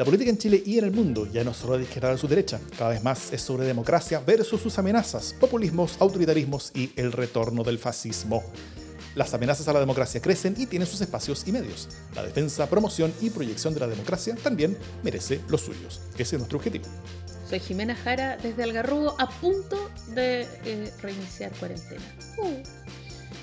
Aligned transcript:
La 0.00 0.06
política 0.06 0.30
en 0.30 0.38
Chile 0.38 0.62
y 0.64 0.78
en 0.78 0.84
el 0.86 0.92
mundo 0.92 1.26
ya 1.30 1.44
no 1.44 1.52
solo 1.52 1.76
de 1.76 1.82
izquierda 1.82 2.10
a 2.10 2.16
su 2.16 2.26
derecha, 2.26 2.58
cada 2.78 2.88
vez 2.88 3.04
más 3.04 3.34
es 3.34 3.42
sobre 3.42 3.66
democracia 3.66 4.18
versus 4.18 4.58
sus 4.58 4.78
amenazas, 4.78 5.34
populismos, 5.38 5.98
autoritarismos 6.00 6.72
y 6.74 6.90
el 6.96 7.12
retorno 7.12 7.64
del 7.64 7.78
fascismo. 7.78 8.42
Las 9.14 9.34
amenazas 9.34 9.68
a 9.68 9.74
la 9.74 9.80
democracia 9.80 10.22
crecen 10.22 10.54
y 10.56 10.64
tienen 10.64 10.88
sus 10.88 11.02
espacios 11.02 11.46
y 11.46 11.52
medios. 11.52 11.86
La 12.14 12.22
defensa, 12.22 12.66
promoción 12.70 13.12
y 13.20 13.28
proyección 13.28 13.74
de 13.74 13.80
la 13.80 13.88
democracia 13.88 14.34
también 14.36 14.74
merece 15.02 15.42
los 15.48 15.60
suyos. 15.60 16.00
Ese 16.14 16.36
es 16.36 16.40
nuestro 16.40 16.56
objetivo. 16.56 16.86
Soy 17.46 17.60
Jimena 17.60 17.94
Jara 17.94 18.38
desde 18.38 18.62
Algarrobo, 18.62 19.16
a 19.18 19.28
punto 19.28 19.90
de 20.14 20.48
eh, 20.64 20.90
reiniciar 21.02 21.52
cuarentena. 21.58 22.00
Uh. 22.38 22.62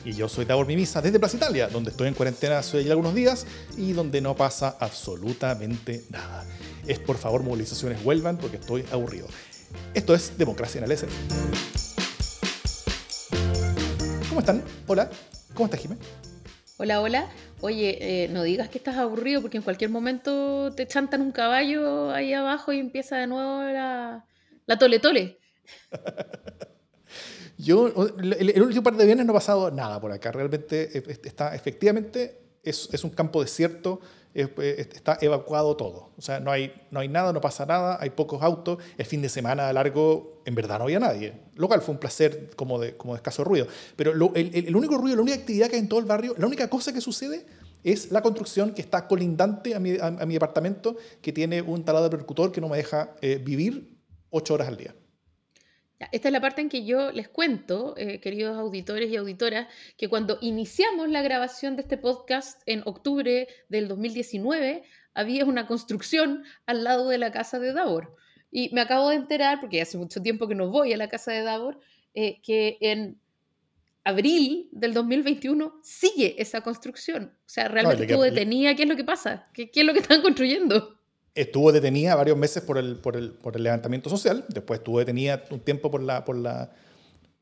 Y 0.07 0.13
yo 0.13 0.29
soy 0.29 0.45
Davor 0.45 0.65
Mimisa 0.65 1.01
desde 1.01 1.19
Plaza 1.19 1.35
Italia, 1.35 1.67
donde 1.67 1.91
estoy 1.91 2.07
en 2.07 2.13
cuarentena 2.13 2.59
hace 2.59 2.81
ya 2.81 2.91
algunos 2.91 3.13
días 3.13 3.45
y 3.75 3.91
donde 3.91 4.21
no 4.21 4.37
pasa 4.37 4.77
absolutamente 4.79 6.05
nada. 6.09 6.45
Es 6.87 6.97
por 6.97 7.17
favor 7.17 7.43
movilizaciones 7.43 8.01
vuelvan 8.01 8.37
porque 8.37 8.55
estoy 8.55 8.85
aburrido. 8.93 9.27
Esto 9.93 10.15
es 10.15 10.37
Democracia 10.37 10.79
en 10.79 10.85
el 10.85 10.91
S. 10.93 11.07
¿Cómo 14.29 14.39
están? 14.39 14.63
Hola. 14.87 15.09
¿Cómo 15.53 15.65
estás, 15.65 15.81
Jimena? 15.81 15.99
Hola, 16.77 17.01
hola. 17.01 17.29
Oye, 17.59 17.97
eh, 17.99 18.29
no 18.29 18.43
digas 18.43 18.69
que 18.69 18.77
estás 18.77 18.95
aburrido 18.95 19.41
porque 19.41 19.57
en 19.57 19.63
cualquier 19.63 19.89
momento 19.89 20.71
te 20.73 20.87
chantan 20.87 21.21
un 21.21 21.33
caballo 21.33 22.11
ahí 22.11 22.31
abajo 22.31 22.71
y 22.71 22.79
empieza 22.79 23.17
de 23.17 23.27
nuevo 23.27 23.61
la, 23.61 24.23
la 24.67 24.77
tole 24.79 24.99
tole. 24.99 25.37
Yo, 27.57 27.87
el, 28.19 28.61
último 28.61 28.83
par 28.83 28.95
de 28.95 29.05
viernes 29.05 29.25
no 29.25 29.31
ha 29.31 29.35
pasado 29.35 29.71
nada 29.71 29.99
por 29.99 30.11
acá. 30.11 30.31
Realmente 30.31 30.97
eh, 30.97 31.19
está, 31.23 31.55
efectivamente, 31.55 32.39
es, 32.63 32.89
es 32.91 33.03
un 33.03 33.09
campo 33.09 33.41
desierto, 33.41 33.99
está 34.33 35.17
evacuado 35.21 35.75
todo. 35.75 36.11
O 36.17 36.21
sea, 36.21 36.39
no 36.39 36.51
hay, 36.51 36.71
no 36.91 36.99
hay 36.99 37.07
nada, 37.07 37.33
no 37.33 37.41
pasa 37.41 37.65
nada, 37.65 37.97
hay 37.99 38.11
pocos 38.11 38.43
autos. 38.43 38.77
El 38.97 39.05
fin 39.05 39.21
de 39.21 39.29
semana 39.29 39.71
largo, 39.73 40.41
en 40.45 40.53
verdad 40.53 40.77
no 40.77 40.83
había 40.83 40.99
nadie. 40.99 41.33
Lo 41.55 41.67
cual 41.67 41.81
fue 41.81 41.93
un 41.93 41.99
placer 41.99 42.51
como 42.55 42.79
de, 42.79 42.95
como 42.95 43.13
de 43.13 43.17
escaso 43.17 43.43
ruido. 43.43 43.67
Pero 43.95 44.11
el, 44.35 44.51
el, 44.53 44.75
único 44.75 44.97
ruido, 44.97 45.15
la 45.15 45.23
única 45.23 45.37
actividad 45.37 45.69
que 45.69 45.75
hay 45.75 45.81
en 45.81 45.89
todo 45.89 45.99
el 45.99 46.05
barrio, 46.05 46.35
la 46.37 46.45
única 46.45 46.69
cosa 46.69 46.93
que 46.93 47.01
sucede 47.01 47.45
es 47.83 48.11
la 48.11 48.21
construcción 48.21 48.73
que 48.73 48.81
está 48.81 49.07
colindante 49.07 49.73
a 49.73 49.79
mi, 49.79 49.97
a, 49.99 50.11
mi 50.11 50.33
departamento, 50.33 50.97
que 51.21 51.31
tiene 51.31 51.61
un 51.61 51.83
taladro 51.83 52.09
percutor 52.09 52.51
que 52.51 52.61
no 52.61 52.69
me 52.69 52.77
deja 52.77 53.15
eh, 53.21 53.41
vivir 53.43 53.97
ocho 54.29 54.53
horas 54.53 54.67
al 54.67 54.77
día. 54.77 54.93
Esta 56.11 56.29
es 56.29 56.31
la 56.31 56.41
parte 56.41 56.61
en 56.61 56.69
que 56.69 56.85
yo 56.85 57.11
les 57.11 57.27
cuento, 57.27 57.95
eh, 57.97 58.19
queridos 58.19 58.57
auditores 58.57 59.09
y 59.09 59.15
auditoras, 59.15 59.67
que 59.97 60.07
cuando 60.07 60.37
iniciamos 60.41 61.09
la 61.09 61.23
grabación 61.23 61.75
de 61.75 61.81
este 61.81 61.97
podcast 61.97 62.61
en 62.67 62.83
octubre 62.85 63.47
del 63.69 63.87
2019, 63.87 64.83
había 65.15 65.45
una 65.45 65.65
construcción 65.65 66.43
al 66.67 66.83
lado 66.83 67.09
de 67.09 67.17
la 67.17 67.31
casa 67.31 67.57
de 67.57 67.73
Davor. 67.73 68.15
Y 68.51 68.69
me 68.73 68.81
acabo 68.81 69.09
de 69.09 69.15
enterar, 69.15 69.59
porque 69.59 69.81
hace 69.81 69.97
mucho 69.97 70.21
tiempo 70.21 70.47
que 70.47 70.55
no 70.55 70.69
voy 70.69 70.93
a 70.93 70.97
la 70.97 71.09
casa 71.09 71.31
de 71.31 71.41
Davor, 71.41 71.79
eh, 72.13 72.39
que 72.43 72.77
en 72.81 73.19
abril 74.03 74.69
del 74.71 74.93
2021 74.93 75.79
sigue 75.81 76.39
esa 76.41 76.61
construcción. 76.61 77.33
O 77.39 77.49
sea, 77.49 77.67
realmente 77.67 78.03
estuvo 78.03 78.23
detenida. 78.23 78.75
¿Qué 78.75 78.83
es 78.83 78.89
lo 78.89 78.95
que 78.95 79.03
pasa? 79.03 79.49
¿Qué, 79.53 79.69
¿Qué, 79.71 79.81
es 79.81 79.85
lo 79.85 79.93
que 79.93 79.99
están 79.99 80.21
construyendo? 80.21 80.96
Estuvo 81.37 81.71
detenida 81.71 82.15
varios 82.15 82.37
meses 82.37 82.63
por 82.63 82.77
el, 82.77 82.97
por 82.97 83.15
el, 83.15 83.31
por 83.31 83.55
el 83.55 83.63
levantamiento 83.63 84.09
social, 84.09 84.43
después 84.49 84.79
estuvo 84.79 84.99
detenida 84.99 85.43
un 85.51 85.59
tiempo 85.59 85.91
por 85.91 86.01
la, 86.01 86.25
por 86.25 86.35
la, 86.35 86.71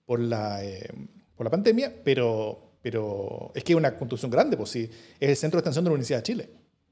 por 0.05 0.19
la, 0.19 0.63
eh, 0.63 0.89
por 1.35 1.45
la 1.45 1.49
pandemia, 1.49 1.93
pero, 2.03 2.73
pero 2.81 3.51
es 3.55 3.63
que 3.63 3.71
es 3.71 3.77
una 3.77 3.97
construcción 3.97 4.29
grande, 4.29 4.57
pues 4.57 4.69
sí, 4.69 4.89
es 5.19 5.29
el 5.29 5.35
centro 5.37 5.57
de 5.57 5.61
extensión 5.61 5.85
de 5.85 5.89
la 5.89 5.93
Universidad 5.93 6.19
de 6.19 6.23
Chile. 6.23 6.49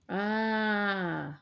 Ah, 0.08 1.42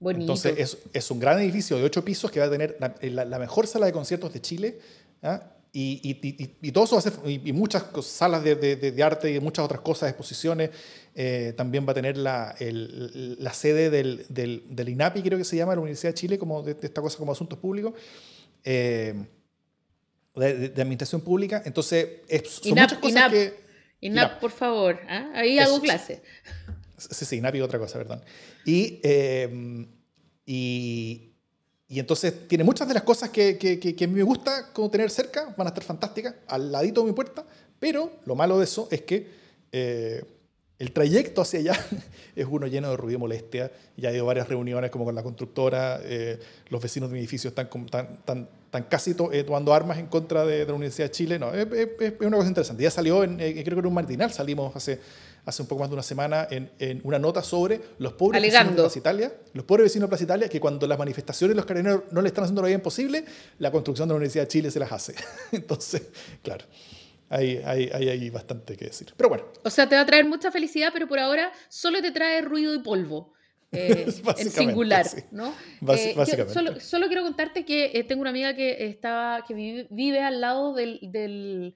bonito. 0.00 0.22
Entonces 0.22 0.54
es, 0.58 0.78
es 0.92 1.10
un 1.10 1.20
gran 1.20 1.40
edificio 1.40 1.76
de 1.76 1.84
ocho 1.84 2.04
pisos 2.04 2.30
que 2.30 2.40
va 2.40 2.46
a 2.46 2.50
tener 2.50 2.76
la, 2.80 3.24
la, 3.24 3.38
mejor 3.38 3.68
sala 3.68 3.86
de 3.86 3.92
conciertos 3.92 4.32
de 4.32 4.40
Chile. 4.40 4.80
¿ah? 5.22 5.55
Y, 5.78 6.00
y, 6.02 6.56
y, 6.62 6.72
todo 6.72 6.84
eso 6.84 6.98
ser, 7.02 7.12
y, 7.26 7.52
muchas 7.52 7.84
salas 8.00 8.42
de, 8.42 8.54
de, 8.54 8.76
de, 8.76 9.02
arte 9.02 9.30
y 9.30 9.38
muchas 9.40 9.62
otras 9.62 9.82
cosas, 9.82 10.08
exposiciones. 10.08 10.70
Eh, 11.14 11.52
también 11.54 11.86
va 11.86 11.90
a 11.90 11.94
tener 11.94 12.16
la, 12.16 12.56
el, 12.58 13.36
la 13.38 13.52
sede 13.52 13.90
del, 13.90 14.24
del, 14.30 14.62
del, 14.70 14.88
INAPI, 14.88 15.20
creo 15.20 15.36
que 15.36 15.44
se 15.44 15.54
llama, 15.54 15.74
la 15.74 15.82
Universidad 15.82 16.14
de 16.14 16.14
Chile, 16.14 16.38
como 16.38 16.62
de, 16.62 16.78
esta 16.80 17.02
cosa 17.02 17.18
como 17.18 17.30
asuntos 17.30 17.58
públicos, 17.58 17.92
eh, 18.64 19.22
de, 20.34 20.72
administración 20.80 21.20
pública. 21.20 21.60
Entonces, 21.66 22.22
son 22.46 22.70
muchas 22.70 22.94
cosas 22.94 23.30
que... 23.30 23.52
INAP, 24.00 24.40
por 24.40 24.52
favor, 24.52 24.98
¿ah? 25.06 25.30
ahí 25.34 25.58
hago 25.58 25.78
clase. 25.82 26.22
Sí, 26.96 27.26
sí, 27.26 27.36
INAPI 27.36 27.60
otra 27.60 27.78
cosa, 27.78 27.98
¿verdad? 27.98 28.24
Y, 28.64 28.98
eh, 29.02 29.86
y, 30.46 31.35
y 31.88 32.00
entonces 32.00 32.48
tiene 32.48 32.64
muchas 32.64 32.88
de 32.88 32.94
las 32.94 33.04
cosas 33.04 33.30
que, 33.30 33.58
que, 33.58 34.04
a 34.04 34.08
mí 34.08 34.14
me 34.14 34.22
gusta 34.22 34.72
como 34.72 34.90
tener 34.90 35.10
cerca, 35.10 35.54
van 35.56 35.68
a 35.68 35.70
estar 35.70 35.84
fantásticas, 35.84 36.34
al 36.48 36.72
ladito 36.72 37.02
de 37.02 37.06
mi 37.08 37.12
puerta, 37.12 37.44
pero 37.78 38.10
lo 38.24 38.34
malo 38.34 38.58
de 38.58 38.64
eso 38.64 38.88
es 38.90 39.02
que 39.02 39.28
eh, 39.70 40.24
el 40.78 40.92
trayecto 40.92 41.42
hacia 41.42 41.60
allá 41.60 41.86
es 42.36 42.46
uno 42.48 42.66
lleno 42.66 42.90
de 42.90 42.96
ruido 42.96 43.18
y 43.18 43.20
molestia. 43.20 43.70
Ya 43.96 44.10
ha 44.10 44.12
ido 44.12 44.26
varias 44.26 44.48
reuniones 44.48 44.90
como 44.90 45.04
con 45.04 45.14
la 45.14 45.22
constructora, 45.22 46.00
eh, 46.02 46.38
los 46.68 46.82
vecinos 46.82 47.08
de 47.10 47.14
mi 47.14 47.20
edificio 47.20 47.48
están, 47.48 47.68
tan, 47.90 48.24
tan, 48.24 48.48
tan 48.70 48.82
casi 48.84 49.14
eh, 49.32 49.44
tomando 49.44 49.72
armas 49.72 49.98
en 49.98 50.06
contra 50.06 50.44
de, 50.44 50.66
la 50.66 50.74
Universidad 50.74 51.06
de 51.06 51.12
Chile. 51.12 51.38
No, 51.38 51.52
es, 51.52 51.66
es, 52.00 52.12
una 52.20 52.36
cosa 52.36 52.48
interesante. 52.48 52.82
Ya 52.82 52.90
salió, 52.90 53.24
en, 53.24 53.36
creo 53.36 53.64
que 53.64 53.80
en 53.80 53.86
un 53.86 53.94
marginal, 53.94 54.32
salimos 54.32 54.74
hace 54.76 55.00
hace 55.46 55.62
un 55.62 55.68
poco 55.68 55.80
más 55.80 55.88
de 55.88 55.94
una 55.94 56.02
semana 56.02 56.46
en, 56.50 56.70
en 56.80 57.00
una 57.04 57.20
nota 57.20 57.40
sobre 57.40 57.80
los 57.98 58.12
pobres 58.14 58.42
vecinos 58.42 58.70
de 58.70 58.82
Plaza 58.82 58.98
Italia, 58.98 59.32
los 59.54 59.64
pobres 59.64 59.84
vecinos 59.84 60.06
de 60.06 60.08
Plaza 60.08 60.24
Italia, 60.24 60.48
que 60.48 60.58
cuando 60.58 60.88
las 60.88 60.98
manifestaciones 60.98 61.52
de 61.52 61.56
los 61.56 61.64
carabineros 61.64 62.02
no 62.10 62.20
le 62.20 62.28
están 62.28 62.44
haciendo 62.44 62.62
lo 62.62 62.68
bien 62.68 62.80
posible, 62.80 63.24
la 63.60 63.70
construcción 63.70 64.08
de 64.08 64.12
la 64.12 64.16
Universidad 64.16 64.42
de 64.42 64.48
Chile 64.48 64.70
se 64.72 64.80
las 64.80 64.90
hace. 64.90 65.14
Entonces, 65.52 66.02
claro. 66.42 66.64
Hay, 67.28 67.60
hay, 67.64 67.90
hay, 67.92 68.08
hay, 68.08 68.30
bastante 68.30 68.76
que 68.76 68.86
decir. 68.86 69.12
Pero 69.16 69.28
bueno. 69.28 69.44
O 69.64 69.70
sea, 69.70 69.88
te 69.88 69.96
va 69.96 70.02
a 70.02 70.06
traer 70.06 70.24
mucha 70.24 70.50
felicidad, 70.50 70.90
pero 70.92 71.08
por 71.08 71.18
ahora 71.18 71.52
solo 71.68 72.00
te 72.00 72.12
trae 72.12 72.40
ruido 72.42 72.74
y 72.74 72.78
polvo. 72.78 73.32
Eh, 73.72 74.06
en 74.38 74.50
singular, 74.50 75.06
¿no? 75.32 75.48
Eh, 75.48 76.14
básicamente. 76.14 76.52
Solo, 76.52 76.80
solo, 76.80 77.06
quiero 77.08 77.22
contarte 77.22 77.64
que 77.64 77.90
eh, 77.94 78.04
tengo 78.04 78.20
una 78.20 78.30
amiga 78.30 78.54
que, 78.54 78.86
estaba, 78.86 79.44
que 79.46 79.54
vive, 79.54 79.88
vive 79.90 80.20
al 80.20 80.40
lado 80.40 80.72
del, 80.72 81.00
del 81.02 81.74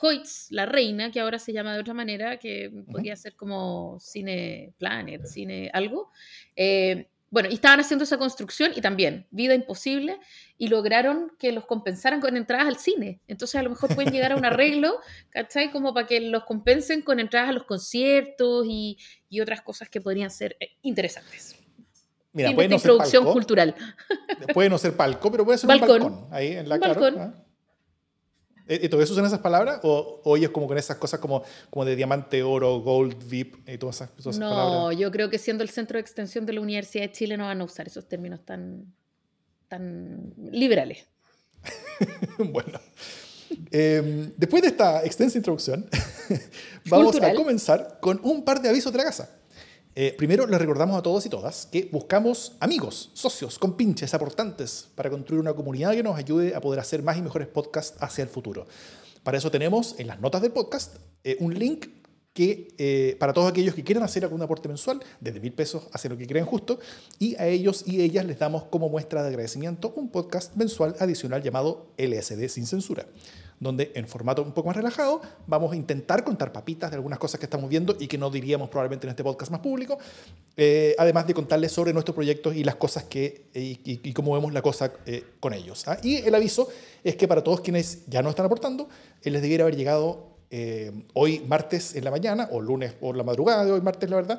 Hoyts, 0.00 0.46
la 0.50 0.66
reina, 0.66 1.10
que 1.10 1.20
ahora 1.20 1.38
se 1.38 1.52
llama 1.52 1.74
de 1.74 1.80
otra 1.80 1.94
manera, 1.94 2.38
que 2.38 2.70
podría 2.90 3.16
ser 3.16 3.36
como 3.36 3.98
Cine 4.00 4.72
Planet, 4.78 5.26
Cine 5.26 5.70
algo. 5.72 6.10
Eh, 6.56 7.08
bueno, 7.32 7.48
y 7.50 7.54
estaban 7.54 7.80
haciendo 7.80 8.04
esa 8.04 8.18
construcción 8.18 8.72
y 8.76 8.82
también, 8.82 9.26
vida 9.30 9.54
imposible, 9.54 10.20
y 10.58 10.68
lograron 10.68 11.32
que 11.38 11.50
los 11.50 11.64
compensaran 11.64 12.20
con 12.20 12.36
entradas 12.36 12.66
al 12.66 12.76
cine. 12.76 13.22
Entonces 13.26 13.58
a 13.58 13.62
lo 13.62 13.70
mejor 13.70 13.94
pueden 13.94 14.12
llegar 14.12 14.32
a 14.32 14.36
un 14.36 14.44
arreglo, 14.44 15.00
¿cachai? 15.30 15.70
Como 15.72 15.94
para 15.94 16.06
que 16.06 16.20
los 16.20 16.44
compensen 16.44 17.00
con 17.00 17.18
entradas 17.20 17.48
a 17.48 17.52
los 17.52 17.64
conciertos 17.64 18.66
y, 18.68 18.98
y 19.30 19.40
otras 19.40 19.62
cosas 19.62 19.88
que 19.88 20.02
podrían 20.02 20.30
ser 20.30 20.58
eh, 20.60 20.72
interesantes. 20.82 21.56
Mira, 22.34 22.54
puede 22.54 22.68
no 22.68 22.74
introducción 22.74 23.24
cultural. 23.24 23.74
Puede 24.52 24.68
no 24.68 24.76
ser 24.76 24.94
palco, 24.94 25.30
pero 25.30 25.46
puede 25.46 25.56
ser 25.56 25.70
un 25.70 25.80
balcón. 25.80 26.28
Ahí 26.30 26.48
en 26.48 26.68
la 26.68 26.78
cara. 26.78 27.34
¿Y 28.68 28.88
todo 28.88 29.02
eso 29.02 29.12
usan 29.12 29.26
esas 29.26 29.40
palabras? 29.40 29.80
¿O, 29.82 30.20
oyes 30.24 30.50
como 30.50 30.66
con 30.66 30.78
esas 30.78 30.96
cosas 30.96 31.20
como, 31.20 31.42
como 31.70 31.84
de 31.84 31.96
diamante, 31.96 32.42
oro, 32.42 32.80
gold, 32.80 33.28
VIP 33.28 33.68
y 33.68 33.78
todas 33.78 33.96
esas, 33.96 34.38
no, 34.38 34.50
palabras? 34.50 34.80
No, 34.80 34.92
yo 34.92 35.10
creo 35.10 35.28
que 35.30 35.38
siendo 35.38 35.62
el 35.64 35.70
centro 35.70 35.96
de 35.96 36.00
extensión 36.00 36.46
de 36.46 36.52
la 36.52 36.60
Universidad 36.60 37.04
de 37.04 37.12
Chile 37.12 37.36
no 37.36 37.44
van 37.44 37.60
a 37.60 37.64
usar 37.64 37.86
esos 37.86 38.08
términos 38.08 38.40
tan, 38.44 38.92
tan 39.68 40.32
liberales. 40.50 41.06
bueno. 42.38 42.80
Em, 43.70 44.32
después 44.36 44.62
de 44.62 44.68
esta 44.68 45.04
extensa 45.04 45.36
introducción, 45.36 45.88
vamos 46.86 47.20
a 47.20 47.34
comenzar 47.34 47.98
con 48.00 48.20
un 48.22 48.44
par 48.44 48.62
de 48.62 48.68
avisos 48.68 48.92
de 48.92 48.98
la 48.98 49.04
casa. 49.04 49.30
Eh, 49.94 50.14
primero, 50.16 50.46
les 50.46 50.58
recordamos 50.58 50.96
a 50.96 51.02
todos 51.02 51.26
y 51.26 51.28
todas 51.28 51.66
que 51.66 51.90
buscamos 51.92 52.56
amigos, 52.60 53.10
socios, 53.12 53.58
compinches, 53.58 54.14
aportantes 54.14 54.88
para 54.94 55.10
construir 55.10 55.40
una 55.40 55.52
comunidad 55.52 55.92
que 55.92 56.02
nos 56.02 56.16
ayude 56.16 56.54
a 56.54 56.62
poder 56.62 56.80
hacer 56.80 57.02
más 57.02 57.18
y 57.18 57.22
mejores 57.22 57.48
podcasts 57.48 57.98
hacia 58.00 58.22
el 58.22 58.30
futuro. 58.30 58.66
Para 59.22 59.36
eso 59.36 59.50
tenemos 59.50 59.94
en 59.98 60.06
las 60.06 60.18
notas 60.18 60.40
del 60.40 60.52
podcast 60.52 60.96
eh, 61.24 61.36
un 61.40 61.58
link 61.58 61.88
que 62.32 62.74
eh, 62.78 63.16
para 63.20 63.34
todos 63.34 63.50
aquellos 63.50 63.74
que 63.74 63.84
quieran 63.84 64.02
hacer 64.02 64.24
algún 64.24 64.40
aporte 64.40 64.66
mensual, 64.66 65.02
desde 65.20 65.40
mil 65.40 65.52
pesos 65.52 65.86
hacia 65.92 66.08
lo 66.08 66.16
que 66.16 66.26
crean 66.26 66.46
justo, 66.46 66.80
y 67.18 67.34
a 67.36 67.46
ellos 67.46 67.84
y 67.86 68.00
ellas 68.00 68.24
les 68.24 68.38
damos 68.38 68.64
como 68.64 68.88
muestra 68.88 69.20
de 69.22 69.28
agradecimiento 69.28 69.92
un 69.94 70.08
podcast 70.08 70.56
mensual 70.56 70.96
adicional 71.00 71.42
llamado 71.42 71.92
LSD 71.98 72.48
sin 72.48 72.66
censura 72.66 73.06
donde 73.62 73.92
en 73.94 74.06
formato 74.08 74.42
un 74.42 74.52
poco 74.52 74.68
más 74.68 74.76
relajado 74.76 75.20
vamos 75.46 75.72
a 75.72 75.76
intentar 75.76 76.24
contar 76.24 76.52
papitas 76.52 76.90
de 76.90 76.96
algunas 76.96 77.18
cosas 77.18 77.38
que 77.38 77.46
estamos 77.46 77.70
viendo 77.70 77.96
y 77.98 78.08
que 78.08 78.18
no 78.18 78.30
diríamos 78.30 78.68
probablemente 78.68 79.06
en 79.06 79.10
este 79.10 79.22
podcast 79.22 79.50
más 79.50 79.60
público, 79.60 79.98
eh, 80.56 80.94
además 80.98 81.26
de 81.26 81.34
contarles 81.34 81.72
sobre 81.72 81.92
nuestros 81.92 82.14
proyectos 82.14 82.54
y 82.54 82.64
las 82.64 82.76
cosas 82.76 83.04
que, 83.04 83.46
y, 83.54 84.12
cómo 84.12 84.34
vemos 84.34 84.52
la 84.52 84.62
cosa 84.62 84.92
eh, 85.06 85.24
con 85.40 85.54
ellos. 85.54 85.86
¿ah? 85.88 85.98
Y 86.02 86.16
el 86.16 86.34
aviso 86.34 86.68
es 87.04 87.16
que 87.16 87.28
para 87.28 87.42
todos 87.42 87.60
quienes 87.60 88.06
ya 88.06 88.22
no 88.22 88.30
están 88.30 88.46
aportando, 88.46 88.88
eh, 89.22 89.30
les 89.30 89.42
debiera 89.42 89.64
haber 89.64 89.76
llegado 89.76 90.30
hoy 91.14 91.40
martes 91.48 91.96
en 91.96 92.04
la 92.04 92.10
mañana, 92.10 92.46
o 92.52 92.60
lunes 92.60 92.92
por 92.92 93.16
la 93.16 93.22
madrugada 93.22 93.64
de 93.64 93.72
hoy 93.72 93.80
martes, 93.80 94.10
la 94.10 94.16
verdad, 94.16 94.38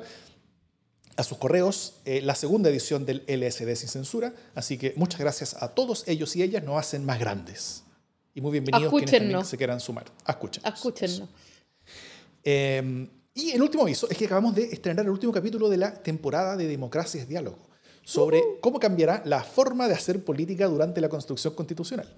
a 1.16 1.22
sus 1.22 1.38
correos 1.38 1.94
eh, 2.04 2.20
la 2.22 2.34
segunda 2.34 2.70
edición 2.70 3.06
del 3.06 3.22
LSD 3.26 3.74
sin 3.76 3.88
censura. 3.88 4.32
Así 4.54 4.78
que 4.78 4.94
muchas 4.96 5.20
gracias 5.20 5.62
a 5.62 5.68
todos 5.68 6.04
ellos 6.06 6.34
y 6.36 6.42
ellas, 6.42 6.62
nos 6.64 6.78
hacen 6.78 7.04
más 7.04 7.18
grandes. 7.18 7.83
Y 8.36 8.40
muy 8.40 8.50
bienvenidos 8.50 8.92
quienes 8.92 9.10
también 9.12 9.44
se 9.44 9.56
quieran 9.56 9.78
sumar. 9.78 10.06
Escúchenos. 10.26 10.74
Escúchenos. 10.74 11.28
Eh, 12.42 13.08
y 13.32 13.50
el 13.52 13.62
último 13.62 13.84
aviso 13.84 14.08
es 14.10 14.18
que 14.18 14.26
acabamos 14.26 14.56
de 14.56 14.64
estrenar 14.64 15.04
el 15.04 15.12
último 15.12 15.32
capítulo 15.32 15.68
de 15.68 15.76
la 15.76 16.02
temporada 16.02 16.56
de 16.56 16.66
Democracia 16.66 17.22
es 17.22 17.28
Diálogo, 17.28 17.68
sobre 18.02 18.38
uh-huh. 18.38 18.60
cómo 18.60 18.80
cambiará 18.80 19.22
la 19.24 19.44
forma 19.44 19.86
de 19.86 19.94
hacer 19.94 20.24
política 20.24 20.66
durante 20.66 21.00
la 21.00 21.08
construcción 21.08 21.54
constitucional. 21.54 22.12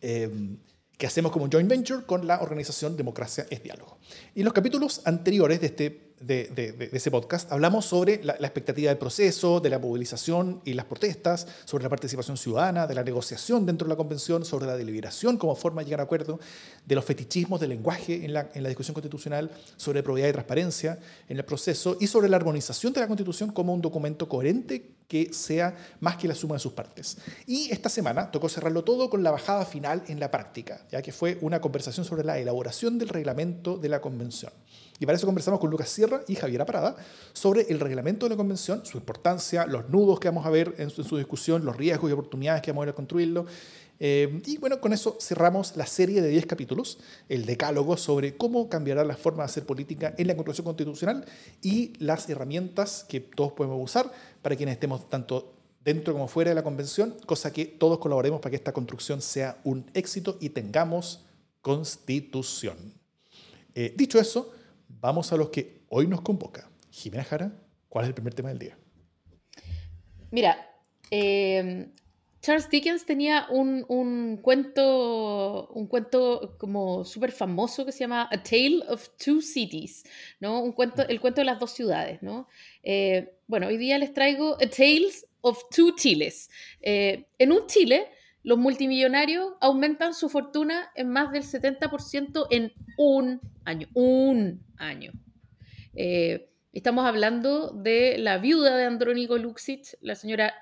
Eh, 0.00 0.56
que 0.96 1.06
hacemos 1.06 1.32
como 1.32 1.48
joint 1.50 1.68
venture 1.68 2.04
con 2.06 2.26
la 2.26 2.40
organización 2.40 2.96
Democracia 2.96 3.46
es 3.50 3.62
Diálogo. 3.62 3.98
Y 4.34 4.42
los 4.42 4.52
capítulos 4.52 5.02
anteriores 5.04 5.60
de 5.60 5.66
este 5.66 6.11
de, 6.22 6.90
ese 6.92 7.10
podcast, 7.10 7.50
hablamos 7.50 7.84
sobre 7.84 8.22
la, 8.22 8.34
expectativa 8.34 8.88
del 8.88 8.98
proceso, 8.98 9.60
de 9.60 9.70
la 9.70 9.78
movilización 9.78 10.60
y 10.64 10.74
las 10.74 10.86
protestas, 10.86 11.46
sobre 11.64 11.82
la 11.82 11.90
participación 11.90 12.36
ciudadana, 12.36 12.86
de 12.86 12.94
la 12.94 13.04
negociación 13.04 13.66
dentro 13.66 13.86
de 13.86 13.90
la 13.90 13.96
convención, 13.96 14.44
sobre 14.44 14.66
la 14.66 14.76
deliberación 14.76 15.36
como 15.36 15.54
forma 15.54 15.82
de 15.82 15.86
llegar 15.86 16.00
a 16.00 16.04
acuerdo, 16.04 16.38
de 16.86 16.94
los 16.94 17.04
fetichismos 17.04 17.60
del 17.60 17.70
lenguaje 17.70 18.24
en 18.24 18.32
la, 18.32 18.50
en 18.54 18.62
la 18.62 18.68
discusión 18.68 18.94
constitucional, 18.94 19.50
sobre 19.76 20.02
probidad 20.02 20.28
y 20.28 20.32
transparencia 20.32 20.98
en 21.28 21.36
el 21.36 21.44
proceso 21.44 21.96
y 22.00 22.06
sobre 22.06 22.28
la 22.28 22.36
armonización 22.36 22.92
de 22.92 23.00
la 23.00 23.06
constitución 23.06 23.52
como 23.52 23.74
un 23.74 23.82
documento 23.82 24.28
coherente 24.28 24.92
que 25.12 25.30
sea 25.30 25.76
más 26.00 26.16
que 26.16 26.26
la 26.26 26.34
suma 26.34 26.54
de 26.54 26.60
sus 26.60 26.72
partes. 26.72 27.18
Y 27.46 27.70
esta 27.70 27.90
semana 27.90 28.30
tocó 28.30 28.48
cerrarlo 28.48 28.82
todo 28.82 29.10
con 29.10 29.22
la 29.22 29.30
bajada 29.30 29.66
final 29.66 30.02
en 30.08 30.18
la 30.18 30.30
práctica, 30.30 30.86
ya 30.90 31.02
que 31.02 31.12
fue 31.12 31.36
una 31.42 31.60
conversación 31.60 32.06
sobre 32.06 32.24
la 32.24 32.38
elaboración 32.38 32.98
del 32.98 33.10
reglamento 33.10 33.76
de 33.76 33.90
la 33.90 34.00
convención. 34.00 34.52
Y 35.02 35.04
para 35.06 35.16
eso 35.16 35.26
conversamos 35.26 35.58
con 35.58 35.68
Lucas 35.68 35.88
Sierra 35.88 36.22
y 36.28 36.36
Javiera 36.36 36.64
Parada 36.64 36.94
sobre 37.32 37.62
el 37.62 37.80
reglamento 37.80 38.26
de 38.26 38.30
la 38.30 38.36
convención, 38.36 38.86
su 38.86 38.98
importancia, 38.98 39.66
los 39.66 39.88
nudos 39.88 40.20
que 40.20 40.28
vamos 40.28 40.46
a 40.46 40.50
ver 40.50 40.76
en 40.78 40.90
su, 40.90 41.16
discusión, 41.16 41.64
los 41.64 41.76
riesgos 41.76 42.08
y 42.08 42.12
oportunidades 42.12 42.62
que 42.62 42.70
vamos 42.70 42.82
a 42.82 42.86
ver 42.86 42.92
a 42.92 42.94
construirlo. 42.94 43.44
Eh, 43.98 44.40
y 44.46 44.58
bueno, 44.58 44.80
con 44.80 44.92
eso 44.92 45.18
cerramos 45.20 45.76
la 45.76 45.86
serie 45.86 46.22
de 46.22 46.28
10 46.28 46.46
capítulos, 46.46 47.00
el 47.28 47.46
decálogo 47.46 47.96
sobre 47.96 48.36
cómo 48.36 48.68
cambiará 48.68 49.04
la 49.04 49.16
forma 49.16 49.42
de 49.42 49.46
hacer 49.46 49.66
política 49.66 50.14
en 50.16 50.28
la 50.28 50.36
construcción 50.36 50.66
constitucional 50.66 51.24
y 51.62 51.94
las 51.98 52.28
herramientas 52.28 53.04
que 53.08 53.18
todos 53.18 53.54
podemos 53.54 53.82
usar 53.82 54.08
para 54.40 54.54
quienes 54.54 54.74
estemos 54.74 55.08
tanto 55.08 55.52
dentro 55.84 56.12
como 56.12 56.28
fuera 56.28 56.52
de 56.52 56.54
la 56.54 56.62
convención, 56.62 57.16
cosa 57.26 57.52
que 57.52 57.64
todos 57.66 57.98
colaboremos 57.98 58.40
para 58.40 58.50
que 58.50 58.56
esta 58.56 58.72
construcción 58.72 59.20
sea 59.20 59.58
un 59.64 59.84
éxito 59.94 60.38
y 60.40 60.50
tengamos 60.50 61.24
constitución. 61.60 62.76
Eh, 63.74 63.92
dicho 63.96 64.20
eso, 64.20 64.52
vamos 65.02 65.32
a 65.32 65.36
los 65.36 65.50
que 65.50 65.82
hoy 65.88 66.06
nos 66.06 66.22
convoca. 66.22 66.70
Jimena 66.90 67.24
Jara, 67.24 67.52
¿cuál 67.88 68.04
es 68.04 68.08
el 68.08 68.14
primer 68.14 68.34
tema 68.34 68.50
del 68.50 68.58
día? 68.60 68.78
Mira, 70.30 70.56
em, 71.10 71.92
Charles 72.40 72.70
Dickens 72.70 73.04
tenía 73.04 73.46
un, 73.50 74.38
cuento, 74.42 75.68
un 75.74 75.88
cuento 75.88 76.56
como 76.58 77.04
súper 77.04 77.32
famoso 77.32 77.84
que 77.84 77.92
se 77.92 78.00
llama 78.00 78.28
A 78.30 78.42
Tale 78.42 78.82
of 78.88 79.08
Two 79.22 79.42
Cities, 79.42 80.04
¿no? 80.40 80.62
Un 80.62 80.72
cuento, 80.72 81.06
el 81.06 81.20
cuento 81.20 81.40
de 81.40 81.46
las 81.46 81.58
dos 81.58 81.72
ciudades, 81.72 82.22
¿no? 82.22 82.48
Eh, 82.82 83.38
bueno, 83.46 83.66
hoy 83.66 83.76
día 83.76 83.98
les 83.98 84.14
traigo 84.14 84.54
A 84.54 84.70
Tales 84.70 85.26
of 85.40 85.64
Two 85.74 85.94
Chiles. 85.96 86.48
Eh, 86.80 87.26
en 87.38 87.52
un 87.52 87.66
Chile, 87.66 88.08
los 88.42 88.58
multimillonarios 88.58 89.52
aumentan 89.60 90.14
su 90.14 90.28
fortuna 90.28 90.90
en 90.94 91.08
más 91.08 91.30
del 91.32 91.44
70% 91.44 92.46
en 92.50 92.72
un 92.96 93.40
año. 93.64 93.88
Un 93.94 94.64
año. 94.76 95.12
Eh, 95.94 96.50
estamos 96.72 97.04
hablando 97.04 97.70
de 97.70 98.18
la 98.18 98.38
viuda 98.38 98.76
de 98.76 98.84
Andrónico 98.84 99.38
Luxich, 99.38 99.96
la 100.00 100.14
señora 100.14 100.54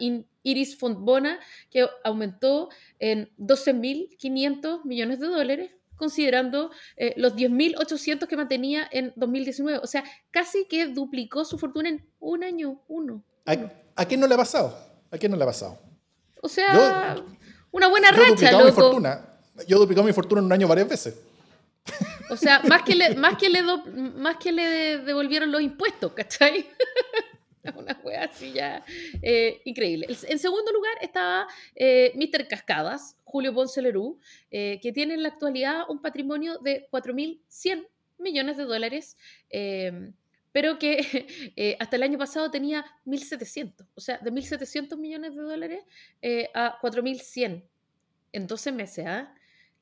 Iris 0.42 0.76
Fontbona, 0.78 1.38
que 1.70 1.86
aumentó 2.04 2.68
en 2.98 3.30
12.500 3.38 4.84
millones 4.84 5.20
de 5.20 5.26
dólares 5.26 5.70
considerando 6.00 6.70
eh, 6.96 7.12
los 7.18 7.36
10.800 7.36 8.26
que 8.26 8.36
mantenía 8.36 8.88
en 8.90 9.12
2019. 9.16 9.80
O 9.82 9.86
sea, 9.86 10.02
casi 10.30 10.66
que 10.66 10.86
duplicó 10.86 11.44
su 11.44 11.58
fortuna 11.58 11.90
en 11.90 12.08
un 12.18 12.42
año, 12.42 12.82
uno. 12.88 13.22
¿A, 13.44 14.06
quién 14.06 14.18
no 14.18 14.26
le 14.26 14.34
ha 14.34 14.38
pasado? 14.38 14.74
¿A 15.10 15.18
quién 15.18 15.30
no 15.30 15.36
le 15.36 15.44
ha 15.44 15.46
pasado? 15.46 15.78
O 16.42 16.48
sea, 16.48 17.16
una 17.72 17.88
buena 17.88 18.10
yo 18.12 18.22
racha, 18.22 18.52
loco. 18.52 18.64
Mi 18.64 18.72
fortuna. 18.72 19.26
Yo 19.66 19.76
he 19.76 19.80
duplicado 19.80 20.06
mi 20.06 20.12
fortuna 20.12 20.40
en 20.40 20.46
un 20.46 20.52
año 20.52 20.68
varias 20.68 20.88
veces. 20.88 21.14
O 22.30 22.36
sea, 22.36 22.60
más 22.60 22.82
que 22.82 22.94
le, 22.94 23.14
más 23.16 23.36
que 23.36 23.48
le, 23.48 23.62
más 23.62 24.36
que 24.36 24.52
le 24.52 24.98
devolvieron 24.98 25.50
los 25.50 25.60
impuestos, 25.60 26.12
¿cachai? 26.12 26.66
Una 27.76 28.00
wea 28.02 28.24
así 28.24 28.52
ya 28.52 28.82
eh, 29.20 29.60
increíble. 29.64 30.06
En 30.08 30.38
segundo 30.38 30.72
lugar 30.72 30.92
estaba 31.02 31.46
eh, 31.74 32.12
Mr. 32.14 32.48
Cascadas, 32.48 33.16
Julio 33.24 33.52
Ponce 33.52 33.82
Lerú, 33.82 34.18
eh, 34.50 34.78
que 34.82 34.92
tiene 34.92 35.14
en 35.14 35.22
la 35.22 35.28
actualidad 35.28 35.82
un 35.88 36.00
patrimonio 36.00 36.58
de 36.58 36.88
4.100 36.90 37.86
millones 38.18 38.56
de 38.56 38.64
dólares, 38.64 39.16
em, 39.50 40.14
pero 40.52 40.78
que 40.78 41.76
hasta 41.80 41.96
el 41.96 42.02
año 42.02 42.18
pasado 42.18 42.50
tenía 42.50 42.84
1.700. 43.06 43.86
O 43.94 44.00
sea, 44.00 44.18
de 44.18 44.32
1.700 44.32 44.96
millones 44.96 45.34
de 45.34 45.42
dólares 45.42 45.84
a 46.54 46.78
4.100 46.80 47.64
en 48.32 48.46
12 48.46 48.72
meses. 48.72 49.06
¿ah? 49.06 49.34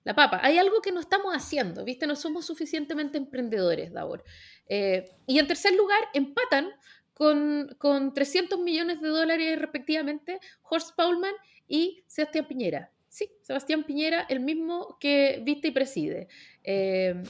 La 0.04 0.14
papa. 0.14 0.40
Hay 0.42 0.58
algo 0.58 0.80
que 0.80 0.92
no 0.92 1.00
estamos 1.00 1.34
haciendo, 1.34 1.84
¿viste? 1.84 2.06
No 2.06 2.16
somos 2.16 2.46
suficientemente 2.46 3.18
emprendedores, 3.18 3.92
Davor. 3.92 4.24
y 4.68 5.38
en 5.38 5.46
tercer 5.46 5.74
lugar, 5.74 6.00
empatan 6.14 6.70
con, 7.18 7.74
con 7.78 8.14
300 8.14 8.60
millones 8.60 9.00
de 9.00 9.08
dólares 9.08 9.58
respectivamente, 9.58 10.38
Horst 10.62 10.94
Paulman 10.94 11.34
y 11.66 12.04
Sebastián 12.06 12.46
Piñera. 12.46 12.92
Sí, 13.08 13.28
Sebastián 13.42 13.82
Piñera, 13.82 14.24
el 14.28 14.38
mismo 14.38 14.96
que 15.00 15.42
viste 15.44 15.68
y 15.68 15.70
preside. 15.72 16.28
Eh, 16.62 17.20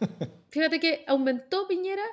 fíjate 0.50 0.78
que 0.78 1.04
aumentó 1.06 1.66
Piñera 1.66 2.04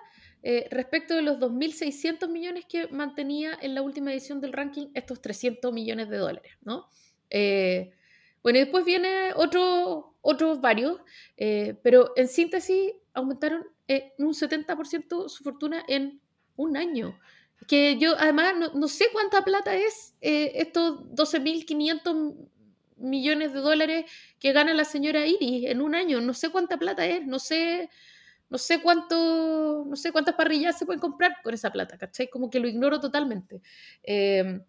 eh, 0.43 0.67
respecto 0.71 1.15
de 1.15 1.21
los 1.21 1.37
2.600 1.39 2.29
millones 2.29 2.65
que 2.65 2.87
mantenía 2.87 3.57
en 3.61 3.75
la 3.75 3.81
última 3.81 4.11
edición 4.11 4.39
del 4.39 4.53
ranking, 4.53 4.87
estos 4.93 5.21
300 5.21 5.73
millones 5.73 6.09
de 6.09 6.17
dólares, 6.17 6.53
¿no? 6.61 6.89
Eh, 7.29 7.91
bueno, 8.43 8.59
y 8.59 8.61
después 8.61 8.85
viene 8.85 9.33
otro, 9.35 10.15
otros 10.21 10.61
varios, 10.61 11.01
pero 11.35 12.13
en 12.15 12.27
síntesis 12.27 12.93
aumentaron 13.13 13.65
un 14.19 14.33
70% 14.33 15.27
su 15.27 15.43
fortuna 15.43 15.83
en 15.87 16.21
un 16.57 16.75
año. 16.75 17.17
Que 17.67 17.97
yo 17.97 18.15
además 18.17 18.53
no, 18.73 18.87
sé 18.87 19.05
cuánta 19.11 19.43
plata 19.43 19.75
es 19.75 20.15
eh, 20.21 20.51
estos 20.55 20.99
12.500 21.15 22.35
millones 22.97 23.53
de 23.53 23.59
dólares 23.59 24.05
que 24.39 24.51
gana 24.51 24.73
la 24.73 24.85
señora 24.85 25.25
Iris 25.25 25.65
en 25.65 25.81
un 25.81 25.95
año. 25.95 26.21
No 26.21 26.33
sé 26.33 26.49
cuánta 26.49 26.77
plata 26.77 27.05
es, 27.05 27.25
no 27.25 27.39
sé, 27.39 27.89
no 28.49 28.57
sé 28.57 28.81
cuánto, 28.81 29.85
no 29.87 29.95
sé 29.95 30.11
cuántas 30.11 30.35
parrillas 30.35 30.77
se 30.77 30.85
pueden 30.85 30.99
comprar 30.99 31.35
con 31.43 31.53
esa 31.53 31.71
plata, 31.71 31.97
¿cachai? 31.97 32.29
Como 32.29 32.49
que 32.49 32.59
lo 32.59 32.67
ignoro 32.67 32.99
totalmente. 32.99 33.61
Em, 34.03 34.63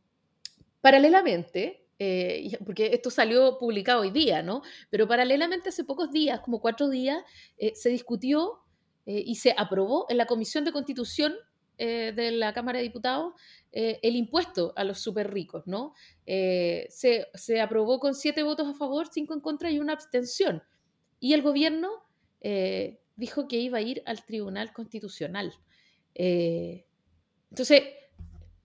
paralelamente, 0.81 1.87
eh, 1.99 2.57
porque 2.65 2.91
esto 2.93 3.11
salió 3.11 3.59
publicado 3.59 4.03
hoy 4.03 4.11
día, 4.11 4.43
¿no? 4.43 4.63
Pero 4.91 5.07
paralelamente 5.09 5.71
hace 5.71 5.85
pocos 5.85 6.11
días, 6.11 6.41
como 6.41 6.61
cuatro 6.61 6.89
días, 6.89 7.19
eh, 7.57 7.73
se 7.75 7.91
discutió 7.91 8.61
y 9.11 9.37
se 9.37 9.55
aprobó 9.57 10.05
en 10.11 10.19
la 10.19 10.27
Comisión 10.27 10.67
de 10.67 10.73
Constitución 10.73 11.35
eh, 11.81 12.13
de 12.13 12.33
la 12.33 12.53
Cámara 12.53 12.79
de 12.79 12.83
Diputados 12.83 13.35
eh, 13.71 14.01
el 14.03 14.17
impuesto 14.17 14.73
a 14.75 14.83
los 14.83 14.99
súper 14.99 15.33
ricos, 15.33 15.65
¿no? 15.69 15.95
Eh, 16.27 16.89
se, 16.91 17.29
se, 17.35 17.61
aprobó 17.61 18.01
con 18.01 18.17
siete 18.17 18.43
votos 18.43 18.67
a 18.67 18.75
favor, 18.75 19.07
cinco 19.13 19.33
en 19.33 19.41
contra 19.41 19.71
y 19.71 19.79
una 19.79 19.93
abstención. 19.93 20.65
Y 21.21 21.35
el 21.35 21.43
gobierno 21.43 21.89
dijo 23.19 23.47
que 23.49 23.57
iba 23.57 23.77
a 23.77 23.83
ir 23.83 24.03
al 24.07 24.25
Tribunal 24.25 24.73
Constitucional. 24.73 25.53
entonces, 26.15 27.83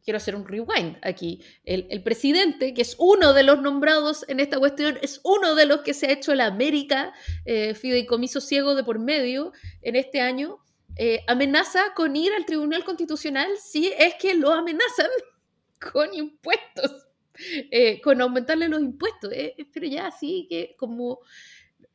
quiero 0.04 0.18
hacer 0.18 0.36
un 0.36 0.48
rewind 0.48 0.98
aquí. 1.02 1.42
El, 1.66 2.02
presidente, 2.04 2.74
que 2.74 2.84
es 2.84 2.96
uno 2.98 3.34
de 3.34 3.44
los 3.44 3.62
nombrados 3.62 4.26
en 4.30 4.40
esta 4.40 4.60
cuestión, 4.60 4.98
es 5.02 5.20
uno 5.26 5.56
de 5.56 5.66
los 5.66 5.82
que 5.82 5.94
se 5.94 6.08
ha 6.08 6.12
hecho 6.12 6.34
la 6.36 6.46
América 6.46 7.14
fideicomiso 7.46 8.40
ciego 8.40 8.76
de 8.76 8.84
por 8.86 9.00
medio 9.00 9.52
en 9.82 9.98
este 9.98 10.22
año, 10.22 10.64
eh, 10.96 11.24
amenaza 11.28 11.82
con 11.96 12.16
ir 12.16 12.34
al 12.34 12.46
Tribunal 12.46 12.84
Constitucional 12.84 13.50
si 13.58 13.92
es 13.98 14.14
que 14.16 14.36
lo 14.36 14.52
amenazan 14.52 15.10
con 15.92 16.14
impuestos, 16.14 17.08
eh, 17.72 18.00
con 18.02 18.22
aumentarle 18.22 18.70
los 18.70 18.82
impuestos. 18.82 19.32
Eh, 19.34 19.56
pero 19.74 19.88
ya 19.88 20.08
así 20.08 20.46
que 20.50 20.76
como 20.78 21.20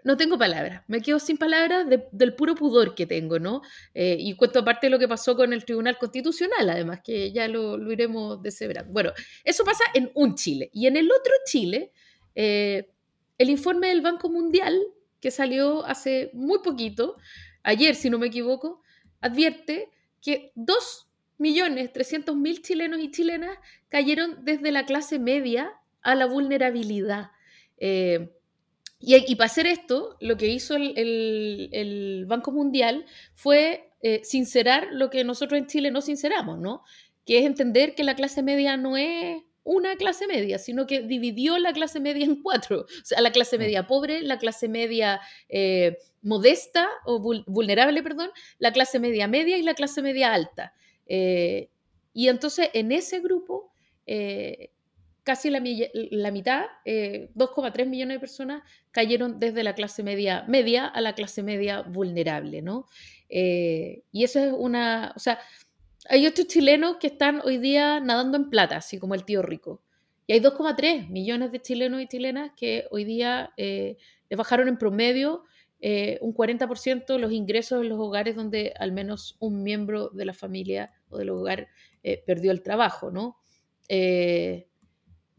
no 0.05 0.17
tengo 0.17 0.39
palabras, 0.39 0.85
me 0.87 1.03
quedo 1.03 1.19
sin 1.19 1.37
palabras 1.37 1.87
del 2.13 2.35
puro 2.35 2.55
pudor 2.55 2.95
que 2.95 3.07
tengo, 3.07 3.39
¿no? 3.39 3.63
y 3.95 4.35
cuento 4.37 4.61
aparte 4.61 4.91
lo 4.91 4.99
que 4.99 5.09
pasó 5.09 5.37
con 5.37 5.53
el 5.53 5.65
Tribunal 5.65 5.99
Constitucional, 5.99 6.71
además, 6.71 7.01
que 7.03 7.33
ya 7.33 7.49
lo, 7.49 7.77
lo 7.77 7.93
iremos 7.93 8.41
deshebrando. 8.43 8.93
Bueno, 8.93 9.13
eso 9.45 9.65
pasa 9.65 9.85
en 9.95 10.11
un 10.15 10.37
Chile. 10.37 10.71
Y 10.73 10.87
en 10.87 10.97
el 10.97 11.11
otro 11.11 11.33
Chile, 11.47 11.93
el 12.35 13.51
informe 13.51 13.89
del 13.89 14.01
Banco 14.01 14.29
Mundial, 14.29 14.81
que 15.21 15.31
salió 15.31 15.85
hace 15.85 16.31
muy 16.33 16.61
poquito, 16.61 17.17
ayer, 17.63 17.95
si 17.95 18.11
no 18.11 18.19
me 18.19 18.29
equivoco, 18.29 18.83
advierte 19.21 19.91
que 20.21 20.53
dos 20.55 21.09
millones, 21.39 21.93
300 21.93 22.37
mil 22.37 22.63
chilenos 22.63 23.01
y 23.01 23.11
chilenas 23.11 23.57
cayeron 23.89 24.45
desde 24.45 24.73
la 24.73 24.87
clase 24.87 25.19
media 25.19 25.73
a 26.03 26.15
la 26.15 26.27
vulnerabilidad. 26.27 27.31
Eh, 27.79 28.35
y, 29.01 29.37
para 29.37 29.47
hacer 29.47 29.67
esto, 29.67 30.17
lo 30.21 30.37
que 30.37 30.49
hizo 30.49 30.75
el, 30.77 32.25
Banco 32.27 32.51
Mundial 32.53 33.07
fue 33.35 33.93
eh, 34.03 34.21
sincerar 34.25 34.89
lo 34.93 35.11
que 35.11 35.25
nosotros 35.25 35.59
en 35.59 35.67
Chile 35.67 35.91
no 35.91 36.01
sinceramos, 36.01 36.59
¿no? 36.59 36.83
Que 37.25 37.39
es 37.39 37.47
entender 37.47 37.95
que 37.95 38.05
la 38.05 38.17
clase 38.17 38.43
media 38.43 38.77
no 38.77 38.97
es 38.97 39.43
una 39.69 39.97
clase 39.97 40.27
media, 40.27 40.59
sino 40.59 40.87
que 40.87 41.03
dividió 41.03 41.59
la 41.59 41.75
clase 41.75 42.01
media 42.01 42.25
en 42.25 42.43
cuatro. 42.43 42.81
O 42.81 43.05
sea, 43.05 43.21
la 43.21 43.33
clase 43.33 43.57
mm. 43.57 43.61
media 43.61 43.87
pobre, 43.87 44.23
la 44.23 44.39
clase 44.39 44.67
media 44.67 45.21
eh, 45.49 45.99
modesta 46.23 46.89
o 47.05 47.21
vulnerable, 47.21 48.03
perdón, 48.03 48.31
la 48.59 48.73
clase 48.73 48.99
media 48.99 49.29
media 49.29 49.59
y 49.59 49.63
la 49.63 49.75
clase 49.75 50.01
media 50.01 50.33
alta. 50.33 50.73
Eh, 51.07 51.69
y 52.15 52.29
entonces 52.29 52.71
en 52.73 52.93
ese 52.93 53.21
grupo, 53.21 53.71
eh, 54.07 54.71
casi 55.29 55.51
la, 55.51 55.61
mitad, 55.61 56.65
2,3 56.87 57.87
millones 57.87 58.15
de 58.15 58.19
personas, 58.19 58.63
cayeron 58.93 59.39
desde 59.39 59.63
la 59.63 59.75
clase 59.75 60.03
media 60.03 60.47
media 60.49 60.87
a 60.87 61.03
la 61.03 61.15
clase 61.15 61.43
media 61.43 61.83
vulnerable, 61.83 62.63
¿no? 62.63 62.87
y 63.31 64.25
eso 64.25 64.41
es 64.41 64.55
una, 64.57 65.13
o 65.15 65.19
sea, 65.19 65.39
hay 66.09 66.27
otros 66.27 66.47
chilenos 66.47 66.97
que 66.97 67.09
están 67.09 67.43
hoy 67.45 67.59
día 67.59 68.01
nadando 68.01 68.39
en 68.39 68.49
plata, 68.49 68.77
así 68.77 68.99
como 68.99 69.15
el 69.15 69.27
tío 69.27 69.43
rico. 69.43 69.83
Y 70.27 70.33
hay 70.33 70.41
2,3 70.41 71.09
millones 71.11 71.53
de 71.53 71.61
chilenos 71.61 72.01
y 72.01 72.07
chilenas 72.07 72.53
que 72.57 72.87
hoy 72.91 73.05
día 73.05 73.53
eh, 73.59 73.99
les 74.31 74.37
bajaron 74.39 74.69
en 74.69 74.79
promedio 74.79 75.45
eh, 75.81 76.19
un 76.23 76.35
40% 76.35 77.19
los 77.19 77.33
ingresos 77.33 77.83
en 77.83 77.91
los 77.91 77.99
hogares 77.99 78.35
donde 78.37 78.73
al 78.79 78.93
menos 78.93 79.37
un 79.39 79.63
miembro 79.63 80.09
de 80.09 80.25
la 80.25 80.35
familia 80.35 80.93
o 81.09 81.19
del 81.19 81.31
hogar 81.31 81.69
eh, 82.03 82.23
perdió 82.27 82.53
el 82.53 82.63
trabajo, 82.63 83.11
¿no? 83.11 83.37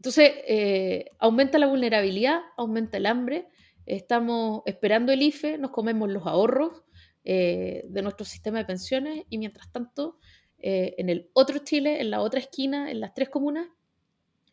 Entonces, 0.00 1.04
aumenta 1.18 1.58
la 1.58 1.66
vulnerabilidad, 1.66 2.40
aumenta 2.56 2.96
el 2.96 3.04
hambre, 3.04 3.48
estamos 3.84 4.62
esperando 4.64 5.12
el 5.12 5.20
IFE, 5.20 5.58
nos 5.58 5.72
comemos 5.72 6.08
los 6.08 6.26
ahorros 6.26 6.82
de 7.22 8.00
nuestro 8.02 8.24
sistema 8.24 8.58
de 8.58 8.64
pensiones 8.64 9.24
y 9.28 9.36
mientras 9.36 9.70
tanto 9.70 10.18
eh, 10.62 10.94
en 10.98 11.08
el 11.08 11.30
otro 11.32 11.58
Chile, 11.58 12.00
en 12.00 12.10
la 12.10 12.20
otra 12.20 12.40
esquina, 12.40 12.90
en 12.90 13.00
las 13.00 13.14
tres 13.14 13.30
comunas, 13.30 13.68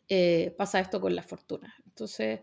eh, 0.07 0.55
pasa 0.57 0.79
esto 0.79 1.01
con 1.01 1.13
las 1.13 1.25
fortunas. 1.25 1.73
Entonces, 1.85 2.41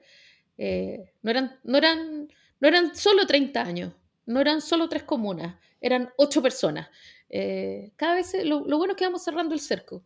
eh, 0.59 1.15
no, 1.23 1.31
eran, 1.31 1.59
no, 1.65 1.79
eran, 1.79 2.29
no 2.61 2.69
eran 2.69 2.95
solo 2.95 3.27
30 3.27 3.63
años, 3.63 3.95
no 4.27 4.41
eran 4.41 4.61
solo 4.61 4.89
tres 4.89 5.05
comunas, 5.05 5.57
eran 5.81 6.11
ocho 6.19 6.43
personas. 6.43 6.89
cada 7.97 8.15
vez, 8.15 8.35
lo, 8.45 8.61
bueno 8.65 8.93
es 8.93 8.97
que 8.97 9.07
vamos 9.07 9.25
cerrando 9.25 9.55
el 9.55 9.61
cerco. 9.61 10.05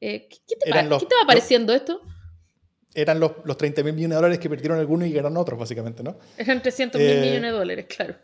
¿Qué, 0.00 0.28
te 0.60 0.70
va 0.72 1.26
pareciendo 1.26 1.72
esto? 1.72 2.00
Eran 2.94 3.18
los, 3.18 3.32
los 3.44 3.56
30 3.56 3.82
mil 3.82 3.94
millones 3.94 4.10
de 4.10 4.16
dólares 4.16 4.38
que 4.38 4.48
perdieron 4.48 4.78
algunos 4.78 5.08
y 5.08 5.12
ganaron 5.12 5.36
otros, 5.36 5.58
básicamente, 5.58 6.02
¿no? 6.02 6.16
Eran 6.36 6.62
300 6.62 7.00
mil 7.00 7.20
millones 7.20 7.42
de 7.42 7.50
dólares, 7.50 7.86
claro. 7.88 8.16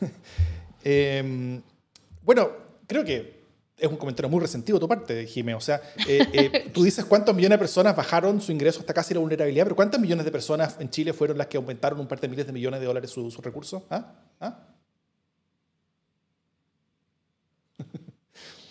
Em, 0.88 1.60
bueno, 2.22 2.48
creo 2.86 3.04
que 3.04 3.36
es 3.76 3.88
un 3.88 3.96
comentario 3.96 4.30
muy 4.30 4.40
resentido 4.40 4.78
de 4.78 4.80
tu 4.80 4.88
parte, 4.88 5.26
Jimé. 5.26 5.54
O 5.54 5.60
sea, 5.60 5.82
eh, 6.06 6.24
eh, 6.32 6.70
tú 6.74 6.84
dices 6.84 7.04
cuántos 7.04 7.34
millones 7.34 7.56
de 7.56 7.58
personas 7.58 7.96
bajaron 7.96 8.40
su 8.40 8.52
ingreso 8.52 8.80
hasta 8.80 8.94
casi 8.94 9.12
la 9.12 9.20
vulnerabilidad, 9.20 9.64
pero 9.64 9.74
¿cuántas 9.74 10.00
millones 10.00 10.24
de 10.24 10.30
personas 10.30 10.76
en 10.78 10.88
Chile 10.88 11.12
fueron 11.12 11.38
las 11.38 11.48
que 11.48 11.56
aumentaron 11.56 11.98
un 11.98 12.06
par 12.06 12.20
de 12.20 12.28
miles 12.28 12.46
de 12.46 12.52
millones 12.52 12.78
de 12.78 12.86
dólares 12.86 13.10
sus 13.10 13.34
su 13.34 13.42
recursos? 13.42 13.82
¿Ah? 13.90 14.14
¿Ah? 14.40 14.75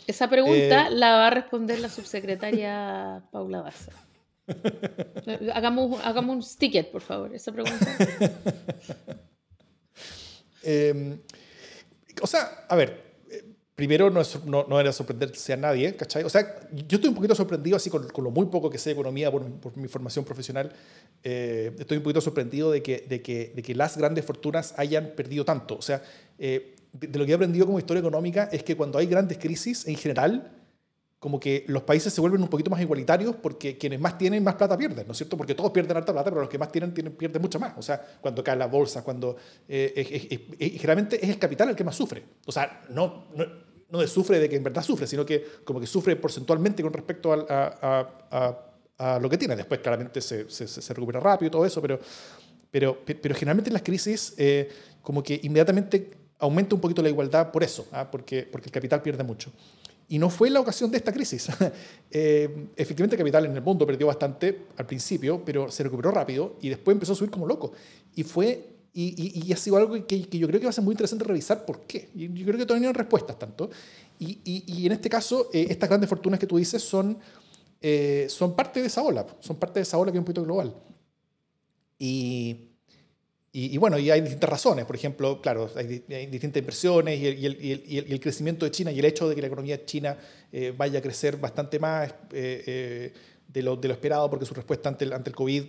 Esa 0.08 0.30
pregunta 0.30 0.88
eh, 0.88 0.92
la 0.92 1.16
va 1.18 1.28
a 1.28 1.30
responder 1.30 1.80
la 1.80 1.90
subsecretaria 1.90 3.24
Paula 3.32 3.62
Baza. 3.62 3.92
Hagamos, 5.54 6.00
hagamos 6.04 6.36
un 6.36 6.44
sticket, 6.44 6.92
por 6.92 7.02
favor, 7.02 7.34
esa 7.34 7.52
pregunta. 7.52 7.86
Em, 10.68 11.20
o 12.24 12.26
sea, 12.26 12.66
a 12.68 12.76
ver, 12.76 13.06
primero 13.76 14.10
no, 14.10 14.22
no, 14.46 14.66
no, 14.68 14.80
era 14.80 14.92
sorprenderse 14.94 15.54
a 15.54 15.58
nadie, 15.58 15.96
¿cachai? 15.96 16.24
O 16.24 16.30
sea, 16.30 16.68
yo 16.72 16.96
estoy 16.96 17.10
un 17.10 17.16
poquito 17.16 17.36
sorprendido 17.36 17.76
así 17.76 17.90
con, 17.90 18.08
con 18.08 18.24
lo 18.24 18.32
muy 18.32 18.46
poco 18.48 18.70
que 18.70 18.78
sé 18.78 18.90
de 18.90 18.94
economía 18.94 19.30
por, 19.30 19.44
por 19.60 19.78
mi 19.78 19.88
formación 19.90 20.24
profesional. 20.24 20.72
Eh, 21.24 21.76
estoy 21.78 21.98
un 21.98 22.04
poquito 22.04 22.22
sorprendido 22.22 22.72
de 22.72 22.82
que, 22.82 23.06
de, 23.08 23.22
que, 23.22 23.52
de 23.54 23.62
que, 23.62 23.76
las 23.76 23.98
grandes 23.98 24.24
fortunas 24.24 24.74
hayan 24.78 25.12
perdido 25.16 25.44
tanto. 25.44 25.76
O 25.76 25.82
sea, 25.82 26.02
eh, 26.40 26.76
de, 27.00 27.20
lo 27.20 27.26
que 27.26 27.32
he 27.32 27.36
aprendido 27.36 27.66
como 27.66 27.80
historia 27.80 28.00
económica 28.00 28.50
es 28.52 28.64
que 28.64 28.76
cuando 28.76 28.98
hay 28.98 29.08
grandes 29.08 29.38
crisis, 29.38 29.88
en 29.88 29.96
general, 29.96 30.52
como 31.20 31.40
que 31.40 31.66
los 31.68 31.84
países 31.84 32.14
se 32.14 32.22
vuelven 32.22 32.42
un 32.42 32.48
poquito 32.48 32.70
más 32.70 32.82
igualitarios 32.82 33.36
porque 33.36 33.78
quienes 33.78 34.00
más 34.00 34.18
tienen, 34.18 34.44
más 34.44 34.56
plata 34.56 34.78
pierden, 34.78 35.06
¿no 35.08 35.12
es 35.12 35.18
cierto? 35.18 35.38
Porque 35.38 35.56
todos 35.56 35.72
pierden 35.72 35.98
harta 35.98 36.14
plata, 36.14 36.30
pero 36.30 36.42
los 36.42 36.50
que 36.50 36.58
más 36.58 36.72
tienen, 36.72 36.92
pierden 36.92 37.42
mucha 37.42 37.60
más. 37.60 37.74
O 37.78 37.82
sea, 37.82 38.00
cuando 38.22 38.44
cae 38.44 38.56
la 38.56 38.68
bolsa, 38.68 39.04
cuando... 39.04 39.36
Eh, 39.68 40.76
generalmente 40.78 41.24
es 41.24 41.30
el 41.30 41.40
capital 41.40 41.70
el 41.70 41.76
que 41.76 41.84
más 41.84 41.96
sufre. 41.96 42.24
O 42.46 42.52
sea, 42.52 42.84
no, 42.90 43.28
no 43.36 43.46
no 43.90 44.08
sufre 44.08 44.40
de 44.40 44.50
que 44.50 44.56
en 44.56 44.64
verdad 44.64 44.84
sufre, 44.84 45.08
sino 45.08 45.26
que 45.26 45.44
como 45.64 45.80
que 45.80 45.88
sufre 45.88 46.16
porcentualmente 46.16 46.82
con 46.82 46.94
respecto 46.94 47.34
a, 47.34 48.62
a, 48.98 49.20
lo 49.20 49.30
que 49.30 49.38
tiene. 49.38 49.56
Después 49.56 49.80
claramente 49.82 50.22
se, 50.22 50.50
se, 50.50 50.94
recupera 50.94 51.20
rápido 51.20 51.48
y 51.48 51.52
todo 51.52 51.66
eso, 51.66 51.82
pero, 51.82 52.00
pero, 52.72 52.98
pero 53.06 53.36
generalmente 53.36 53.70
en 53.70 53.74
las 53.74 53.84
crisis 53.84 54.34
eh, 54.38 54.70
como 55.02 55.22
que 55.22 55.40
inmediatamente 55.44 56.12
aumenta 56.40 56.76
un 56.76 56.82
poquito 56.82 57.02
la 57.02 57.10
igualdad 57.10 57.52
por 57.52 57.64
eso, 57.64 57.88
¿ah? 57.92 58.10
porque, 58.10 58.48
porque 58.50 58.68
el 58.68 58.72
capital 58.72 59.02
pierde 59.02 59.24
mucho. 59.24 59.52
Y 60.08 60.20
no 60.20 60.30
fue 60.30 60.50
la 60.50 60.60
ocasión 60.60 60.92
de 60.92 60.98
esta 60.98 61.12
crisis. 61.12 61.48
eh, 62.12 62.68
efectivamente, 62.76 63.16
el 63.16 63.20
capital 63.20 63.46
en 63.46 63.56
el 63.56 63.62
mundo 63.62 63.88
perdió 63.88 64.08
bastante 64.08 64.66
al 64.78 64.86
principio, 64.86 65.42
pero 65.44 65.72
se 65.72 65.84
recuperó 65.84 66.12
rápido 66.12 66.58
y 66.62 66.70
después 66.70 66.94
empezó 66.94 67.14
a 67.14 67.16
subir 67.16 67.32
como 67.32 67.48
loco. 67.48 67.72
Y 68.16 68.24
fue 68.24 68.76
y, 68.98 69.44
y, 69.46 69.52
ha 69.52 69.58
sido 69.58 69.76
algo 69.76 69.94
que, 70.08 70.22
yo 70.22 70.48
creo 70.48 70.58
que 70.58 70.68
va 70.68 70.70
a 70.70 70.74
ser 70.74 70.84
muy 70.84 70.94
interesante 70.94 71.26
revisar 71.26 71.66
por 71.66 71.82
qué. 71.82 72.08
Yo 72.14 72.46
creo 72.46 72.58
que 72.58 72.66
todavía 72.66 72.88
no 72.88 72.92
hay 72.92 72.94
respuestas 72.94 73.38
tanto. 73.38 73.70
Y, 74.20 74.40
y 74.46 74.86
en 74.86 74.94
este 74.94 75.10
caso, 75.10 75.50
eh, 75.52 75.68
estas 75.70 75.90
grandes 75.90 76.10
fortunas 76.10 76.40
que 76.40 76.48
tú 76.48 76.56
dices 76.56 76.82
son, 76.82 77.18
eh, 77.82 78.28
son 78.30 78.56
parte 78.56 78.80
de 78.80 78.88
esa 78.88 79.04
ola, 79.04 79.28
son 79.42 79.58
parte 79.58 79.80
de 79.80 79.84
esa 79.84 79.98
ola 79.98 80.14
que 80.14 80.18
es 80.18 80.20
un 80.20 80.26
poquito 80.26 80.44
global. 80.44 80.74
Y, 82.00 82.70
y, 83.58 83.78
bueno, 83.78 83.98
y 83.98 84.12
hay 84.12 84.20
distintas 84.20 84.50
razones. 84.50 84.86
Por 84.86 84.96
ejemplo, 84.96 85.42
claro, 85.42 85.70
hay, 85.76 85.88
distintas 86.28 86.60
inversiones 86.60 87.20
y 87.20 87.28
el, 87.28 87.40
y, 87.40 87.46
el, 87.46 87.84
y, 87.88 87.98
el, 88.12 88.20
crecimiento 88.20 88.66
de 88.66 88.72
China 88.72 88.92
y 88.92 89.00
el 89.00 89.06
hecho 89.06 89.30
de 89.30 89.36
que 89.36 89.42
la 89.42 89.48
economía 89.48 89.86
china 89.86 90.18
eh, 90.52 90.74
vaya 90.76 91.00
a 91.00 91.02
crecer 91.02 91.38
bastante 91.38 91.80
más 91.80 92.14
de, 92.30 93.14
lo, 93.54 93.78
de, 93.78 93.88
lo, 93.88 93.94
esperado 93.94 94.30
porque 94.30 94.46
su 94.46 94.54
respuesta 94.54 94.90
ante 94.90 95.06
el, 95.06 95.14
ante 95.14 95.30
el 95.30 95.36
COVID 95.38 95.64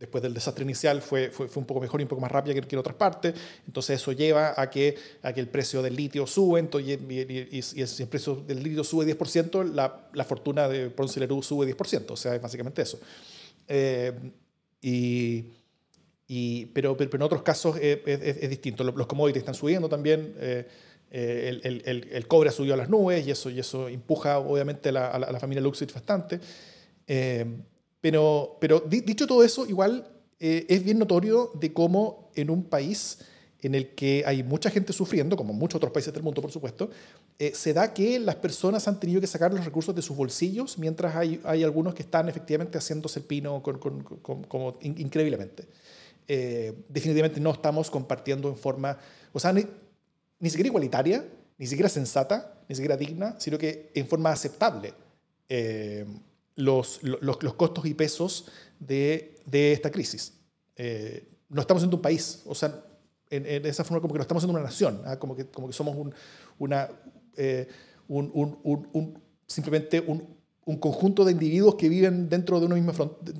después 0.00 0.22
del 0.22 0.32
desastre 0.32 0.64
inicial 0.64 1.02
fue, 1.02 1.30
fue, 1.30 1.46
fue, 1.46 1.60
un 1.60 1.66
poco 1.66 1.80
mejor 1.80 2.00
y 2.00 2.04
un 2.04 2.08
poco 2.08 2.22
más 2.22 2.32
rápida 2.32 2.54
que, 2.54 2.66
en 2.66 2.78
otras 2.78 2.96
partes. 2.96 3.34
Entonces 3.66 4.00
eso 4.00 4.12
lleva 4.12 4.54
a 4.56 4.70
que, 4.70 4.96
a 5.22 5.34
que 5.34 5.40
el 5.40 5.48
precio 5.48 5.82
del 5.82 5.94
litio 5.94 6.26
sube, 6.26 6.58
entonces, 6.58 6.98
y, 7.06 7.58
y, 7.58 7.62
si 7.62 8.02
el 8.02 8.08
precio 8.08 8.36
del 8.36 8.62
litio 8.62 8.82
sube 8.82 9.04
10%, 9.06 9.74
la, 9.74 10.08
la 10.14 10.24
fortuna 10.24 10.66
de 10.68 10.88
Ponce 10.88 11.20
Lerú 11.20 11.42
sube 11.42 11.66
10%. 11.76 12.10
O 12.12 12.16
sea, 12.16 12.34
es 12.34 12.40
básicamente 12.40 12.80
eso. 12.80 12.98
Eh, 13.68 14.12
y, 14.80 15.44
y, 16.32 16.66
pero, 16.66 16.96
pero, 16.96 17.10
en 17.12 17.22
otros 17.22 17.42
casos 17.42 17.76
es, 17.76 17.98
es, 18.06 18.48
distinto. 18.48 18.84
Los, 18.84 19.06
commodities 19.06 19.40
están 19.40 19.54
subiendo 19.54 19.88
también. 19.88 20.34
Eh, 20.38 20.66
eh, 21.10 21.60
el, 21.64 21.82
el, 21.84 22.08
el, 22.12 22.26
cobre 22.28 22.50
ha 22.50 22.52
subido 22.52 22.74
a 22.74 22.76
las 22.76 22.88
nubes 22.88 23.26
y 23.26 23.32
eso, 23.32 23.50
y 23.50 23.58
eso 23.58 23.88
empuja 23.88 24.38
obviamente 24.38 24.90
a 24.90 24.92
la, 24.92 25.08
a 25.08 25.18
la 25.18 25.40
familia 25.40 25.60
Luxich 25.60 25.92
bastante. 25.92 26.38
Pero, 28.00 28.56
pero 28.60 28.80
dicho 28.80 29.26
todo 29.26 29.44
eso, 29.44 29.66
igual 29.66 30.06
eh, 30.38 30.64
es 30.68 30.82
bien 30.82 30.98
notorio 30.98 31.50
de 31.54 31.72
cómo 31.72 32.30
en 32.34 32.48
un 32.48 32.64
país 32.64 33.18
en 33.62 33.74
el 33.74 33.94
que 33.94 34.22
hay 34.26 34.42
mucha 34.42 34.70
gente 34.70 34.94
sufriendo, 34.94 35.36
como 35.36 35.52
en 35.52 35.58
muchos 35.58 35.76
otros 35.76 35.92
países 35.92 36.14
del 36.14 36.22
mundo, 36.22 36.40
por 36.40 36.50
supuesto, 36.50 36.88
eh, 37.38 37.52
se 37.54 37.74
da 37.74 37.92
que 37.92 38.18
las 38.18 38.36
personas 38.36 38.88
han 38.88 38.98
tenido 38.98 39.20
que 39.20 39.26
sacar 39.26 39.52
los 39.52 39.66
recursos 39.66 39.94
de 39.94 40.00
sus 40.00 40.16
bolsillos, 40.16 40.78
mientras 40.78 41.14
hay, 41.14 41.42
hay 41.44 41.62
algunos 41.62 41.94
que 41.94 42.02
están 42.02 42.26
efectivamente 42.30 42.78
haciéndose 42.78 43.18
el 43.18 43.26
pino 43.26 43.62
con, 43.62 43.78
con, 43.78 44.44
como 44.44 44.78
increíblemente. 44.80 45.64
Eh, 46.32 46.84
definitivamente 46.88 47.40
no 47.40 47.50
estamos 47.50 47.90
compartiendo 47.90 48.48
en 48.48 48.56
forma, 48.56 48.96
o 49.32 49.40
sea, 49.40 49.52
ni, 49.52 49.66
ni, 50.38 50.48
siquiera 50.48 50.68
igualitaria, 50.68 51.24
ni 51.58 51.66
siquiera 51.66 51.88
sensata, 51.88 52.62
ni 52.68 52.76
siquiera 52.76 52.96
digna, 52.96 53.34
sino 53.40 53.58
que 53.58 53.90
en 53.96 54.06
forma 54.06 54.30
aceptable 54.30 54.94
los, 56.54 57.02
los, 57.02 57.42
los 57.42 57.54
costos 57.54 57.84
y 57.86 57.94
pesos 57.94 58.46
de, 58.78 59.40
de 59.44 59.72
esta 59.72 59.90
crisis. 59.90 60.34
Eh, 60.76 61.26
no 61.48 61.62
estamos 61.62 61.82
siendo 61.82 61.96
un 61.96 62.02
país, 62.02 62.42
o 62.46 62.54
sea, 62.54 62.80
en, 63.28 63.66
esa 63.66 63.82
forma 63.82 64.00
como 64.00 64.14
que 64.14 64.18
no 64.18 64.22
estamos 64.22 64.44
siendo 64.44 64.56
una 64.56 64.64
nación, 64.64 65.02
¿ah? 65.06 65.18
como, 65.18 65.34
que, 65.34 65.46
como 65.46 65.66
que 65.66 65.72
somos 65.72 65.96
un, 65.96 66.14
una, 66.60 66.90
eh, 67.36 67.66
un, 68.06 68.30
un, 68.32 68.88
un, 68.92 69.20
simplemente 69.48 69.98
un, 69.98 70.39
un 70.66 70.76
conjunto 70.76 71.24
de 71.24 71.32
individuos 71.32 71.74
que 71.74 71.88
viven 71.88 72.28
dentro 72.28 72.60
de 72.60 72.66
una 72.66 72.74
misma 72.74 72.92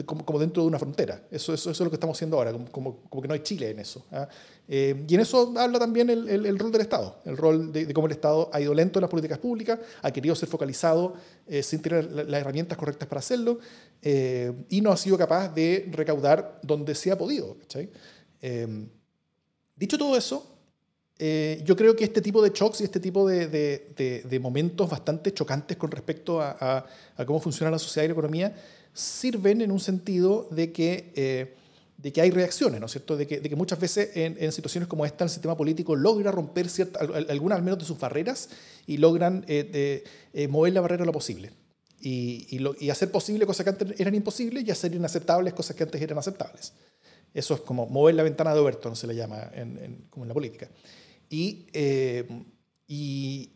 como, 0.07 0.39
dentro 0.39 0.63
de 0.63 0.69
una 0.69 0.79
frontera. 0.79 1.23
Eso, 1.31 1.53
eso, 1.53 1.71
eso, 1.71 1.83
es 1.83 1.85
lo 1.85 1.91
que 1.91 1.97
estamos 1.97 2.17
haciendo 2.17 2.39
ahora, 2.39 2.53
como, 2.53 3.03
como, 3.03 3.23
que 3.23 3.29
no 3.29 3.35
hay 3.35 3.41
Chile 3.41 3.71
en 3.71 3.79
eso. 3.79 4.05
¿ah? 4.11 4.27
Eh, 4.67 5.05
y 5.07 5.15
en 5.15 5.21
eso 5.21 5.53
habla 5.57 5.79
también 5.79 6.09
el, 6.09 6.29
el, 6.29 6.59
rol 6.59 6.73
del 6.73 6.81
Estado, 6.81 7.21
el 7.25 7.37
rol 7.37 7.73
de, 7.73 7.93
cómo 7.93 8.07
el 8.07 8.13
Estado 8.13 8.49
ha 8.53 8.61
ido 8.61 8.73
lento 8.73 8.99
en 8.99 9.03
las 9.03 9.11
políticas 9.11 9.39
públicas, 9.39 9.79
ha 10.01 10.11
querido 10.11 10.35
ser 10.35 10.49
focalizado 10.49 11.15
eh, 11.47 11.63
sin 11.63 11.83
tener 11.83 12.11
las 12.11 12.41
herramientas 12.41 12.79
correctas 12.79 13.07
para 13.07 13.19
hacerlo 13.19 13.59
eh, 14.01 14.53
y 14.69 14.81
no 14.81 14.91
ha 14.91 14.97
sido 14.97 15.19
capaz 15.19 15.49
de 15.49 15.89
recaudar 15.93 16.61
donde 16.63 16.95
se 16.95 17.13
ha 17.13 17.19
podido. 17.19 17.57
dicho 19.77 19.99
todo 19.99 20.17
eso, 20.17 20.60
eh, 21.23 21.61
yo 21.67 21.77
creo 21.77 21.95
que 21.95 22.05
este 22.05 22.23
tipo 22.23 22.41
de 22.41 22.49
shocks 22.49 22.81
y 22.81 22.85
este 22.85 22.99
tipo 22.99 23.29
de, 23.29 23.47
de, 23.47 24.41
momentos 24.41 24.89
bastante 24.89 25.35
chocantes 25.35 25.77
con 25.77 25.91
respecto 25.91 26.41
a, 26.41 26.87
a, 27.15 27.27
cómo 27.27 27.39
funciona 27.39 27.71
la 27.71 27.79
sociedad 27.79 28.07
y 28.07 28.09
la 28.09 28.13
economía 28.13 28.57
sirven 28.95 29.61
en 29.61 29.71
un 29.71 29.81
sentido 29.81 30.49
de 30.51 30.73
que, 30.73 31.13
eh, 31.15 31.55
de 31.99 32.11
que 32.11 32.23
hay 32.23 32.31
reacciones, 32.31 32.81
¿no 32.81 32.87
es 32.87 32.93
cierto? 32.93 33.19
De 33.19 33.27
que, 33.27 33.39
de 33.39 33.51
que 33.51 33.55
muchas 33.55 33.79
veces 33.79 34.17
en, 34.17 34.39
en, 34.41 34.51
situaciones 34.51 34.89
como 34.89 35.05
esta 35.05 35.25
el 35.25 35.29
sistema 35.29 35.55
político 35.59 35.95
logra 35.95 36.33
romper 36.33 36.69
algunas 37.29 37.59
al 37.59 37.65
menos 37.65 37.81
de 37.81 37.85
sus 37.85 37.99
barreras 37.99 38.49
y 38.87 38.97
logran 38.97 39.45
eh, 39.47 40.03
mover 40.49 40.73
la 40.73 40.81
barrera 40.81 41.05
lo 41.05 41.13
posible. 41.13 41.51
Y, 42.01 42.47
y, 42.49 42.61
lo, 42.61 42.75
y, 42.81 42.89
hacer 42.89 43.11
posible 43.11 43.45
cosas 43.45 43.65
que 43.65 43.71
antes 43.71 44.01
eran 44.01 44.15
imposibles 44.15 44.67
y 44.67 44.71
hacer 44.71 44.95
inaceptables 44.95 45.53
cosas 45.53 45.77
que 45.77 45.83
antes 45.83 46.01
eran 46.01 46.17
aceptables. 46.17 46.73
Eso 47.35 47.53
es 47.53 47.61
como 47.61 47.87
mover 47.87 48.15
la 48.15 48.23
ventana 48.23 48.55
de 48.55 48.61
Overton, 48.61 48.97
se 48.97 49.07
le 49.07 49.15
llama 49.15 49.51
en, 49.53 50.07
como 50.09 50.25
en 50.25 50.29
la 50.29 50.35
política. 50.35 50.71
Eh, 51.31 52.27
y, 52.87 53.51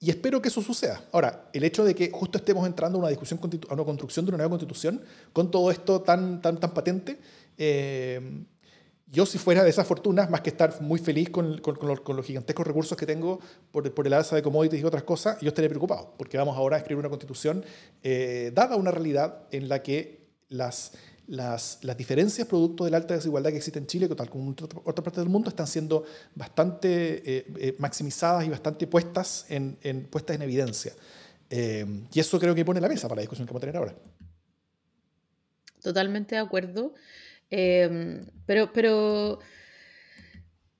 y, 0.00 0.10
espero 0.10 0.42
que 0.42 0.48
eso 0.48 0.60
suceda. 0.60 1.04
Ahora, 1.12 1.48
el 1.52 1.62
hecho 1.64 1.84
de 1.84 1.94
que 1.94 2.10
justo 2.10 2.38
estemos 2.38 2.66
entrando 2.66 2.98
a 2.98 3.00
una 3.00 3.08
discusión, 3.08 3.38
a 3.68 3.74
una 3.74 3.84
construcción 3.84 4.24
de 4.26 4.30
una 4.30 4.38
nueva 4.38 4.50
constitución, 4.50 5.02
con 5.32 5.50
todo 5.50 5.70
esto 5.70 6.00
tan, 6.00 6.42
tan, 6.42 6.58
tan 6.58 6.74
patente, 6.74 7.20
eh, 7.56 8.20
yo 9.12 9.26
si 9.26 9.38
fuera 9.38 9.64
de 9.64 9.70
esas 9.70 9.86
fortunas, 9.86 10.30
más 10.30 10.40
que 10.40 10.50
estar 10.50 10.80
muy 10.80 11.00
feliz 11.00 11.30
con, 11.30 11.58
con, 11.58 11.74
con, 11.76 12.16
los, 12.16 12.24
gigantescos 12.24 12.66
recursos 12.66 12.96
que 12.96 13.06
tengo 13.06 13.40
por, 13.72 13.92
por, 13.92 14.06
el 14.06 14.12
alza 14.12 14.36
de 14.36 14.42
commodities 14.42 14.82
y 14.82 14.84
otras 14.84 15.02
cosas, 15.02 15.40
yo 15.40 15.48
estaría 15.48 15.68
preocupado, 15.68 16.14
porque 16.16 16.38
vamos 16.38 16.56
ahora 16.56 16.76
a 16.76 16.78
escribir 16.78 17.00
una 17.00 17.08
constitución 17.08 17.64
eh, 18.04 18.52
dada 18.54 18.76
una 18.76 18.92
realidad 18.92 19.42
en 19.50 19.68
la 19.68 19.82
que 19.82 20.28
las 20.48 20.92
las, 21.30 21.78
las, 21.82 21.96
diferencias 21.96 22.46
producto 22.48 22.84
de 22.84 22.90
la 22.90 22.96
alta 22.96 23.14
desigualdad 23.14 23.50
que 23.50 23.58
existe 23.58 23.78
en 23.78 23.86
Chile, 23.86 24.08
tal 24.08 24.28
como 24.28 24.50
en 24.50 24.56
otra 24.84 25.04
parte 25.04 25.20
del 25.20 25.28
mundo, 25.28 25.48
están 25.48 25.68
siendo 25.68 26.04
bastante 26.34 27.22
eh, 27.24 27.46
eh, 27.56 27.76
maximizadas 27.78 28.44
y 28.44 28.48
bastante 28.48 28.88
puestas 28.88 29.46
en, 29.48 29.78
en 29.82 30.06
puestas 30.06 30.34
en 30.36 30.42
evidencia. 30.42 30.92
Eh, 31.48 31.86
y 32.12 32.18
eso 32.18 32.38
creo 32.40 32.52
que 32.52 32.64
pone 32.64 32.80
la 32.80 32.88
mesa 32.88 33.06
para 33.08 33.20
la 33.20 33.22
discusión 33.22 33.46
que 33.46 33.52
vamos 33.52 33.62
a 33.62 33.66
tener 33.66 33.76
ahora. 33.76 33.94
Totalmente 35.80 36.34
de 36.34 36.40
acuerdo. 36.40 36.94
pero, 37.48 38.72
pero 38.72 39.38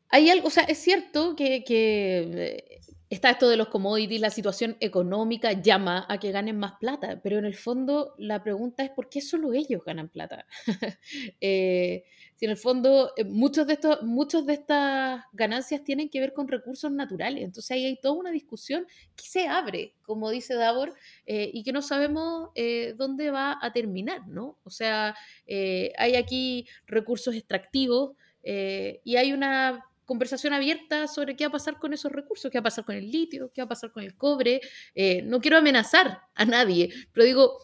hay 0.09 0.31
algo, 0.31 0.49
o 0.49 0.51
sea, 0.51 0.65
es 0.65 0.79
cierto 0.79 1.37
que, 1.37 1.63
que 1.63 2.80
está 3.11 3.31
esto 3.31 3.49
de 3.49 3.57
los 3.57 3.69
commodities, 3.69 4.21
la 4.21 4.31
situación 4.31 4.77
económica 4.79 5.53
llama 5.53 6.07
a 6.09 6.19
que 6.19 6.31
ganen 6.31 6.57
más 6.57 6.75
plata, 6.79 7.21
pero 7.21 7.39
en 7.39 7.45
el 7.45 7.57
fondo 7.57 8.15
la 8.19 8.41
pregunta 8.45 8.85
es 8.85 8.91
por 8.91 9.09
qué 9.09 9.21
solo 9.21 9.53
ellos 9.53 9.83
ganan 9.85 10.09
plata. 10.09 10.47
eh, 11.41 12.05
si 12.37 12.45
en 12.45 12.53
el 12.53 12.57
fondo 12.57 13.13
eh, 13.17 13.25
muchos 13.25 13.67
de, 13.67 13.73
estos, 13.73 14.03
muchos 14.05 14.47
de 14.47 14.53
estas 14.55 15.25
ganancias 15.33 15.83
tienen 15.83 16.09
que 16.09 16.21
ver 16.21 16.33
con 16.33 16.47
recursos 16.47 16.93
naturales, 16.93 17.43
entonces 17.43 17.73
ahí 17.73 17.85
hay 17.85 17.97
toda 18.01 18.15
una 18.15 18.31
discusión 18.31 18.87
que 19.17 19.25
se 19.27 19.49
abre, 19.49 19.95
como 20.03 20.31
dice 20.31 20.55
Davor, 20.55 20.95
eh, 21.27 21.51
y 21.53 21.65
que 21.65 21.73
no 21.73 21.83
sabemos 21.83 22.51
dónde 22.97 23.33
va 23.33 23.59
a 23.61 23.73
terminar, 23.73 24.29
¿no? 24.29 24.57
O 24.63 24.71
sea, 24.71 25.17
hay 25.49 26.15
aquí 26.15 26.67
recursos 26.87 27.35
extractivos 27.35 28.13
y 28.43 29.17
hay 29.17 29.33
una 29.33 29.90
conversación 30.11 30.53
abierta 30.53 31.07
sobre 31.07 31.37
qué 31.37 31.45
va 31.45 31.51
a 31.51 31.53
pasar 31.53 31.79
con 31.79 31.93
esos 31.93 32.11
recursos, 32.11 32.51
qué 32.51 32.59
va 32.59 32.63
a 32.63 32.65
pasar 32.65 32.85
con 32.85 32.97
el 32.97 33.13
litio, 33.13 33.53
qué 33.55 33.61
va 33.61 33.67
a 33.67 33.69
pasar 33.69 33.93
con 33.93 34.03
el 34.03 34.17
cobre. 34.17 34.61
Eh, 34.97 35.23
no 35.23 35.41
quiero 35.41 35.57
amenazar 35.57 36.23
a 36.35 36.45
nadie, 36.45 36.91
pero 37.13 37.25
digo, 37.25 37.59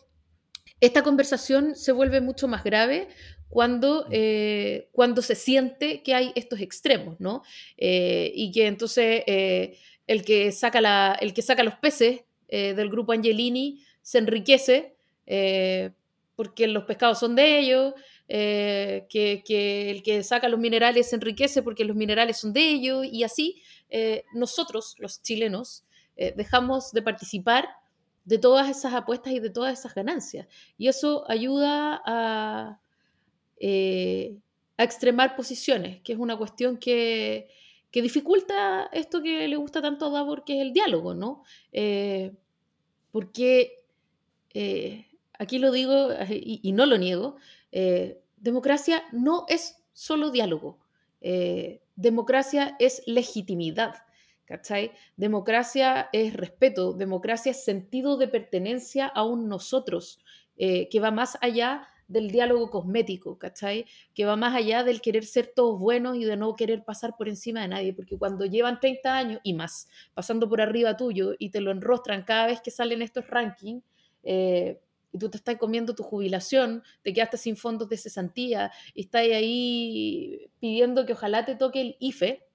esta 0.81 1.03
conversación 1.03 1.75
se 1.75 1.91
vuelve 1.91 2.21
mucho 2.21 2.47
más 2.47 2.63
grave 2.63 3.09
cuando, 3.49 4.05
mm. 4.05 4.11
eh, 4.13 4.89
cuando 4.93 5.23
se 5.23 5.35
siente 5.35 6.05
que 6.05 6.15
hay 6.15 6.31
estos 6.37 6.61
extremos, 6.61 7.19
¿no? 7.19 7.43
Eh, 7.79 8.31
y 8.33 8.53
que 8.53 8.69
entonces 8.69 9.25
el, 9.27 10.25
que 10.25 10.53
saca 10.53 10.81
la, 10.81 11.19
el 11.21 11.35
que 11.35 11.43
saca 11.43 11.65
los 11.65 11.75
peces 11.75 12.21
del 12.49 12.89
grupo 12.91 13.11
Angelini 13.11 13.83
se 14.03 14.19
enriquece 14.19 14.95
porque 16.37 16.69
los 16.69 16.85
pescados 16.85 17.19
son 17.19 17.35
de 17.35 17.59
ellos, 17.59 17.95
eh, 18.29 19.07
que, 19.09 19.91
el 19.91 20.03
que 20.03 20.25
saca 20.25 20.49
los 20.49 20.59
minerales 20.59 21.11
se 21.11 21.15
enriquece 21.15 21.63
porque 21.63 21.85
los 21.85 21.95
minerales 21.95 22.39
son 22.39 22.53
de 22.53 22.71
ellos 22.71 23.07
y 23.11 23.23
así 23.23 23.63
eh, 23.89 24.25
nosotros, 24.35 24.97
los 24.99 25.23
chilenos, 25.23 25.85
eh, 26.17 26.35
dejamos 26.37 26.91
de 26.91 27.03
participar 27.03 27.69
de 28.25 28.39
todas 28.39 28.69
esas 28.69 28.95
apuestas 28.95 29.33
y 29.33 29.39
de 29.39 29.51
todas 29.51 29.79
esas 29.79 29.95
ganancias. 29.95 30.49
Y 30.77 30.89
eso 30.89 31.25
ayuda 31.31 32.03
a, 32.05 32.81
extremar 34.79 35.37
posiciones, 35.37 36.03
que 36.03 36.13
es 36.13 36.19
una 36.19 36.37
cuestión 36.37 36.77
que, 36.77 37.49
que, 37.91 38.03
dificulta 38.03 38.91
esto 38.93 39.23
que 39.23 39.49
le 39.49 39.57
gusta 39.57 39.81
tanto 39.81 40.07
a 40.07 40.11
Davor, 40.11 40.45
que 40.45 40.57
es 40.57 40.61
el 40.61 40.75
diálogo, 40.75 41.15
¿no? 41.15 41.43
porque 43.13 43.87
aquí 45.39 45.59
lo 45.59 45.71
digo 45.73 46.11
y 46.29 46.73
no 46.73 46.85
lo 46.85 46.99
niego, 46.99 47.37
eh, 47.73 48.23
democracia 48.37 49.03
no 49.13 49.47
es 49.49 49.83
solo 49.93 50.31
diálogo, 50.31 50.79
eh, 51.21 51.83
democracia 51.97 52.77
es 52.79 53.03
legitimidad. 53.07 53.95
¿Cachai? 54.45 54.93
Democracia 55.17 56.09
es 56.13 56.33
respeto, 56.33 56.93
democracia 56.93 57.51
es 57.51 57.65
sentido 57.65 58.17
de 58.17 58.29
pertenencia 58.29 59.07
a 59.09 59.25
un 59.25 59.49
nosotros, 59.49 60.21
eh, 60.57 60.89
que 60.89 61.01
va 61.01 61.11
más 61.11 61.37
allá 61.41 61.89
del 62.07 62.31
diálogo 62.31 62.71
cosmético, 62.71 63.39
¿cachai? 63.39 63.87
Que 64.15 64.25
va 64.25 64.37
más 64.37 64.55
allá 64.55 64.85
del 64.85 65.01
querer 65.01 65.25
ser 65.25 65.53
todos 65.53 65.81
buenos 65.81 66.17
y 66.17 66.25
de 66.25 66.37
no 66.37 66.55
querer 66.55 66.85
pasar 66.85 67.17
por 67.17 67.29
encima 67.29 67.63
de 67.63 67.69
nadie, 67.69 67.93
porque 67.93 68.17
cuando 68.17 68.47
llevan 68.47 68.79
30 68.79 69.17
años 69.17 69.41
y 69.43 69.55
más 69.55 69.89
pasando 70.15 70.49
por 70.49 70.61
arriba 70.61 70.97
tuyo 70.97 71.35
y 71.41 71.51
te 71.51 71.61
lo 71.61 71.73
enrostran 71.73 72.23
cada 72.23 72.47
vez 72.47 72.61
que 72.61 72.71
salen 72.71 73.03
estos 73.03 73.27
rankings, 73.27 73.83
y 75.13 75.19
tú 75.19 75.31
te 75.31 75.39
estás 75.39 75.57
comiendo 75.57 75.95
tu 75.95 76.03
jubilación, 76.03 76.83
te 77.03 77.13
quedaste 77.13 77.37
sin 77.37 77.57
fondos 77.57 77.89
de 77.89 77.97
cesantía 77.97 78.73
y 78.95 79.03
estás 79.03 79.23
ahí 79.23 80.51
pidiendo 80.61 81.07
que 81.07 81.13
ojalá 81.13 81.45
te 81.45 81.57
toque 81.57 81.81
el 81.81 81.97
IFE, 82.01 82.47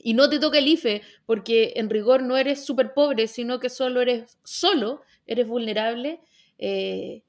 y 0.00 0.14
no 0.14 0.30
te 0.30 0.38
toque 0.38 0.58
el 0.58 0.68
IFE 0.68 1.02
porque 1.26 1.74
en 1.76 1.90
rigor 1.90 2.22
no 2.22 2.36
eres 2.36 2.64
súper 2.64 2.94
pobre, 2.94 3.26
sino 3.26 3.58
que 3.58 3.68
solo 3.68 4.00
eres, 4.00 4.38
solo 4.44 5.02
eres 5.26 5.48
vulnerable, 5.48 6.20
eh, 6.58 7.24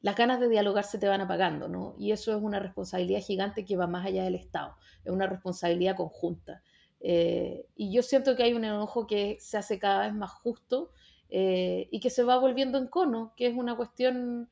las 0.00 0.16
ganas 0.16 0.40
de 0.40 0.48
dialogar 0.48 0.84
se 0.84 0.98
te 0.98 1.08
van 1.08 1.20
apagando, 1.20 1.68
¿no? 1.68 1.94
Y 1.98 2.12
eso 2.12 2.36
es 2.36 2.42
una 2.42 2.58
responsabilidad 2.58 3.20
gigante 3.20 3.64
que 3.64 3.76
va 3.76 3.86
más 3.86 4.06
allá 4.06 4.24
del 4.24 4.34
Estado, 4.34 4.76
es 5.04 5.12
una 5.12 5.26
responsabilidad 5.26 5.96
conjunta. 5.96 6.62
Eh, 7.00 7.66
y 7.76 7.92
yo 7.92 8.02
siento 8.02 8.36
que 8.36 8.42
hay 8.42 8.54
un 8.54 8.64
enojo 8.64 9.06
que 9.06 9.36
se 9.40 9.58
hace 9.58 9.78
cada 9.78 10.06
vez 10.06 10.14
más 10.14 10.30
justo 10.30 10.92
eh, 11.30 11.88
y 11.90 12.00
que 12.00 12.10
se 12.10 12.22
va 12.22 12.38
volviendo 12.38 12.78
en 12.78 12.86
cono, 12.86 13.32
que 13.36 13.46
es 13.46 13.56
una 13.56 13.76
cuestión 13.76 14.48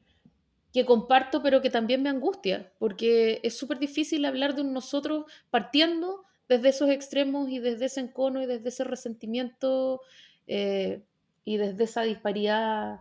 que 0.73 0.85
comparto, 0.85 1.43
pero 1.43 1.63
que 1.63 1.71
también 1.71 2.03
me 2.03 2.09
angustia, 2.09 2.73
porque 2.79 3.41
es 3.45 3.57
súper 3.57 3.79
difícil 3.79 4.25
hablar 4.25 4.55
de 4.55 4.63
un 4.63 4.73
nosotros 4.73 5.25
partiendo 5.51 6.25
desde 6.49 6.71
esos 6.71 6.91
extremos 6.91 7.49
y 7.49 7.61
desde 7.61 7.87
ese 7.87 8.01
encono 8.01 8.43
y 8.43 8.47
desde 8.47 8.69
ese 8.69 8.85
resentimiento 8.85 10.01
eh, 10.47 11.03
y 11.45 11.57
desde 11.59 11.85
esa 11.85 12.03
disparidad 12.03 13.01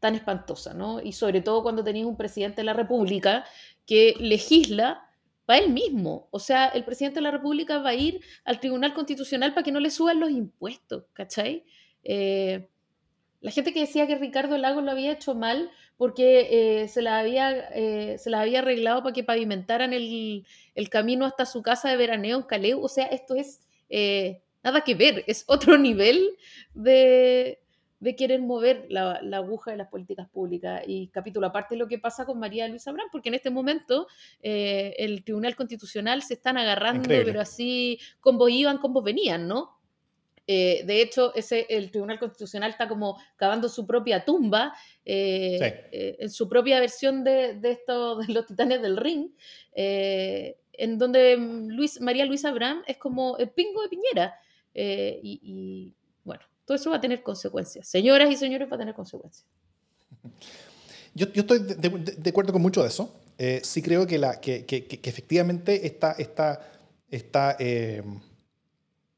tan 0.00 0.16
espantosa, 0.16 0.74
¿no? 0.74 1.00
Y 1.00 1.12
sobre 1.12 1.40
todo 1.40 1.62
cuando 1.62 1.84
tenéis 1.84 2.04
un 2.04 2.16
presidente 2.16 2.56
de 2.56 2.64
la 2.64 2.72
República 2.72 3.44
que 3.86 4.14
legisla 4.18 5.08
para 5.46 5.60
él 5.60 5.70
mismo. 5.70 6.28
O 6.30 6.38
sea, 6.38 6.66
el 6.66 6.84
presidente 6.84 7.16
de 7.16 7.22
la 7.22 7.30
República 7.30 7.78
va 7.78 7.90
a 7.90 7.94
ir 7.94 8.20
al 8.44 8.60
Tribunal 8.60 8.92
Constitucional 8.92 9.54
para 9.54 9.64
que 9.64 9.72
no 9.72 9.80
le 9.80 9.90
suban 9.90 10.20
los 10.20 10.30
impuestos, 10.30 11.04
¿cachai? 11.12 11.64
Eh, 12.02 12.68
la 13.44 13.50
gente 13.50 13.74
que 13.74 13.80
decía 13.80 14.06
que 14.06 14.16
Ricardo 14.16 14.56
Lagos 14.56 14.82
lo 14.82 14.90
había 14.90 15.12
hecho 15.12 15.34
mal 15.34 15.70
porque 15.98 16.48
eh, 16.82 16.88
se, 16.88 17.02
la 17.02 17.18
había, 17.18 17.50
eh, 17.74 18.16
se 18.16 18.30
la 18.30 18.40
había 18.40 18.60
arreglado 18.60 19.02
para 19.02 19.12
que 19.12 19.22
pavimentaran 19.22 19.92
el, 19.92 20.46
camino 20.90 21.26
hasta 21.26 21.44
su 21.44 21.60
casa 21.60 21.90
de 21.90 21.98
veraneo 21.98 22.38
en 22.38 22.44
Caleu. 22.44 22.82
O 22.82 22.88
sea, 22.88 23.04
esto 23.04 23.34
es 23.34 23.60
eh, 23.90 24.40
nada 24.62 24.80
que 24.80 24.94
ver, 24.94 25.24
es 25.26 25.44
otro 25.46 25.76
nivel 25.78 26.26
de, 26.72 27.60
querer 28.16 28.40
mover 28.40 28.86
la, 28.88 29.20
aguja 29.34 29.72
de 29.72 29.76
las 29.76 29.88
políticas 29.88 30.26
públicas. 30.30 30.80
Y 30.86 31.08
capítulo 31.08 31.46
aparte 31.46 31.76
lo 31.76 31.86
que 31.86 31.98
pasa 31.98 32.24
con 32.24 32.38
María 32.38 32.66
Luisa 32.66 32.88
Abrán, 32.88 33.08
porque 33.12 33.28
en 33.28 33.34
este 33.34 33.50
momento 33.50 34.06
el 34.40 35.22
Tribunal 35.22 35.54
Constitucional 35.54 36.22
se 36.22 36.32
están 36.32 36.56
agarrando, 36.56 37.06
pero 37.10 37.42
así, 37.42 38.00
como 38.20 38.48
iban, 38.48 38.78
como 38.78 39.02
venían, 39.02 39.46
¿no? 39.46 39.73
Eh, 40.46 40.82
de 40.84 41.00
hecho, 41.00 41.34
ese, 41.34 41.66
el 41.68 41.90
Tribunal 41.90 42.18
Constitucional 42.18 42.70
está 42.70 42.88
como 42.88 43.18
cavando 43.36 43.68
su 43.68 43.86
propia 43.86 44.24
tumba, 44.24 44.74
eh, 45.04 46.16
en 46.18 46.30
su 46.30 46.48
propia 46.48 46.80
versión 46.80 47.24
de, 47.24 47.54
de, 47.54 47.70
esto, 47.72 48.16
de 48.18 48.32
los 48.32 48.46
titanes 48.46 48.82
del 48.82 48.96
ring, 48.96 49.30
en 49.74 50.98
donde 50.98 51.36
Luis, 51.36 52.00
María 52.00 52.26
Luisa 52.26 52.48
Abraham 52.48 52.82
es 52.86 52.96
como 52.98 53.36
el 53.38 53.50
pingo 53.50 53.82
de 53.82 53.88
Piñera. 53.88 54.34
Y, 54.76 55.40
y, 55.42 55.94
bueno, 56.24 56.42
todo 56.64 56.76
eso 56.76 56.90
va 56.90 56.96
a 56.96 57.00
tener 57.00 57.22
consecuencias. 57.22 57.86
Señoras 57.88 58.30
y 58.30 58.36
señores, 58.36 58.68
va 58.70 58.76
a 58.76 58.78
tener 58.78 58.94
consecuencias. 58.94 59.46
Yo, 61.16 61.32
yo 61.32 61.42
estoy 61.42 61.60
de, 61.60 61.76
de, 61.76 62.30
acuerdo 62.30 62.52
con 62.52 62.60
mucho 62.60 62.82
de 62.82 62.88
eso. 62.88 63.14
Eh, 63.38 63.60
sí 63.62 63.82
creo 63.82 64.06
que, 64.06 64.18
la, 64.18 64.40
que, 64.40 64.64
que, 64.64 64.84
que 64.84 65.10
efectivamente 65.10 65.86
esta, 65.86 66.12
esta, 66.12 66.60
esta, 67.08 67.56
eh, 67.58 68.02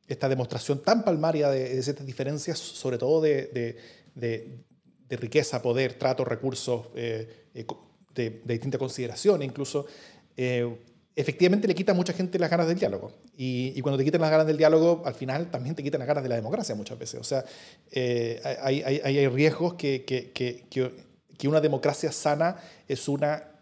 esta, 0.06 0.28
demostración 0.28 0.82
tan 0.82 1.04
palmaria 1.04 1.50
de, 1.50 1.82
ciertas 1.82 2.06
diferencias, 2.06 2.58
sobre 2.58 2.98
todo 2.98 3.20
de, 3.20 3.76
de 5.08 5.16
riqueza, 5.16 5.62
poder, 5.62 5.94
trato, 5.94 6.24
recursos, 6.24 6.88
eh, 6.94 7.46
de, 8.14 8.40
distinta 8.44 8.78
consideración, 8.78 9.42
incluso, 9.42 9.86
efectivamente 11.14 11.66
le 11.68 11.74
quita 11.74 11.92
a 11.92 11.94
mucha 11.94 12.12
gente 12.12 12.38
las 12.38 12.50
ganas 12.50 12.66
del 12.66 12.78
diálogo. 12.78 13.12
Y, 13.36 13.80
cuando 13.82 13.98
te 13.98 14.04
quitan 14.04 14.20
las 14.20 14.30
ganas 14.30 14.46
del 14.46 14.56
diálogo, 14.56 15.02
al 15.04 15.14
final 15.14 15.50
también 15.50 15.74
te 15.74 15.82
quitan 15.82 15.98
las 15.98 16.08
ganas 16.08 16.22
de 16.22 16.28
la 16.28 16.36
democracia 16.36 16.74
muchas 16.74 16.98
veces. 16.98 17.20
O 17.20 17.24
sea, 17.24 17.44
hay, 18.62 18.82
hay, 18.82 19.00
hay, 19.04 19.28
riesgos 19.28 19.74
que, 19.74 20.04
que, 20.04 20.32
que 21.38 21.48
una 21.48 21.60
democracia 21.60 22.10
sana 22.10 22.56
es 22.88 23.08
una 23.08 23.52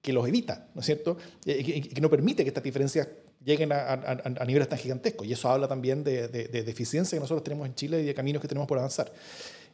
que 0.00 0.12
los 0.12 0.28
evita, 0.28 0.68
¿no 0.74 0.80
es 0.80 0.86
cierto? 0.86 1.16
Y 1.46 1.80
que 1.80 2.00
no 2.00 2.10
permite 2.10 2.44
que 2.44 2.48
estas 2.48 2.62
diferencias 2.62 3.08
lleguen 3.44 3.72
a, 3.72 4.44
niveles 4.46 4.68
tan 4.68 4.78
gigantescos. 4.78 5.26
Y 5.26 5.32
eso 5.32 5.48
habla 5.50 5.68
también 5.68 6.02
de, 6.02 6.28
de, 6.28 6.48
de, 6.48 6.62
deficiencia 6.62 7.16
que 7.16 7.20
nosotros 7.20 7.44
tenemos 7.44 7.66
en 7.66 7.74
Chile 7.74 8.00
y 8.02 8.06
de 8.06 8.14
caminos 8.14 8.40
que 8.40 8.48
tenemos 8.48 8.66
por 8.66 8.78
avanzar. 8.78 9.12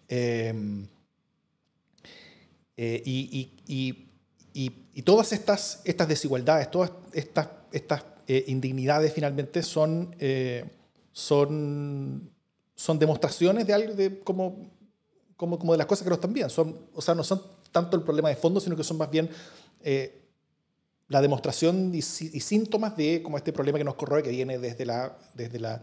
Em, 0.08 0.86
eh, 2.76 3.02
y, 3.04 5.02
todas 5.04 5.32
estas, 5.32 5.82
desigualdades, 6.08 6.70
todas 6.70 6.92
estas, 7.12 7.48
estas 7.72 8.04
eh, 8.26 8.44
indignidades 8.48 9.12
finalmente 9.12 9.62
son, 9.62 10.14
eh, 10.18 10.64
son, 11.12 12.30
son 12.74 12.98
demostraciones 12.98 13.66
de 13.66 13.72
algo 13.72 13.94
de 13.94 14.20
como 14.20 14.70
como, 15.40 15.58
como 15.58 15.72
de 15.72 15.78
las 15.78 15.86
cosas 15.86 16.04
que 16.04 16.10
no 16.10 16.16
están 16.16 16.34
bien. 16.34 16.50
Son, 16.50 16.78
o 16.92 17.00
sea, 17.00 17.14
no 17.14 17.24
son 17.24 17.42
tanto 17.72 17.96
el 17.96 18.02
problema 18.02 18.28
de 18.28 18.36
fondo, 18.36 18.60
sino 18.60 18.76
que 18.76 18.84
son 18.84 18.98
más 18.98 19.10
bien 19.10 19.30
eh, 19.82 20.19
la 21.10 21.20
demostración 21.20 21.92
y, 21.92 22.02
síntomas 22.02 22.96
de 22.96 23.20
como 23.20 23.36
este 23.36 23.52
problema 23.52 23.78
que 23.78 23.84
nos 23.84 23.96
corroe, 23.96 24.22
que 24.22 24.30
viene 24.30 24.58
desde 24.58 24.86
la, 24.86 25.18
desde 25.34 25.58
la, 25.58 25.82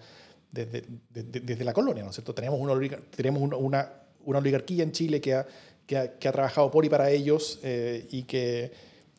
desde, 0.50 0.86
desde, 1.10 1.64
la 1.66 1.74
colonia, 1.74 2.04
¿no 2.04 2.12
es 2.12 2.16
cierto? 2.16 2.34
Tenemos 2.34 2.58
una, 2.62 2.74
tenemos 3.14 3.42
una, 3.42 3.92
una 4.24 4.40
oligarquía 4.40 4.84
en 4.84 4.94
Chile 4.94 5.20
que 5.20 5.34
ha, 5.34 5.46
que 5.86 5.98
ha, 5.98 6.18
que 6.18 6.30
ha, 6.30 6.32
trabajado 6.32 6.72
por 6.72 6.86
y 6.86 6.90
para 6.90 7.12
ellos 7.12 7.60
eh, 7.62 8.08
y, 8.10 8.24
que, 8.24 8.72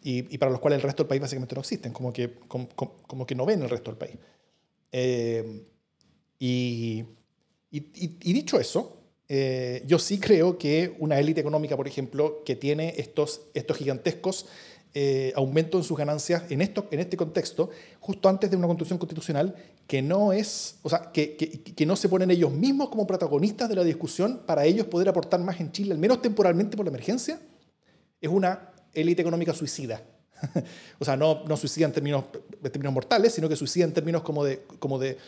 y, 0.03 0.35
y, 0.35 0.39
para 0.39 0.51
los 0.51 0.61
cuales 0.61 0.79
el 0.79 0.83
resto 0.83 1.03
del 1.03 1.09
país 1.09 1.21
básicamente 1.21 1.55
no 1.55 1.61
existen, 1.61 1.93
como 1.93 2.11
que, 2.11 2.37
como, 2.49 2.69
como 2.69 3.27
que 3.27 3.35
no 3.35 3.45
ven 3.45 3.63
el 3.63 3.69
resto 3.69 3.91
del 3.91 3.99
país. 3.99 4.17
Eh, 4.91 5.63
y, 6.39 7.05
y, 7.71 8.33
dicho 8.33 8.59
eso, 8.59 8.97
eh, 9.29 9.83
yo 9.87 9.99
sí 9.99 10.19
creo 10.19 10.57
que 10.57 10.97
una 11.01 11.19
élite 11.19 11.43
económica, 11.43 11.77
por 11.77 11.87
ejemplo, 11.87 12.43
que 12.45 12.57
tiene 12.57 12.95
estos, 12.97 13.43
estos 13.53 13.77
gigantescos 13.77 14.47
eh, 14.95 15.33
aumentos 15.37 15.81
en 15.81 15.85
sus 15.85 15.97
ganancias 15.97 16.45
en, 16.49 16.63
esto, 16.63 16.89
en 16.91 17.01
este 17.01 17.17
contexto, 17.17 17.71
justo 18.01 18.29
antes 18.29 18.51
de 18.51 18.57
una 18.57 18.67
constitución 18.67 18.99
constitucional 18.99 19.55
que 19.87 20.03
no 20.03 20.33
es, 20.33 20.77
o 20.83 20.89
sea, 20.89 21.11
que, 21.13 21.37
que, 21.37 21.87
no 21.87 21.95
se 21.95 22.09
ponen 22.09 22.31
ellos 22.31 22.53
mismos 22.53 22.89
como 22.89 23.07
protagonistas 23.07 23.69
de 23.69 23.77
la 23.77 23.85
discusión 23.85 24.43
para 24.47 24.65
ellos 24.65 24.87
poder 24.87 25.09
aportar 25.09 25.41
más 25.41 25.61
en 25.61 25.73
Chile, 25.73 25.93
al 25.93 25.99
menos 25.99 26.23
temporalmente 26.23 26.77
por 26.77 26.87
la 26.87 26.91
emergencia, 26.91 27.39
es 28.21 28.31
una 28.31 28.71
élite 28.95 29.23
económica 29.23 29.53
suicida. 29.55 30.03
o 30.99 31.05
sea, 31.05 31.17
no, 31.17 31.45
no 31.45 31.57
suicida 31.57 31.87
en 31.87 31.93
términos, 31.93 32.25
términos 32.63 32.93
mortales, 32.93 33.35
sino 33.35 33.49
que 33.49 33.57
suicida 33.57 33.85
en 33.85 33.93
términos 33.93 34.23
como 34.23 34.45
de, 34.45 34.63
como 34.79 34.99
de, 34.99 35.19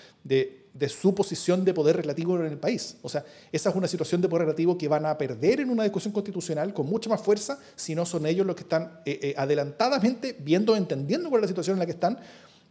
de, 0.73 0.89
su 0.89 1.15
posición 1.15 1.65
de 1.65 1.75
poder 1.75 1.97
relativo 1.97 2.39
en 2.39 2.47
el 2.47 2.59
país. 2.59 2.97
O 3.03 3.09
sea, 3.09 3.25
esa 3.53 3.71
es 3.71 3.77
una 3.77 3.89
situación 3.89 4.21
de 4.21 4.29
poder 4.29 4.47
relativo 4.47 4.77
que 4.77 4.89
van 4.89 5.07
a 5.07 5.17
perder 5.17 5.61
en 5.61 5.71
una 5.71 5.83
discusión 5.83 6.13
constitucional 6.13 6.73
con 6.73 6.87
mucha 6.87 7.11
más 7.11 7.21
fuerza 7.21 7.59
si 7.77 7.95
no 7.95 8.07
son 8.07 8.27
ellos 8.27 8.47
los 8.47 8.57
que 8.57 8.63
están 8.63 9.01
eh, 9.05 9.19
eh, 9.23 9.35
adelantadamente 9.37 10.37
viendo, 10.39 10.77
entendiendo 10.77 11.29
cuál 11.29 11.41
es 11.41 11.43
la 11.45 11.49
situación 11.49 11.75
en 11.77 11.81
la 11.81 11.87
que 11.87 11.93
están, 11.93 12.19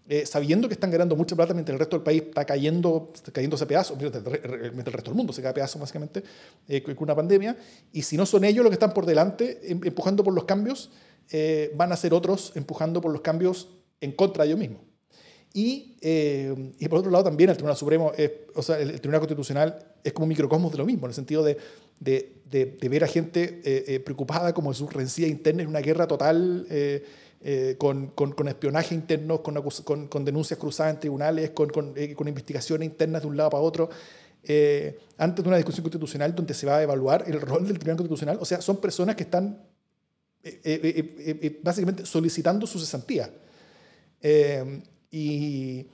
eh, 0.08 0.26
sabiendo 0.26 0.68
que 0.68 0.74
están 0.74 0.90
ganando 0.90 1.16
mucha 1.16 1.36
plata 1.36 1.54
mientras 1.54 1.74
el 1.74 1.80
resto 1.80 1.98
del 1.98 2.04
país 2.04 2.24
está 2.24 2.46
cayendo, 2.46 3.12
está 3.14 3.32
cayéndose 3.32 3.64
a 3.64 3.68
pedazos, 3.68 3.98
mientras 4.00 4.26
el 4.26 4.94
resto 4.94 5.12
del 5.12 5.18
mundo 5.18 5.34
se 5.34 5.42
cae 5.42 5.52
a 5.52 5.54
pedazos 5.54 5.80
básicamente 5.80 6.24
con 6.84 6.96
una 7.00 7.16
pandemia, 7.16 7.56
y 7.94 8.02
si 8.02 8.18
no 8.18 8.26
son 8.26 8.44
ellos 8.44 8.64
los 8.64 8.72
que 8.72 8.76
están 8.76 8.94
por 8.94 9.06
delante 9.06 9.60
em, 9.64 9.80
empujando 9.84 10.24
por 10.24 10.34
los 10.34 10.46
cambios, 10.46 10.90
van 11.76 11.92
a 11.92 11.96
ser 11.96 12.16
otros 12.16 12.54
empujando 12.56 13.02
por 13.02 13.12
los 13.12 13.22
cambios 13.22 13.68
en 14.02 14.14
contra 14.14 14.44
de 14.44 14.50
ellos 14.50 14.60
mismos. 14.60 14.89
Y, 15.54 15.96
eh, 16.02 16.74
y 16.78 16.88
por 16.88 17.00
otro 17.00 17.12
lado 17.12 17.24
también 17.24 17.50
el 17.50 17.56
Tribunal 17.56 17.76
Supremo, 17.76 18.12
o 18.54 18.62
sea, 18.62 18.80
el, 18.80 19.00
Tribunal 19.02 19.22
Constitucional 19.22 19.80
es 20.04 20.14
como 20.14 20.26
un 20.26 20.30
microcosmos 20.30 20.72
de 20.72 20.78
lo 20.78 20.86
mismo, 20.86 21.08
en 21.08 21.10
el 21.10 21.16
sentido 21.16 21.44
de, 21.44 21.58
de, 22.00 22.34
de, 22.50 22.90
ver 22.90 23.04
a 23.04 23.08
gente 23.08 23.62
eh, 23.64 24.00
preocupada 24.00 24.54
como 24.54 24.74
su 24.74 24.88
rencilla 24.88 25.28
interna 25.28 25.64
en 25.64 25.68
una 25.68 25.80
guerra 25.80 26.08
total 26.08 26.68
con, 27.78 28.08
con, 28.08 28.34
con, 28.34 28.48
espionaje 28.48 28.94
interno, 28.94 29.42
con, 29.42 30.08
con, 30.08 30.26
denuncias 30.26 30.60
cruzadas 30.60 30.94
en 30.94 31.00
tribunales, 31.00 31.50
con, 31.52 31.96
investigaciones 32.28 32.88
internas 32.88 33.24
de 33.24 33.28
un 33.28 33.38
lado 33.38 33.50
para 33.50 33.64
otro. 33.64 33.90
antes 35.18 35.44
de 35.44 35.48
una 35.48 35.58
discusión 35.58 35.84
constitucional 35.84 36.36
donde 36.36 36.54
se 36.54 36.68
va 36.68 36.78
a 36.78 36.84
evaluar 36.84 37.24
el 37.28 37.42
rol 37.42 37.66
del 37.66 37.80
Tribunal 37.80 37.98
Constitucional. 37.98 38.38
O 38.40 38.46
sea, 38.46 38.62
son 38.62 38.78
personas 38.78 39.16
que 39.16 39.24
están 39.24 39.58
eh, 40.42 40.62
eh, 40.64 41.38
eh, 41.42 41.60
básicamente 41.62 42.06
solicitando 42.06 42.66
su 42.66 42.80
cesantía. 42.80 43.30
Y, 45.12 45.88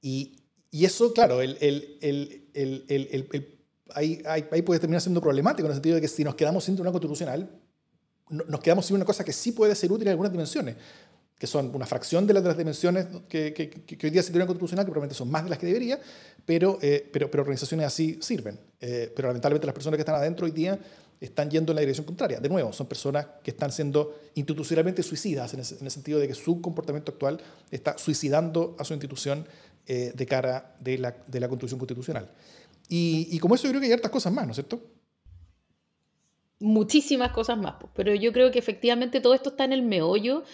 y, 0.00 0.36
y, 0.70 0.84
eso, 0.84 1.12
claro, 1.12 1.40
el, 1.40 1.56
el, 1.60 1.98
el, 2.54 3.58
ahí, 3.94 4.22
ahí, 4.26 4.62
puede 4.62 4.80
terminar 4.80 5.00
siendo 5.00 5.20
problemático 5.20 5.66
en 5.66 5.72
el 5.72 5.76
sentido 5.76 5.96
de 5.96 6.00
que 6.00 6.08
si 6.08 6.24
nos 6.24 6.34
quedamos 6.34 6.64
sin 6.64 6.80
una 6.80 6.90
constitucional, 6.90 7.50
nos 8.28 8.60
quedamos 8.60 8.86
sin 8.86 8.96
una 8.96 9.04
cosa 9.04 9.24
que 9.24 9.32
sí 9.32 9.52
puede 9.52 9.74
ser 9.74 9.92
útil 9.92 10.06
en 10.06 10.12
algunas 10.12 10.32
dimensiones, 10.32 10.76
que 11.38 11.46
son 11.46 11.74
una 11.74 11.84
fracción 11.86 12.26
de 12.26 12.34
las, 12.34 12.42
de 12.42 12.48
las 12.48 12.58
dimensiones 12.58 13.06
que, 13.28 13.52
que, 13.52 13.68
que, 13.68 14.06
hoy 14.06 14.10
día 14.10 14.22
se 14.22 14.30
tiene 14.30 14.46
constitucional, 14.46 14.84
que 14.84 14.90
probablemente 14.90 15.16
son 15.16 15.30
más 15.30 15.44
de 15.44 15.50
las 15.50 15.58
que 15.58 15.66
debería, 15.66 16.00
pero, 16.46 16.78
pero, 17.12 17.30
pero 17.30 17.42
organizaciones 17.42 17.86
así 17.86 18.18
sirven. 18.22 18.58
pero 18.78 19.28
lamentablemente 19.28 19.66
las 19.66 19.74
personas 19.74 19.96
que 19.98 20.02
están 20.02 20.14
adentro 20.14 20.46
hoy 20.46 20.52
día 20.52 20.78
están 21.20 21.50
yendo 21.50 21.72
en 21.72 21.76
la 21.76 21.80
dirección 21.80 22.06
contraria. 22.06 22.40
De 22.40 22.48
nuevo, 22.48 22.72
son 22.72 22.86
personas 22.86 23.26
que 23.42 23.50
están 23.50 23.72
siendo 23.72 24.14
institucionalmente 24.34 25.02
suicidas, 25.02 25.54
en, 25.54 25.60
el 25.60 25.90
sentido 25.90 26.18
de 26.18 26.28
que 26.28 26.34
su 26.34 26.60
comportamiento 26.60 27.12
actual 27.12 27.40
está 27.70 27.96
suicidando 27.98 28.76
a 28.78 28.84
su 28.84 28.92
institución 28.94 29.46
eh, 29.86 30.12
de 30.14 30.26
cara 30.26 30.76
de 30.80 30.98
la, 30.98 31.16
de 31.26 31.40
la 31.40 31.48
Constitución 31.48 31.78
Constitucional. 31.78 32.30
Y, 32.88 33.28
y, 33.30 33.38
como 33.38 33.54
eso 33.54 33.64
yo 33.64 33.70
creo 33.70 33.80
que 33.80 33.86
hay 33.86 33.92
hartas 33.92 34.10
cosas 34.10 34.32
más, 34.32 34.44
¿no 34.44 34.52
es 34.52 34.56
cierto? 34.56 34.82
Muchísimas 36.60 37.32
cosas 37.32 37.58
más, 37.58 37.76
pero 37.94 38.14
yo 38.14 38.32
creo 38.32 38.50
que 38.50 38.58
efectivamente 38.58 39.20
todo 39.20 39.34
esto 39.34 39.50
está 39.50 39.64
en 39.64 39.72
el 39.72 39.82
meollo 39.82 40.44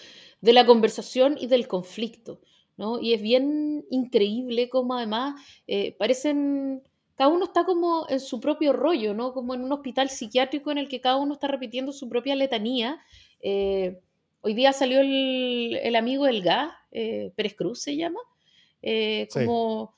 de 0.41 0.53
la 0.53 0.65
conversación 0.65 1.37
y 1.39 1.47
del 1.47 1.67
conflicto. 1.67 2.41
¿no? 2.77 2.99
Y 2.99 3.13
es 3.13 3.21
bien 3.21 3.85
increíble 3.89 4.69
cómo 4.69 4.95
además 4.95 5.39
eh, 5.67 5.95
parecen 5.97 6.81
cada 7.15 7.29
uno 7.29 7.45
está 7.45 7.65
como 7.65 8.05
en 8.09 8.19
su 8.19 8.39
propio 8.39 8.73
rollo, 8.73 9.13
¿no? 9.13 9.33
Como 9.33 9.53
en 9.53 9.63
un 9.63 9.71
hospital 9.71 10.09
psiquiátrico 10.09 10.71
en 10.71 10.77
el 10.77 10.87
que 10.87 11.01
cada 11.01 11.17
uno 11.17 11.33
está 11.33 11.47
repitiendo 11.47 11.91
su 11.91 12.09
propia 12.09 12.35
letanía. 12.35 12.99
Eh, 13.41 13.99
hoy 14.41 14.53
día 14.53 14.73
salió 14.73 15.01
el, 15.01 15.95
amigo 15.95 16.25
del 16.25 16.41
GA, 16.41 16.77
eh, 16.91 17.31
Pérez 17.35 17.55
Cruz 17.55 17.81
se 17.81 17.95
llama, 17.95 18.19
eh, 18.81 19.27
como 19.33 19.93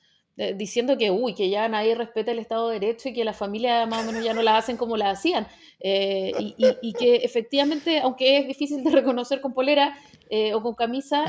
diciendo 0.56 0.98
que, 0.98 1.12
uy, 1.12 1.32
que 1.32 1.48
ya 1.48 1.68
nadie 1.68 1.94
respeta 1.94 2.32
el 2.32 2.40
Estado 2.40 2.68
de 2.68 2.80
Derecho 2.80 3.08
y 3.08 3.12
que 3.12 3.24
las 3.24 3.36
familias 3.36 3.88
más 3.88 4.02
o 4.02 4.06
menos 4.06 4.24
ya 4.24 4.34
no 4.34 4.42
las 4.42 4.64
hacen 4.64 4.76
como 4.76 4.96
las 4.96 5.18
hacían. 5.18 5.46
Y, 5.80 6.56
y, 6.58 6.92
que 6.94 7.16
efectivamente, 7.16 8.00
aunque 8.00 8.38
es 8.38 8.48
difícil 8.48 8.82
de 8.82 8.90
reconocer 8.90 9.40
con 9.40 9.54
polera 9.54 9.96
o 10.52 10.60
con 10.60 10.74
camisa, 10.74 11.24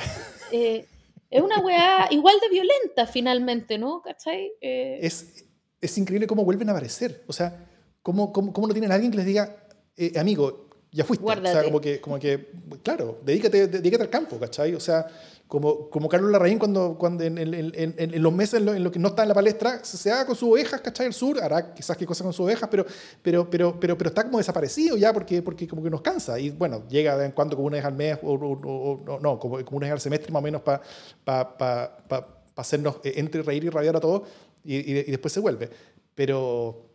es 0.52 1.42
una 1.42 1.60
weá 1.60 2.08
igual 2.10 2.36
de 2.42 2.50
violenta 2.50 3.06
finalmente, 3.06 3.78
¿no? 3.78 4.02
¿Cachai? 4.02 4.54
Es, 4.60 5.46
es 5.86 5.98
increíble 5.98 6.28
cómo 6.28 6.44
vuelven 6.44 6.70
a 6.70 6.72
aparecer. 6.72 7.24
O 7.28 7.34
sea, 7.34 7.68
cómo, 8.02 8.32
cómo, 8.32 8.54
cómo 8.54 8.68
no 8.68 8.74
tienen 8.74 8.92
a 8.92 8.96
alguien 8.96 9.12
que 9.12 9.18
les 9.18 9.26
diga, 9.26 9.56
eh, 9.98 10.14
amigo, 10.20 10.66
ya 10.92 11.04
fuiste. 11.04 11.26
O 11.26 11.42
sea, 11.42 11.64
como 11.64 11.82
que, 11.82 12.00
como 12.00 12.18
que, 12.18 12.52
claro, 12.82 13.20
dedícate, 13.24 13.68
dedícate 13.68 14.04
al 14.04 14.10
campo, 14.10 14.40
¿cachai? 14.40 14.74
O 14.76 14.80
sea, 14.80 15.08
como, 15.48 15.90
como 15.90 16.10
Carlos 16.10 16.32
Larraín 16.32 16.58
cuando, 16.58 16.98
cuando 16.98 17.24
en, 17.24 17.38
en, 17.38 17.54
en, 17.54 17.96
en 17.98 18.24
los 18.24 18.34
meses 18.34 18.62
en 18.62 18.84
los 18.84 18.92
que 18.92 19.00
no 19.00 19.10
está 19.10 19.24
en 19.24 19.30
la 19.30 19.36
palestra, 19.36 19.84
se, 19.84 20.10
haga 20.12 20.26
con 20.26 20.36
sus 20.36 20.50
ovejas, 20.50 20.82
¿cachai? 20.82 21.08
El 21.08 21.14
sur, 21.14 21.40
hará 21.42 21.74
quizás 21.74 21.98
qué 21.98 22.06
cosas 22.06 22.24
con 22.24 22.34
sus 22.34 22.46
ovejas, 22.46 22.68
pero, 22.72 22.86
pero, 23.22 23.50
pero, 23.50 23.80
pero, 23.80 23.98
pero 23.98 24.08
está 24.08 24.24
como 24.24 24.38
desaparecido 24.38 24.98
ya 24.98 25.14
porque, 25.14 25.42
porque 25.42 25.68
como 25.68 25.84
que 25.84 25.90
nos 25.90 26.02
cansa. 26.02 26.40
Y 26.40 26.50
bueno, 26.50 26.84
llega 26.88 27.12
de 27.12 27.20
vez 27.20 27.26
en 27.28 27.32
cuando 27.34 27.56
como 27.56 27.68
una 27.68 27.78
vez 27.78 27.86
al 27.86 27.94
mes, 27.94 28.18
o, 28.24 28.34
o, 28.34 29.20
no, 29.22 29.38
como, 29.38 29.64
como 29.66 29.78
una 29.78 29.88
vez 29.88 29.94
al 29.94 30.02
semestre 30.02 30.32
más 30.32 30.40
o 30.40 30.44
menos 30.44 30.62
para 30.62 30.82
pa, 31.24 31.58
pa, 31.58 31.98
pa, 32.08 32.28
hacernos 32.56 32.96
eh, 33.04 33.14
entre 33.18 33.44
reír 33.44 33.66
y 33.66 33.70
rabiar 33.70 33.98
a 33.98 34.00
todos 34.00 34.24
y, 34.66 34.94
después 35.12 35.34
se 35.34 35.40
vuelve. 35.40 35.70
Pero, 36.14 36.90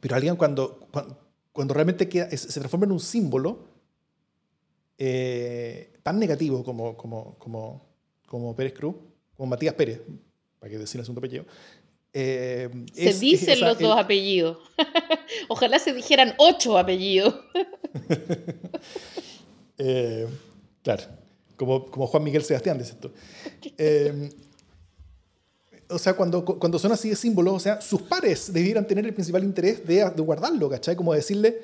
pero 0.00 0.16
alguien 0.16 0.36
cuando, 0.36 0.88
cuando, 1.52 1.74
realmente 1.74 2.08
se 2.36 2.60
transforma 2.60 2.86
en 2.86 2.92
un 2.92 3.00
símbolo 3.00 3.66
eh, 4.98 5.92
tan 6.02 6.18
negativo 6.18 6.64
como, 6.64 6.96
como, 6.96 7.36
como, 7.38 7.86
como 8.26 8.56
Pérez 8.56 8.74
Cruz, 8.74 8.96
como 9.36 9.48
Matías 9.50 9.74
Pérez, 9.74 10.00
para 10.58 10.70
que 10.70 10.78
decir 10.78 10.98
el 10.98 11.04
segundo 11.04 11.20
apellido, 11.20 11.46
eh, 12.12 12.68
se 12.92 13.14
dicen 13.14 13.60
los 13.60 13.78
dos 13.78 13.98
apellidos. 13.98 14.58
Ojalá 15.48 15.78
se 15.78 15.92
dijeran 15.92 16.34
ocho 16.38 16.78
apellidos. 16.78 17.34
Eh, 19.82 20.26
claro, 20.82 21.04
como, 21.56 21.86
como, 21.86 22.06
Juan 22.06 22.22
Miguel 22.22 22.42
Sebastián, 22.44 22.76
dice 22.76 22.92
esto. 22.92 23.14
Eh, 23.78 24.28
o 25.90 25.98
sea, 25.98 26.14
cuando, 26.14 26.44
cuando 26.44 26.78
son 26.78 26.92
así 26.92 27.10
de 27.10 27.16
símbolos, 27.16 27.54
o 27.54 27.60
sea, 27.60 27.80
sus 27.80 28.02
pares 28.02 28.52
debieran 28.52 28.86
tener 28.86 29.04
el 29.06 29.14
principal 29.14 29.44
interés 29.44 29.86
de, 29.86 30.10
de 30.10 30.22
guardarlo, 30.22 30.68
¿cachai? 30.68 30.96
Como 30.96 31.12
decirle, 31.12 31.58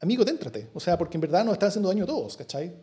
amigo, 0.00 0.24
téntrate. 0.24 0.68
O 0.74 0.80
sea, 0.80 0.96
porque 0.96 1.16
en 1.16 1.22
verdad 1.22 1.44
nos 1.44 1.54
están 1.54 1.68
haciendo 1.68 1.88
daño 1.88 2.04
a 2.04 2.06
todos, 2.06 2.36
¿cachai? 2.36 2.74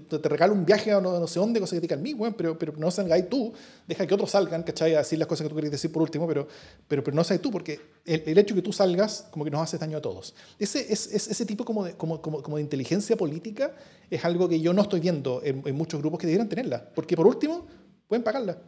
te, 0.00 0.28
regalo 0.28 0.54
un 0.54 0.64
viaje 0.64 0.92
a 0.92 1.00
no, 1.00 1.26
sé 1.26 1.38
dónde, 1.38 1.60
cosa 1.60 1.76
que 1.76 1.80
te 1.80 1.86
diga 1.86 1.96
mí, 1.96 2.14
bueno, 2.14 2.36
pero, 2.36 2.58
pero 2.58 2.72
no 2.76 2.90
salgáis 2.90 3.28
tú, 3.28 3.52
deja 3.86 4.06
que 4.06 4.14
otros 4.14 4.30
salgan, 4.30 4.62
¿cachai? 4.62 4.94
A 4.94 4.98
decir 4.98 5.18
las 5.18 5.28
cosas 5.28 5.44
que 5.44 5.48
tú 5.48 5.54
querías 5.54 5.72
decir 5.72 5.92
por 5.92 6.02
último, 6.02 6.26
pero, 6.26 6.48
pero, 6.88 7.04
pero 7.04 7.14
no 7.14 7.24
sé 7.24 7.38
tú, 7.38 7.50
porque 7.50 7.80
el, 8.04 8.22
el, 8.26 8.38
hecho 8.38 8.54
que 8.54 8.62
tú 8.62 8.72
salgas 8.72 9.26
como 9.30 9.44
que 9.44 9.50
nos 9.50 9.60
hace 9.60 9.78
daño 9.78 9.98
a 9.98 10.02
todos. 10.02 10.34
Ese, 10.58 10.92
es, 10.92 11.06
ese 11.06 11.46
tipo 11.46 11.64
como 11.64 11.84
de, 11.84 11.94
como, 11.94 12.20
como, 12.20 12.42
como, 12.42 12.56
de 12.56 12.62
inteligencia 12.62 13.16
política 13.16 13.74
es 14.10 14.24
algo 14.24 14.48
que 14.48 14.60
yo 14.60 14.72
no 14.72 14.82
estoy 14.82 15.00
viendo 15.00 15.40
en, 15.44 15.62
en 15.64 15.74
muchos 15.74 16.00
grupos 16.00 16.18
que 16.18 16.26
debieran 16.26 16.48
tenerla, 16.48 16.90
porque 16.94 17.16
por 17.16 17.26
último, 17.26 17.66
pueden 18.08 18.22
pagarla. 18.22 18.58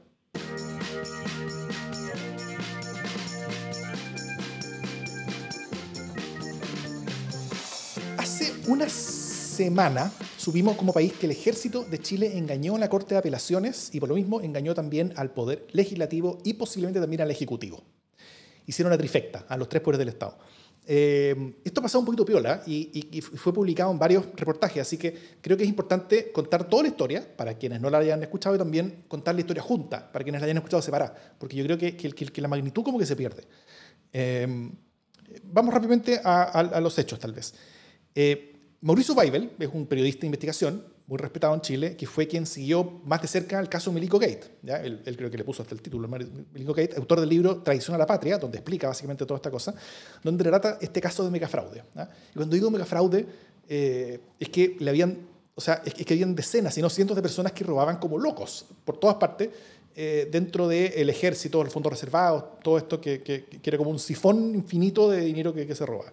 Unas 8.69 8.93
semana 8.93 10.13
subimos 10.37 10.77
como 10.77 10.93
país 10.93 11.13
que 11.13 11.27
el 11.27 11.33
ejército 11.33 11.85
de 11.85 12.01
Chile 12.01 12.37
engañó 12.37 12.75
a 12.75 12.79
la 12.81 12.89
Corte 12.89 13.15
de 13.15 13.19
Apelaciones 13.19 13.91
y 13.95 14.01
por 14.01 14.09
lo 14.09 14.17
mismo 14.17 14.41
engañó 14.41 14.75
también 14.75 15.13
al 15.17 15.31
Poder 15.31 15.69
Legislativo 15.71 16.39
y 16.43 16.55
posiblemente 16.55 17.01
también 17.01 17.23
al 17.23 17.31
Ejecutivo. 17.31 17.85
Hicieron 18.67 18.91
la 18.91 18.99
trifecta 18.99 19.47
a 19.49 19.57
los 19.57 19.69
tres 19.69 19.83
poderes 19.83 20.01
del 20.01 20.09
Estado. 20.09 20.37
Eh, 20.85 21.55
esto 21.65 21.81
pasó 21.81 22.01
un 22.01 22.05
poquito 22.05 22.25
piola 22.25 22.63
y, 22.67 23.21
fue 23.21 23.53
publicado 23.53 23.93
en 23.93 24.01
varios 24.01 24.25
reportajes, 24.35 24.83
así 24.83 24.97
que 24.97 25.17
creo 25.41 25.57
que 25.57 25.63
es 25.63 25.69
importante 25.69 26.33
contar 26.33 26.69
toda 26.69 26.83
la 26.83 26.89
historia 26.89 27.37
para 27.37 27.55
quienes 27.55 27.81
no 27.81 27.89
la 27.89 27.99
hayan 27.99 28.21
escuchado 28.23 28.57
y 28.57 28.59
también 28.59 29.05
contar 29.07 29.37
la 29.37 29.43
historia 29.43 29.63
junta 29.63 30.11
para 30.11 30.25
quienes 30.25 30.41
la 30.41 30.47
hayan 30.47 30.57
escuchado 30.57 30.83
separada, 30.83 31.15
porque 31.39 31.57
yo 31.57 31.65
creo 31.65 31.79
que, 31.79 32.41
la 32.41 32.49
magnitud 32.49 32.83
como 32.83 32.99
que 32.99 33.07
se 33.07 33.15
pierde. 33.15 33.45
Eh, 34.13 34.71
vamos 35.45 35.73
rápidamente 35.73 36.21
a, 36.23 36.43
a, 36.43 36.81
los 36.81 36.99
hechos, 36.99 37.21
tal 37.21 37.33
vez. 37.33 37.55
Eh, 38.15 38.56
Mauricio 38.81 39.15
Weibel 39.15 39.53
es 39.59 39.69
un 39.73 39.87
periodista 39.87 40.21
de 40.21 40.27
investigación 40.27 40.85
muy 41.07 41.19
respetado 41.19 41.55
en 41.55 41.61
Chile, 41.61 41.97
que 41.97 42.07
fue 42.07 42.27
quien 42.27 42.47
siguió 42.47 43.01
más 43.05 43.23
de 43.23 43.29
cerca 43.29 43.61
el 43.61 43.69
caso 43.69 43.93
Milico 43.93 44.19
Gate. 44.19 44.59
¿ya? 44.63 44.79
Él, 44.83 45.03
creo 45.17 45.31
que 45.31 45.39
le 45.39 45.45
puso 45.45 45.63
hasta 45.63 45.75
el 45.75 45.81
título, 45.81 46.09
Milico 46.09 46.75
Gate, 46.75 46.97
autor 46.97 47.21
del 47.21 47.29
libro 47.29 47.63
Traición 47.63 47.95
a 47.95 47.99
la 47.99 48.07
Patria, 48.07 48.39
donde 48.39 48.59
explica 48.59 48.89
básicamente 48.89 49.25
toda 49.25 49.39
esta 49.39 49.51
cosa, 49.51 49.75
donde 50.23 50.43
relata 50.43 50.79
este 50.81 51.01
caso 51.01 51.25
de 51.25 51.31
megafraude. 51.31 51.85
Y 52.33 52.35
cuando 52.35 52.55
digo 52.55 52.71
megafraude, 52.71 53.25
eh, 53.69 54.21
es 54.39 54.49
que 54.49 54.77
le 54.81 54.91
habían, 54.91 55.19
o 55.55 55.61
sea, 55.61 55.83
es, 55.85 55.95
que 55.95 56.15
habían 56.15 56.35
decenas, 56.35 56.75
si 56.75 56.83
no 56.83 56.91
cientos 56.91 57.15
de 57.15 57.23
personas 57.23 57.53
que 57.53 57.63
robaban 57.63 57.99
como 57.99 58.19
locos 58.19 58.67
por 58.85 58.99
todas 58.99 59.17
partes, 59.17 59.51
eh, 59.95 60.29
dentro 60.31 60.69
del 60.69 61.09
ejército, 61.09 61.63
los 61.63 61.73
fondos 61.73 61.91
reservados, 61.93 62.61
todo 62.63 62.79
esto 62.79 63.01
que, 63.01 63.23
que, 63.23 63.47
era 63.65 63.79
como 63.79 63.91
un 63.91 63.99
sifón 63.99 64.55
infinito 64.55 65.09
de 65.09 65.21
dinero 65.21 65.55
que, 65.55 65.75
se 65.75 65.87
roba. 65.87 66.13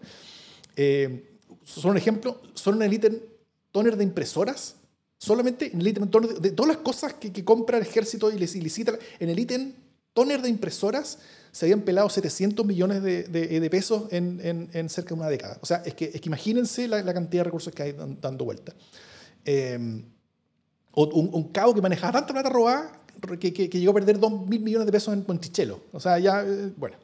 Eh, 0.76 1.33
son 1.64 1.92
un 1.92 1.98
ejemplo, 1.98 2.42
son 2.54 2.82
un 2.82 2.94
ítem 2.94 3.20
toner 3.72 3.98
de 3.98 4.04
impresoras, 4.04 4.76
solamente 5.18 5.72
en 5.74 5.82
el 5.82 5.88
ítem 5.88 6.08
toner 6.10 6.40
de, 6.40 6.52
todas 6.52 6.76
las 6.76 6.84
cosas 6.84 7.14
que, 7.14 7.44
compra 7.44 7.78
el 7.78 7.84
ejército 7.84 8.32
y 8.32 8.38
les 8.38 8.56
licita, 8.56 8.98
en 9.20 9.30
el 9.30 9.40
ítem 9.40 9.74
toner 10.14 10.42
de 10.42 10.50
impresoras 10.50 11.20
se 11.52 11.66
habían 11.66 11.82
pelado 11.82 12.10
700 12.10 12.66
millones 12.66 13.04
de, 13.04 13.24
de, 13.24 13.70
pesos 13.70 14.12
en, 14.12 14.70
en, 14.74 14.90
cerca 14.90 15.10
de 15.10 15.22
una 15.22 15.30
década. 15.30 15.60
O 15.62 15.66
sea, 15.68 15.84
es 15.86 15.94
que, 15.94 16.06
es 16.06 16.20
que 16.20 16.28
imagínense 16.28 16.88
la, 16.88 17.04
cantidad 17.14 17.42
de 17.42 17.46
recursos 17.46 17.74
que 17.74 17.84
hay 17.84 17.96
dando 18.20 18.44
vuelta. 18.44 18.74
Eh, 19.46 20.04
un, 20.96 21.50
cabo 21.52 21.74
que 21.76 21.82
manejaba 21.82 22.14
tanta 22.14 22.34
plata 22.34 22.50
robada 22.50 22.92
que, 23.40 23.54
que, 23.54 23.68
llegó 23.68 23.92
a 23.92 23.96
perder 23.96 24.20
2 24.20 24.48
mil 24.48 24.62
millones 24.62 24.86
de 24.88 24.92
pesos 24.92 25.14
en 25.14 25.24
Monticello. 25.28 25.82
O 25.92 26.00
sea, 26.00 26.18
ya, 26.20 26.44
eh, 26.44 26.72
bueno. 26.76 26.98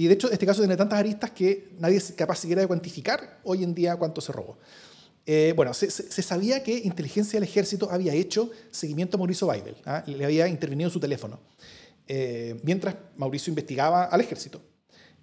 Y 0.00 0.06
de 0.06 0.14
hecho, 0.14 0.30
este 0.30 0.46
caso 0.46 0.62
tiene 0.62 0.78
tantas 0.78 0.98
aristas 0.98 1.30
que 1.30 1.74
nadie 1.78 1.98
es 1.98 2.12
capaz 2.12 2.36
siquiera 2.36 2.62
de 2.62 2.66
cuantificar 2.66 3.38
hoy 3.44 3.64
en 3.64 3.74
día 3.74 3.96
cuánto 3.96 4.22
se 4.22 4.32
robó. 4.32 4.56
Eh, 5.26 5.52
bueno, 5.54 5.74
se, 5.74 5.90
sabía 5.90 6.62
que 6.62 6.72
inteligencia 6.72 7.38
del 7.38 7.46
ejército 7.46 7.90
había 7.90 8.14
hecho 8.14 8.50
seguimiento 8.70 9.18
a 9.18 9.18
Mauricio 9.18 9.46
Weibel, 9.46 9.76
¿ah? 9.84 10.02
le 10.06 10.24
había 10.24 10.48
intervenido 10.48 10.88
en 10.88 10.92
su 10.94 11.00
teléfono, 11.00 11.38
eh, 12.08 12.58
mientras 12.62 12.94
Mauricio 13.16 13.50
investigaba 13.50 14.04
al 14.04 14.22
ejército. 14.22 14.62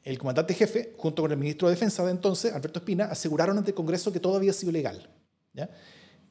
El 0.04 0.20
comandante 0.20 0.54
jefe, 0.54 0.94
junto 0.96 1.24
con 1.24 1.32
el 1.32 1.40
ministro 1.40 1.68
de 1.70 1.74
Defensa 1.74 2.06
de 2.06 2.12
entonces, 2.12 2.54
Alberto 2.54 2.78
Espina, 2.78 3.06
aseguraron 3.06 3.58
ante 3.58 3.72
el 3.72 3.76
Congreso 3.76 4.14
que 4.14 4.20
todo 4.20 4.36
había 4.36 4.54
sido 4.54 4.72
legal. 4.72 5.10
¿ya? 5.54 5.72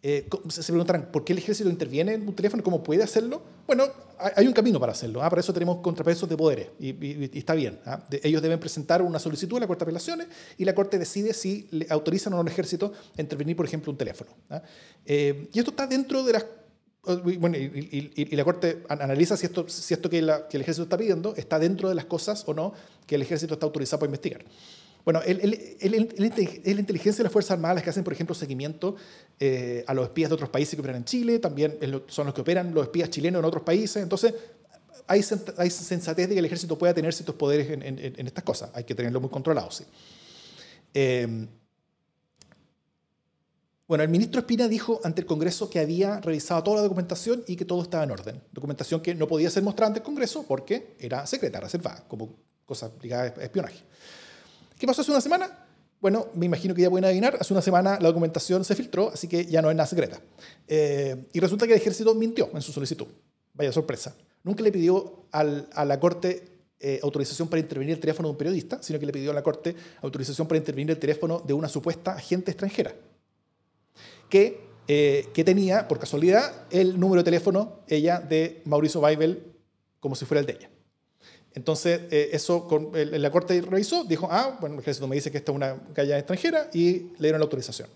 Eh, 0.09 0.29
se 0.51 0.63
preguntarán, 0.73 1.11
¿por 1.11 1.25
qué 1.25 1.33
el 1.33 1.41
ejército 1.41 1.69
interviene 1.69 2.15
en 2.15 2.29
un 2.29 2.33
teléfono? 2.33 2.63
¿Cómo 2.63 2.81
puede 2.81 3.03
hacerlo? 3.03 3.43
Bueno, 3.67 3.89
hay 4.37 4.47
un 4.47 4.53
camino 4.53 4.79
para 4.79 4.93
hacerlo. 4.93 5.21
¿ah? 5.21 5.29
Para 5.29 5.41
eso 5.41 5.53
tenemos 5.53 5.79
contrapesos 5.79 6.29
de 6.29 6.37
poderes 6.37 6.69
y, 6.79 7.37
está 7.37 7.55
bien. 7.55 7.81
¿ah? 7.85 8.07
ellos 8.23 8.41
deben 8.41 8.61
presentar 8.61 9.03
una 9.03 9.19
solicitud 9.19 9.57
a 9.57 9.61
la 9.63 9.67
Corte 9.67 9.85
de 9.85 9.89
Apelaciones 9.89 10.29
y 10.59 10.65
la 10.65 10.77
Corte 10.77 11.01
decide 11.01 11.35
si 11.35 11.67
le 11.73 11.89
autorizan 11.91 12.33
o 12.35 12.37
no 12.37 12.43
al 12.43 12.47
ejército 12.47 12.93
a 13.19 13.21
intervenir, 13.21 13.57
por 13.57 13.67
ejemplo, 13.67 13.91
un 13.91 13.99
teléfono. 13.99 14.31
¿ah? 14.49 14.63
Eh, 15.05 15.49
y 15.53 15.59
esto 15.59 15.73
está 15.73 15.89
dentro 15.89 16.23
de 16.23 16.35
las 16.35 16.47
bueno, 17.41 17.57
y, 17.57 18.37
la 18.37 18.45
Corte 18.45 18.85
analiza 18.89 19.37
si 19.37 19.47
esto, 19.47 19.69
si 19.69 19.93
esto 19.93 20.09
que, 20.09 20.21
que, 20.21 20.57
el 20.57 20.61
ejército 20.61 20.85
está 20.85 20.99
pidiendo 20.99 21.35
está 21.37 21.59
dentro 21.59 21.89
de 21.89 21.97
las 21.97 22.05
cosas 22.05 22.45
o 22.47 22.55
no 22.55 22.75
que 23.07 23.17
el 23.17 23.23
ejército 23.23 23.55
está 23.55 23.67
autorizado 23.67 23.99
para 24.01 24.09
investigar. 24.09 24.45
Bueno, 25.07 25.23
es 25.25 25.39
la 25.39 26.81
inteligencia 26.81 27.19
de 27.19 27.23
las 27.23 27.33
Fuerzas 27.33 27.53
Armadas 27.53 27.77
las 27.77 27.85
que 27.85 27.91
hacen, 27.91 28.03
por 28.03 28.13
ejemplo, 28.13 28.35
seguimiento 28.35 28.97
eh, 29.39 29.85
a 29.87 29.95
los 29.95 30.07
espías 30.07 30.29
de 30.29 30.35
otros 30.35 30.51
países 30.51 30.75
que 30.75 30.81
operan 30.81 30.97
en 30.97 31.05
Chile, 31.05 31.39
también 31.39 31.79
son 32.09 32.27
los 32.27 32.35
que 32.35 32.41
operan 32.41 32.75
los 32.75 32.87
espías 32.87 33.09
chilenos 33.09 33.39
en 33.39 33.45
otros 33.45 33.63
países. 33.63 34.03
Entonces, 34.03 34.35
hay, 35.07 35.23
sensatez 35.23 36.29
de 36.29 36.35
que 36.35 36.41
el 36.41 36.45
ejército 36.45 36.77
pueda 36.77 36.93
tener 36.93 37.15
ciertos 37.15 37.37
poderes 37.37 37.71
en, 37.71 38.27
estas 38.27 38.43
cosas. 38.43 38.71
Hay 38.75 38.83
que 38.83 38.97
tenerlo 38.97 39.21
muy 39.21 39.31
controlado, 39.31 39.71
sí. 39.71 39.85
Em, 40.93 41.47
bueno, 43.87 44.03
el 44.03 44.11
ministro 44.11 44.41
Espina 44.41 44.67
dijo 44.67 45.01
ante 45.05 45.21
el 45.21 45.27
Congreso 45.29 45.71
que 45.71 45.79
había 45.79 46.21
revisado 46.21 46.65
toda 46.65 46.79
la 46.79 46.83
documentación 46.83 47.45
y 47.47 47.55
que 47.55 47.65
todo 47.65 47.81
estaba 47.81 48.03
en 48.03 48.11
orden. 48.11 48.43
Documentación 48.51 49.01
que 49.01 49.15
no 49.15 49.29
podía 49.29 49.51
ser 49.51 49.63
mostrada 49.63 49.87
ante 49.87 50.01
el 50.01 50.05
Congreso 50.05 50.45
porque 50.49 50.97
era 50.99 51.25
secreta, 51.29 51.61
reservada, 51.61 52.03
como 52.09 52.35
cosa 52.65 52.91
ligada 53.01 53.33
a 53.37 53.45
espionaje. 53.45 53.85
¿Qué 54.79 54.87
pasó 54.87 55.03
hace 55.03 55.11
una 55.11 55.21
semana? 55.21 55.67
Bueno, 56.01 56.27
me 56.35 56.47
imagino 56.47 56.75
que 56.75 56.83
ya 56.83 56.91
pueden 56.91 57.07
adivinar, 57.07 57.37
hace 57.41 57.55
una 57.55 57.63
semana 57.63 57.99
la 58.01 58.09
documentación 58.09 58.65
se 58.65 58.75
filtró, 58.75 59.11
así 59.13 59.27
que 59.29 59.47
ya 59.47 59.63
no 59.63 59.71
es 59.71 59.77
nada 59.77 59.87
secreta. 59.87 60.21
Eh, 60.69 61.29
y 61.33 61.41
resulta 61.41 61.67
que 61.67 61.73
el 61.73 61.81
ejército 61.81 62.15
mintió 62.15 62.51
en 62.53 62.61
su 62.61 62.73
solicitud. 62.73 63.07
Vaya 63.55 63.73
sorpresa. 63.73 64.15
Nunca 64.45 64.63
le 64.63 64.71
pidió 64.71 65.27
al, 65.33 65.69
a 65.73 65.85
la 65.85 65.99
Corte 65.99 66.57
eh, 66.79 67.01
autorización 67.03 67.49
para 67.49 67.61
intervenir 67.61 67.95
el 67.95 68.01
teléfono 68.01 68.29
de 68.29 68.33
un 68.33 68.39
periodista, 68.39 68.83
sino 68.83 68.99
que 68.99 69.07
le 69.07 69.13
pidió 69.13 69.31
a 69.31 69.35
la 69.35 69.43
Corte 69.43 69.75
autorización 70.03 70.47
para 70.47 70.59
intervenir 70.59 70.91
el 70.91 70.99
teléfono 70.99 71.41
de 71.41 71.55
una 71.55 71.69
supuesta 71.69 72.13
agente 72.13 72.51
extranjera, 72.51 72.95
que, 74.29 74.61
eh, 74.87 75.29
que 75.33 75.43
tenía, 75.43 75.89
por 75.89 75.99
casualidad, 75.99 76.67
el 76.71 77.01
número 77.01 77.23
de 77.23 77.25
teléfono, 77.25 77.81
ella, 77.89 78.21
de 78.21 78.61
Mauricio 78.67 79.01
Weibel, 79.01 79.43
como 80.01 80.15
si 80.15 80.27
fuera 80.27 80.41
el 80.41 80.47
de 80.47 80.53
ella. 80.53 80.71
Entonces, 81.57 82.03
eh, 82.11 82.29
eso 82.33 82.69
la 82.93 83.31
Corte 83.31 83.63
revisó, 83.63 84.05
dijo, 84.05 84.29
ah, 84.31 84.59
bueno, 84.61 84.75
el 84.75 84.83
ejército 84.83 85.09
me 85.09 85.17
dice 85.17 85.31
que 85.31 85.39
esta 85.39 85.53
es 85.53 85.57
una 85.57 85.75
calle 85.95 86.15
extranjera 86.15 86.69
y 86.75 86.99
le 87.17 87.19
dieron 87.19 87.41
la 87.41 87.45
autorización. 87.45 87.89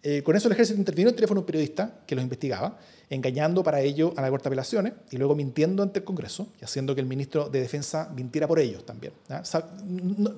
Eh, 0.00 0.22
con 0.22 0.36
eso 0.36 0.46
el 0.46 0.52
ejército 0.52 0.78
intervino 0.78 1.08
en 1.08 1.14
el 1.14 1.16
teléfono 1.16 1.40
de 1.40 1.42
un 1.42 1.46
periodista 1.46 2.02
que 2.06 2.14
los 2.14 2.22
investigaba, 2.22 2.78
engañando 3.10 3.64
para 3.64 3.80
ello 3.80 4.14
a 4.16 4.22
la 4.22 4.30
Corte 4.30 4.44
de 4.44 4.50
Apelaciones 4.50 4.92
y 5.10 5.16
luego 5.16 5.34
mintiendo 5.34 5.82
ante 5.82 5.98
el 5.98 6.04
Congreso 6.04 6.52
y 6.60 6.64
haciendo 6.64 6.94
que 6.94 7.00
el 7.00 7.08
ministro 7.08 7.48
de 7.48 7.60
Defensa 7.60 8.12
mintiera 8.14 8.46
por 8.46 8.60
ellos 8.60 8.86
también. 8.86 9.12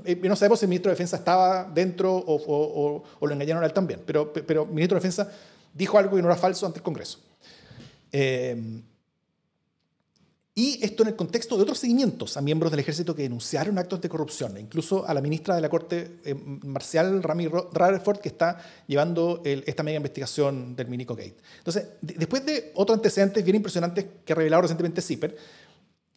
Eh, 0.07 0.19
no, 0.23 0.35
sabemos 0.35 0.61
si 0.61 0.65
el 0.65 0.71
ministro 0.71 0.89
de 0.89 0.95
Defensa 0.95 1.19
estaba 1.19 1.65
dentro 1.65 2.25
o, 2.27 3.05
lo 3.21 3.33
engañaron 3.35 3.63
a 3.63 3.67
él 3.67 3.75
también, 3.75 4.01
pero 4.07 4.33
el 4.35 4.73
ministro 4.73 4.95
de 4.95 5.01
Defensa 5.01 5.31
dijo 5.75 5.99
algo 5.99 6.17
que 6.17 6.23
no 6.23 6.29
era 6.29 6.39
falso 6.39 6.65
ante 6.65 6.79
el 6.79 6.83
Congreso. 6.83 7.19
Y 10.61 10.79
esto 10.85 11.05
en 11.05 11.09
el 11.09 11.17
contexto 11.17 11.57
de 11.57 11.63
otros 11.63 11.79
seguimientos 11.79 12.37
a 12.37 12.43
miembros 12.43 12.71
del 12.71 12.81
ejército 12.81 13.15
que 13.15 13.23
denunciaron 13.23 13.79
actos 13.79 13.99
de 14.03 14.11
corrupción, 14.11 14.59
e 14.59 14.61
incluso 14.61 15.09
a 15.09 15.15
la 15.15 15.23
ministra 15.23 15.55
de 15.55 15.63
la 15.63 15.71
Corte 15.71 16.21
eh, 16.23 16.35
Marcial 16.35 17.23
Rami 17.23 17.49
Rutherford, 17.49 18.19
que 18.19 18.29
está 18.29 18.59
llevando 18.87 19.41
esta 19.43 19.83
mega 19.83 19.97
investigación 19.97 20.77
del 20.77 20.89
Minico 20.89 21.17
Gate. 21.17 21.39
Entonces, 21.57 21.87
después 22.03 22.45
de 22.45 22.73
otros 22.75 22.99
antecedentes 22.99 23.43
bien 23.43 23.57
impresionantes 23.57 24.05
que 24.23 24.35
ha 24.35 24.37
revelado 24.37 24.61
recientemente 24.61 25.01
CIPER, 25.01 25.35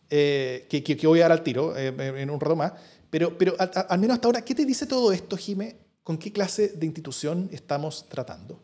que, 0.10 0.84
que, 0.84 1.08
voy 1.08 1.20
a 1.20 1.24
dar 1.24 1.32
al 1.32 1.42
tiro 1.42 1.78
en 1.78 2.30
un 2.30 2.38
rato 2.38 2.58
más. 2.58 2.74
Pero, 3.10 3.38
pero 3.38 3.56
al 3.58 3.98
menos 3.98 4.16
hasta 4.16 4.28
ahora, 4.28 4.42
¿qué 4.42 4.54
te 4.54 4.66
dice 4.66 4.88
todo 4.88 5.14
esto, 5.14 5.38
Jime? 5.38 5.78
¿Con 6.04 6.18
qué 6.18 6.34
clase 6.34 6.68
de 6.68 6.86
institución 6.86 7.48
estamos 7.54 8.10
tratando? 8.10 8.60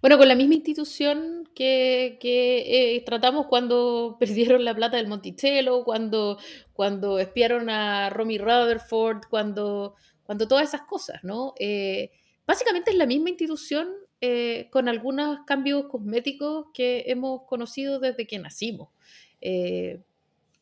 Bueno, 0.00 0.16
con 0.16 0.28
la 0.28 0.36
misma 0.36 0.54
institución 0.54 1.48
que, 1.54 2.18
eh, 2.22 3.02
tratamos 3.04 3.46
cuando 3.46 4.16
perdieron 4.20 4.64
la 4.64 4.74
plata 4.74 4.96
del 4.96 5.08
Monticello, 5.08 5.82
cuando, 5.84 6.38
cuando 6.72 7.18
espiaron 7.18 7.68
a 7.68 8.08
Romy 8.10 8.38
Rutherford, 8.38 9.22
cuando, 9.28 9.96
cuando 10.24 10.46
todas 10.46 10.68
esas 10.68 10.82
cosas, 10.82 11.24
¿no? 11.24 11.54
Eh, 11.58 12.12
básicamente 12.46 12.92
es 12.92 12.96
la 12.96 13.06
misma 13.06 13.30
institución 13.30 13.88
eh, 14.20 14.68
con 14.70 14.88
algunos 14.88 15.40
cambios 15.46 15.86
cosméticos 15.86 16.66
que 16.72 17.04
hemos 17.08 17.42
conocido 17.44 17.98
desde 17.98 18.26
que 18.26 18.38
nacimos. 18.38 18.90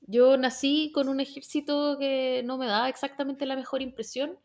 yo 0.08 0.36
nací 0.36 0.92
con 0.94 1.08
un 1.08 1.20
ejército 1.20 1.98
que 1.98 2.42
no 2.44 2.58
me 2.58 2.66
da 2.66 2.88
exactamente 2.88 3.44
la 3.44 3.56
mejor 3.56 3.82
impresión 3.82 4.38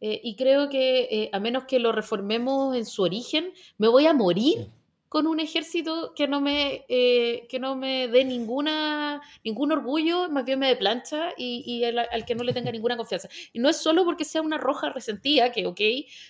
eh, 0.00 0.20
y 0.22 0.36
creo 0.36 0.68
que 0.68 1.08
eh, 1.10 1.30
a 1.32 1.40
menos 1.40 1.64
que 1.64 1.78
lo 1.78 1.92
reformemos 1.92 2.76
en 2.76 2.84
su 2.84 3.02
origen, 3.02 3.52
me 3.78 3.88
voy 3.88 4.06
a 4.06 4.12
morir 4.12 4.68
con 5.08 5.26
un 5.26 5.38
ejército 5.38 6.12
que 6.14 6.26
no 6.26 6.40
me, 6.40 6.84
eh, 6.88 7.46
que 7.48 7.60
no 7.60 7.76
me 7.76 8.08
dé 8.08 8.24
ninguna, 8.24 9.22
ningún 9.44 9.70
orgullo, 9.72 10.28
más 10.28 10.44
bien 10.44 10.58
me 10.58 10.66
dé 10.68 10.76
plancha 10.76 11.32
y, 11.38 11.84
al, 11.84 12.24
que 12.26 12.34
no 12.34 12.42
le 12.42 12.52
tenga 12.52 12.72
ninguna 12.72 12.96
confianza. 12.96 13.28
Y 13.52 13.60
no 13.60 13.68
es 13.68 13.76
solo 13.76 14.04
porque 14.04 14.24
sea 14.24 14.42
una 14.42 14.58
roja 14.58 14.90
resentida, 14.90 15.52
que 15.52 15.66
ok, 15.66 15.80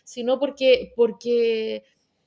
sino 0.04 0.38
porque, 0.38 0.92
porque, 0.94 1.82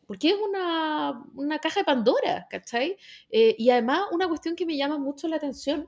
porque 0.07 0.29
es 0.29 0.35
una, 0.35 1.23
una 1.35 1.59
caja 1.59 1.81
de 1.81 1.85
Pandora, 1.85 2.47
¿cachai? 2.49 2.97
y 3.29 3.69
además 3.69 4.01
una 4.11 4.27
cuestión 4.27 4.55
que 4.55 4.65
me 4.65 4.75
llama 4.75 4.97
mucho 4.97 5.27
la 5.27 5.35
atención, 5.35 5.87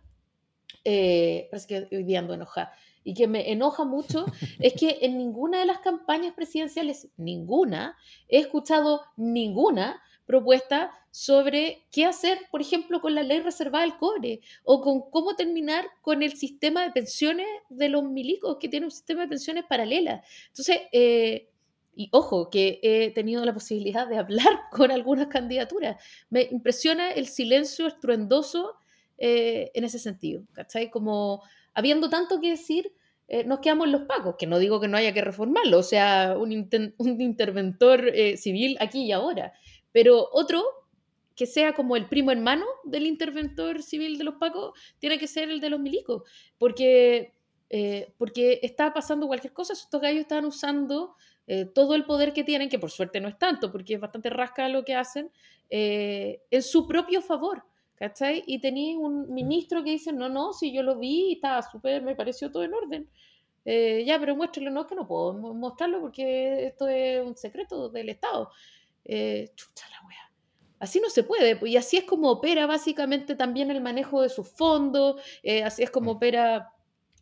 parece 0.84 1.68
que 1.68 1.96
hoy 1.96 2.04
día 2.04 2.20
ando 2.20 2.36
enojada, 2.36 2.72
y 3.04 3.14
que 3.14 3.28
me 3.28 3.52
enoja 3.52 3.86
mucho 3.86 4.26
es 4.60 4.74
que 4.74 5.00
en 5.02 5.18
ninguna 5.18 5.60
de 5.60 5.66
las 5.66 5.80
campañas 5.80 6.34
presidenciales, 6.34 7.10
ninguna, 7.18 7.98
he 8.28 8.40
escuchado 8.40 9.02
ninguna 9.18 10.02
propuesta 10.26 10.92
sobre 11.12 11.88
qué 11.92 12.06
hacer, 12.06 12.38
por 12.52 12.62
ejemplo, 12.62 13.02
con 13.02 13.16
la 13.16 13.24
ley 13.24 13.40
reservada 13.40 13.84
del 13.84 13.98
cobre 13.98 14.42
o 14.64 14.82
con 14.82 15.10
cómo 15.10 15.36
terminar 15.36 15.86
con 16.02 16.22
el 16.22 16.34
sistema 16.34 16.84
de 16.84 16.92
pensiones 16.92 17.48
de 17.70 17.90
los 17.90 18.04
milicos, 18.04 18.58
que 18.60 18.70
tiene 18.70 18.86
un 18.86 18.92
sistema 18.92 19.24
de 19.24 19.30
pensiones 19.30 19.66
paralela. 19.66 20.24
Entonces, 20.50 20.82
eh, 20.92 21.50
y 21.96 22.10
ojo, 22.14 22.50
que 22.50 22.80
he 22.82 23.12
tenido 23.12 23.44
la 23.44 23.54
posibilidad 23.54 24.08
de 24.08 24.18
hablar 24.18 24.60
con 24.72 24.92
algunas 24.92 25.28
candidaturas. 25.28 26.02
Me 26.30 26.44
impresiona 26.44 27.12
el 27.12 27.28
silencio 27.28 27.88
estruendoso 27.88 28.76
eh, 29.18 29.72
en 29.74 29.84
ese 29.84 30.00
sentido, 30.00 30.44
¿cachai? 30.54 30.90
Como 30.90 31.44
habiendo 31.74 32.10
tanto 32.10 32.40
que 32.40 32.52
decir, 32.52 32.94
eh, 33.32 33.44
nos 33.44 33.60
quedamos 33.60 33.88
los 33.88 34.02
pacos, 34.02 34.36
que 34.40 34.48
no 34.48 34.58
digo 34.58 34.80
que 34.80 34.88
no 34.88 34.98
haya 34.98 35.14
que 35.14 35.22
reformarlo, 35.22 35.78
o 35.78 35.84
sea, 35.84 36.36
un, 36.40 36.52
interventor 37.22 38.10
eh, 38.10 38.38
civil 38.38 38.76
aquí 38.80 39.06
y 39.06 39.12
ahora, 39.12 39.54
pero 39.92 40.28
otro 40.32 40.64
que 41.36 41.46
sea 41.46 41.74
como 41.74 41.96
el 41.96 42.10
primo 42.10 42.32
hermano 42.32 42.66
del 42.84 43.06
interventor 43.06 43.84
civil 43.84 44.18
de 44.18 44.24
los 44.24 44.36
pacos, 44.36 44.78
tiene 44.98 45.20
que 45.20 45.28
ser 45.28 45.50
el 45.50 45.62
de 45.62 45.70
los 45.70 45.80
milicos, 45.80 46.24
porque, 46.58 47.34
eh, 47.70 48.14
porque 48.18 48.60
está 48.64 48.92
pasando 48.94 49.28
cualquier 49.28 49.54
cosa, 49.54 49.74
estos 49.74 50.02
gallos 50.02 50.22
están 50.22 50.46
usando 50.46 51.16
todo 51.74 51.96
el 51.96 52.06
poder 52.06 52.32
que 52.32 52.44
tienen, 52.44 52.70
que 52.70 52.78
por 52.78 52.92
suerte 52.92 53.20
no 53.20 53.28
es 53.28 53.36
tanto, 53.40 53.72
porque 53.72 53.96
es 53.96 54.00
bastante 54.00 54.30
rasca 54.30 54.70
lo 54.70 54.86
que 54.86 54.94
hacen, 54.94 55.32
en 55.68 56.62
su 56.62 56.88
propio 56.88 57.24
favor. 57.24 57.64
¿Cachai? 58.00 58.44
Y 58.48 58.60
tenéis 58.60 58.98
un 58.98 59.32
ministro 59.34 59.84
que 59.84 59.92
dice, 59.92 60.14
no, 60.14 60.30
no, 60.30 60.54
si 60.54 60.72
yo 60.72 60.82
lo 60.82 60.98
vi 60.98 61.34
estaba 61.34 61.62
súper, 61.62 62.02
me 62.02 62.16
pareció 62.16 62.50
todo 62.50 62.64
en 62.64 62.74
orden. 62.74 63.10
Eh, 63.66 64.04
ya, 64.06 64.18
pero 64.20 64.36
muéstralo, 64.36 64.72
no, 64.72 64.82
es 64.82 64.88
que 64.88 64.96
no 64.96 65.06
puedo 65.06 65.34
mostrarlo 65.34 66.00
porque 66.00 66.66
esto 66.68 66.88
es 66.88 67.24
un 67.24 67.36
secreto 67.36 67.90
del 67.90 68.10
Estado. 68.10 68.50
Eh, 69.04 69.52
chucha 69.54 69.88
la 69.90 70.08
wea. 70.08 70.32
Así 70.80 71.02
no 71.02 71.10
se 71.10 71.24
puede, 71.24 71.58
pues, 71.58 71.74
y 71.74 71.78
así 71.78 71.98
es 71.98 72.06
como 72.06 72.32
opera 72.32 72.66
básicamente 72.66 73.36
también 73.36 73.70
el 73.70 73.82
manejo 73.82 74.22
de 74.22 74.30
sus 74.30 74.48
fondos, 74.48 75.22
eh, 75.44 75.64
así 75.64 75.84
es 75.84 75.92
como 75.92 76.14
mm. 76.14 76.16
opera 76.16 76.74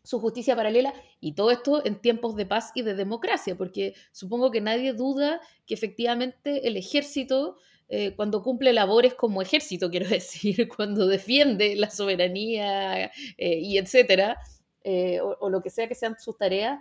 su 0.04 0.20
justicia 0.20 0.56
paralela 0.56 0.94
y 1.20 1.32
todo 1.32 1.50
esto 1.50 1.84
en 1.84 2.00
tiempos 2.00 2.36
de 2.36 2.46
paz 2.46 2.70
y 2.74 2.82
de 2.82 2.94
democracia, 2.94 3.56
porque 3.56 3.94
supongo 4.12 4.50
que 4.50 4.60
nadie 4.60 4.92
duda 4.92 5.40
que 5.66 5.74
efectivamente 5.74 6.68
el 6.68 6.76
ejército 6.76 7.56
eh, 7.90 8.14
cuando 8.14 8.42
cumple 8.42 8.74
labores 8.74 9.14
como 9.14 9.40
ejército, 9.40 9.90
quiero 9.90 10.08
decir, 10.08 10.68
cuando 10.68 11.06
defiende 11.06 11.74
la 11.76 11.90
soberanía 11.90 13.06
eh, 13.06 13.58
y 13.60 13.78
etcétera, 13.78 14.38
eh, 14.84 15.20
o, 15.20 15.48
lo 15.50 15.62
que 15.62 15.70
sea 15.70 15.88
que 15.88 15.94
sean 15.94 16.16
sus 16.18 16.36
tareas, 16.36 16.78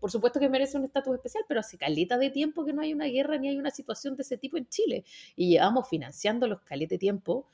por 0.00 0.10
supuesto 0.10 0.38
que 0.38 0.48
merece 0.48 0.76
un 0.78 0.84
estatus 0.84 1.16
especial, 1.16 1.44
pero 1.48 1.60
hace 1.60 1.76
caleta 1.76 2.16
de 2.16 2.30
tiempo 2.30 2.64
que 2.64 2.72
no 2.72 2.82
hay 2.82 2.92
una 2.92 3.06
guerra 3.06 3.38
ni 3.38 3.48
hay 3.48 3.56
una 3.56 3.72
situación 3.72 4.14
de 4.14 4.22
ese 4.22 4.36
tipo 4.36 4.56
en 4.56 4.68
Chile. 4.68 5.04
Y 5.34 5.48
llevamos 5.48 5.88
financiando 5.88 6.46
los 6.46 6.60
caletes 6.60 6.90
de 6.90 6.98
tiempo 6.98 7.46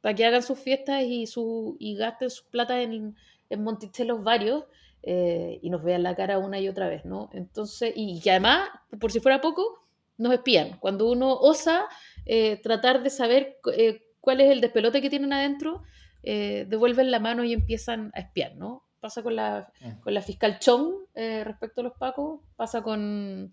para 0.00 0.14
que 0.14 0.24
hagan 0.24 0.42
sus 0.42 0.58
fiestas 0.58 1.02
y, 1.04 1.26
su, 1.26 1.76
y 1.78 1.94
gasten 1.96 2.30
sus 2.30 2.46
plata 2.46 2.80
en, 2.80 3.14
en 3.50 3.62
Monticellos 3.62 4.24
varios. 4.24 4.64
y 5.02 5.68
nos 5.68 5.82
vean 5.82 6.02
la 6.02 6.14
cara 6.14 6.38
una 6.38 6.58
y 6.58 6.68
otra 6.68 6.88
vez, 6.88 7.04
¿no? 7.04 7.28
Entonces, 7.34 7.92
y, 7.94 8.22
y 8.24 8.28
además, 8.30 8.70
por 8.98 9.12
si 9.12 9.20
fuera 9.20 9.42
poco, 9.42 9.83
nos 10.18 10.32
espían. 10.32 10.78
Cuando 10.78 11.10
uno 11.10 11.34
osa 11.34 11.86
eh, 12.26 12.60
tratar 12.62 13.02
de 13.02 13.10
saber 13.10 13.58
eh, 13.76 14.02
cuál 14.20 14.40
es 14.40 14.50
el 14.50 14.60
despelote 14.60 15.02
que 15.02 15.10
tienen 15.10 15.32
adentro, 15.32 15.82
eh, 16.22 16.66
devuelven 16.68 17.10
la 17.10 17.20
mano 17.20 17.44
y 17.44 17.52
empiezan 17.52 18.10
a 18.14 18.20
espiar, 18.20 18.56
¿no? 18.56 18.84
Pasa 19.00 19.22
con 19.22 19.36
la, 19.36 19.70
mm. 19.80 20.00
con 20.00 20.14
la 20.14 20.22
fiscal 20.22 20.58
Chong 20.58 20.94
respecto 21.14 21.82
a 21.82 21.84
los 21.84 21.92
pacos, 21.94 22.40
pasa 22.56 22.82
con, 22.82 23.52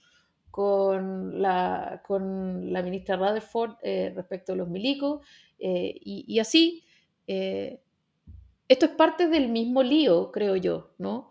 con, 0.50 1.42
la, 1.42 2.02
con 2.08 2.72
la 2.72 2.82
ministra 2.82 3.18
Rutherford 3.18 3.76
respecto 4.16 4.54
a 4.54 4.56
los 4.56 4.70
milicos, 4.70 5.26
y, 5.60 6.26
y, 6.28 6.40
así. 6.40 6.84
esto 7.28 8.86
es 8.86 8.92
parte 8.98 9.28
del 9.28 9.50
mismo 9.50 9.84
lío, 9.84 10.32
creo 10.32 10.56
yo, 10.56 10.94
¿no? 10.98 11.30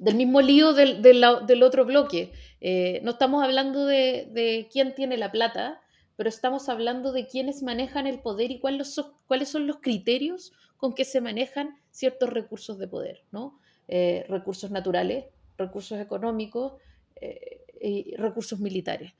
del 0.00 0.14
mismo 0.14 0.40
lío 0.40 0.72
del, 0.72 1.02
del, 1.02 1.62
otro 1.62 1.84
bloque. 1.84 2.32
Eh, 2.60 3.00
no 3.02 3.12
estamos 3.12 3.42
hablando 3.42 3.86
de, 3.86 4.68
quién 4.70 4.94
tiene 4.94 5.16
la 5.16 5.32
plata, 5.32 5.80
pero 6.16 6.28
estamos 6.28 6.68
hablando 6.68 7.12
de 7.12 7.26
quiénes 7.26 7.62
manejan 7.62 8.06
el 8.06 8.20
poder 8.20 8.50
y 8.50 8.60
cuáles 8.60 8.92
son, 8.92 9.66
los 9.66 9.78
criterios 9.80 10.52
con 10.76 10.94
que 10.94 11.04
se 11.04 11.20
manejan 11.20 11.78
ciertos 11.90 12.30
recursos 12.30 12.78
de 12.78 12.88
poder, 12.88 13.22
¿no? 13.32 13.58
Eh, 13.88 14.24
recursos 14.28 14.70
naturales, 14.70 15.26
recursos 15.56 15.98
económicos 15.98 16.74
eh, 17.16 17.64
y 17.80 18.14
recursos 18.16 18.60
militares. 18.60 19.12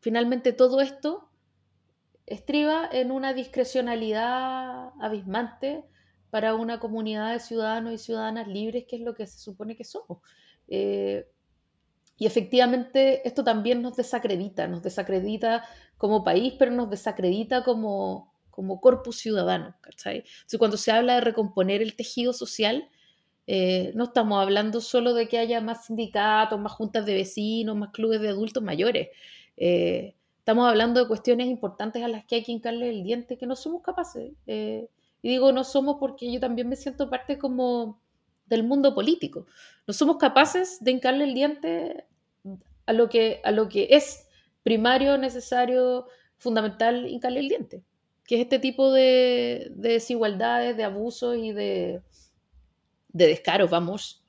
finalmente 0.00 0.52
todo 0.52 0.80
esto 0.80 1.28
estriba 2.26 2.88
en 2.90 3.10
una 3.10 3.34
discrecionalidad 3.34 4.92
abismante 5.00 5.84
para 6.30 6.54
una 6.54 6.78
comunidad 6.78 7.32
de 7.32 7.40
ciudadanos 7.40 7.92
y 7.94 7.98
ciudadanas 7.98 8.46
libres, 8.48 8.84
que 8.86 8.96
es 8.96 9.02
lo 9.02 9.14
que 9.14 9.26
se 9.26 9.38
supone 9.38 9.76
que 9.76 9.84
somos. 9.84 10.18
Y 12.18 12.26
efectivamente 12.26 13.26
esto 13.26 13.44
también 13.44 13.80
nos 13.80 13.96
desacredita, 13.96 14.66
nos 14.66 14.82
desacredita 14.82 15.64
como 15.96 16.24
país, 16.24 16.54
pero 16.58 16.72
nos 16.72 16.90
desacredita 16.90 17.62
como, 17.62 18.34
como 18.50 18.80
corpus 18.80 19.18
ciudadano. 19.18 19.76
¿cachai? 19.80 20.24
cuando 20.58 20.76
se 20.76 20.90
habla 20.90 21.14
de 21.14 21.20
recomponer 21.20 21.80
el 21.80 21.94
tejido 21.94 22.32
social, 22.32 22.88
eh, 23.46 23.92
no 23.94 24.04
estamos 24.04 24.42
hablando 24.42 24.80
solo 24.80 25.14
de 25.14 25.28
que 25.28 25.38
haya 25.38 25.60
más 25.60 25.86
sindicatos, 25.86 26.60
más 26.60 26.72
juntas 26.72 27.06
de 27.06 27.14
vecinos, 27.14 27.76
más 27.76 27.90
clubes 27.90 28.20
de 28.20 28.30
adultos 28.30 28.64
mayores. 28.64 29.08
Eh, 29.56 30.16
estamos 30.38 30.68
hablando 30.68 31.00
de 31.00 31.08
cuestiones 31.08 31.46
importantes 31.46 32.02
a 32.02 32.08
las 32.08 32.24
que 32.24 32.34
hay 32.34 32.42
que 32.42 32.52
hincarle 32.52 32.90
el 32.90 33.04
diente, 33.04 33.38
que 33.38 33.46
no 33.46 33.54
somos 33.54 33.80
capaces. 33.82 34.32
Y 35.22 35.28
digo 35.28 35.52
no 35.52 35.62
somos 35.62 35.96
porque 36.00 36.32
yo 36.32 36.40
también 36.40 36.68
me 36.68 36.76
siento 36.76 37.08
parte 37.08 37.38
como 37.38 38.00
del 38.48 38.62
mundo 38.62 38.94
político. 38.94 39.46
No 39.86 39.94
somos 39.94 40.16
capaces 40.16 40.78
de 40.80 40.90
hincarle 40.90 41.24
el 41.24 41.34
diente 41.34 42.04
a 42.86 42.92
lo 42.92 43.08
que, 43.08 43.40
a 43.44 43.50
lo 43.50 43.68
que 43.68 43.88
es 43.90 44.26
primario, 44.62 45.18
necesario, 45.18 46.06
fundamental 46.36 47.06
hincarle 47.06 47.40
el 47.40 47.48
diente, 47.48 47.82
que 48.24 48.36
es 48.36 48.40
este 48.42 48.58
tipo 48.58 48.92
de, 48.92 49.72
desigualdades, 49.74 50.76
de 50.76 50.84
abusos 50.84 51.36
y 51.36 51.52
de, 51.52 52.02
de 53.08 53.26
descaros, 53.26 53.70
vamos. 53.70 54.22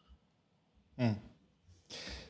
Mm. 0.98 1.14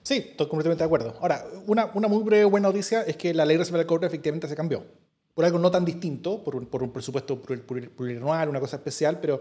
Sí, 0.01 0.17
estoy 0.17 0.47
completamente 0.47 0.83
de 0.83 0.85
acuerdo. 0.85 1.15
Ahora, 1.21 1.45
una, 1.67 1.85
una 1.93 2.07
muy 2.07 2.23
breve 2.23 2.45
buena 2.45 2.67
noticia 2.67 3.03
es 3.03 3.15
que 3.15 3.33
la 3.33 3.45
ley 3.45 3.57
reserva 3.57 3.77
del 3.77 3.87
cobre 3.87 4.07
efectivamente 4.07 4.47
se 4.47 4.55
cambió 4.55 4.85
por 5.39 5.45
algo 5.45 5.57
no 5.57 5.71
tan 5.71 5.85
distinto, 5.85 6.43
por 6.43 6.53
un, 6.57 6.65
por 6.65 6.83
un 6.83 6.91
presupuesto 6.91 7.41
plurianual, 7.41 8.49
una 8.49 8.59
cosa 8.59 8.75
especial, 8.75 9.21
pero, 9.21 9.39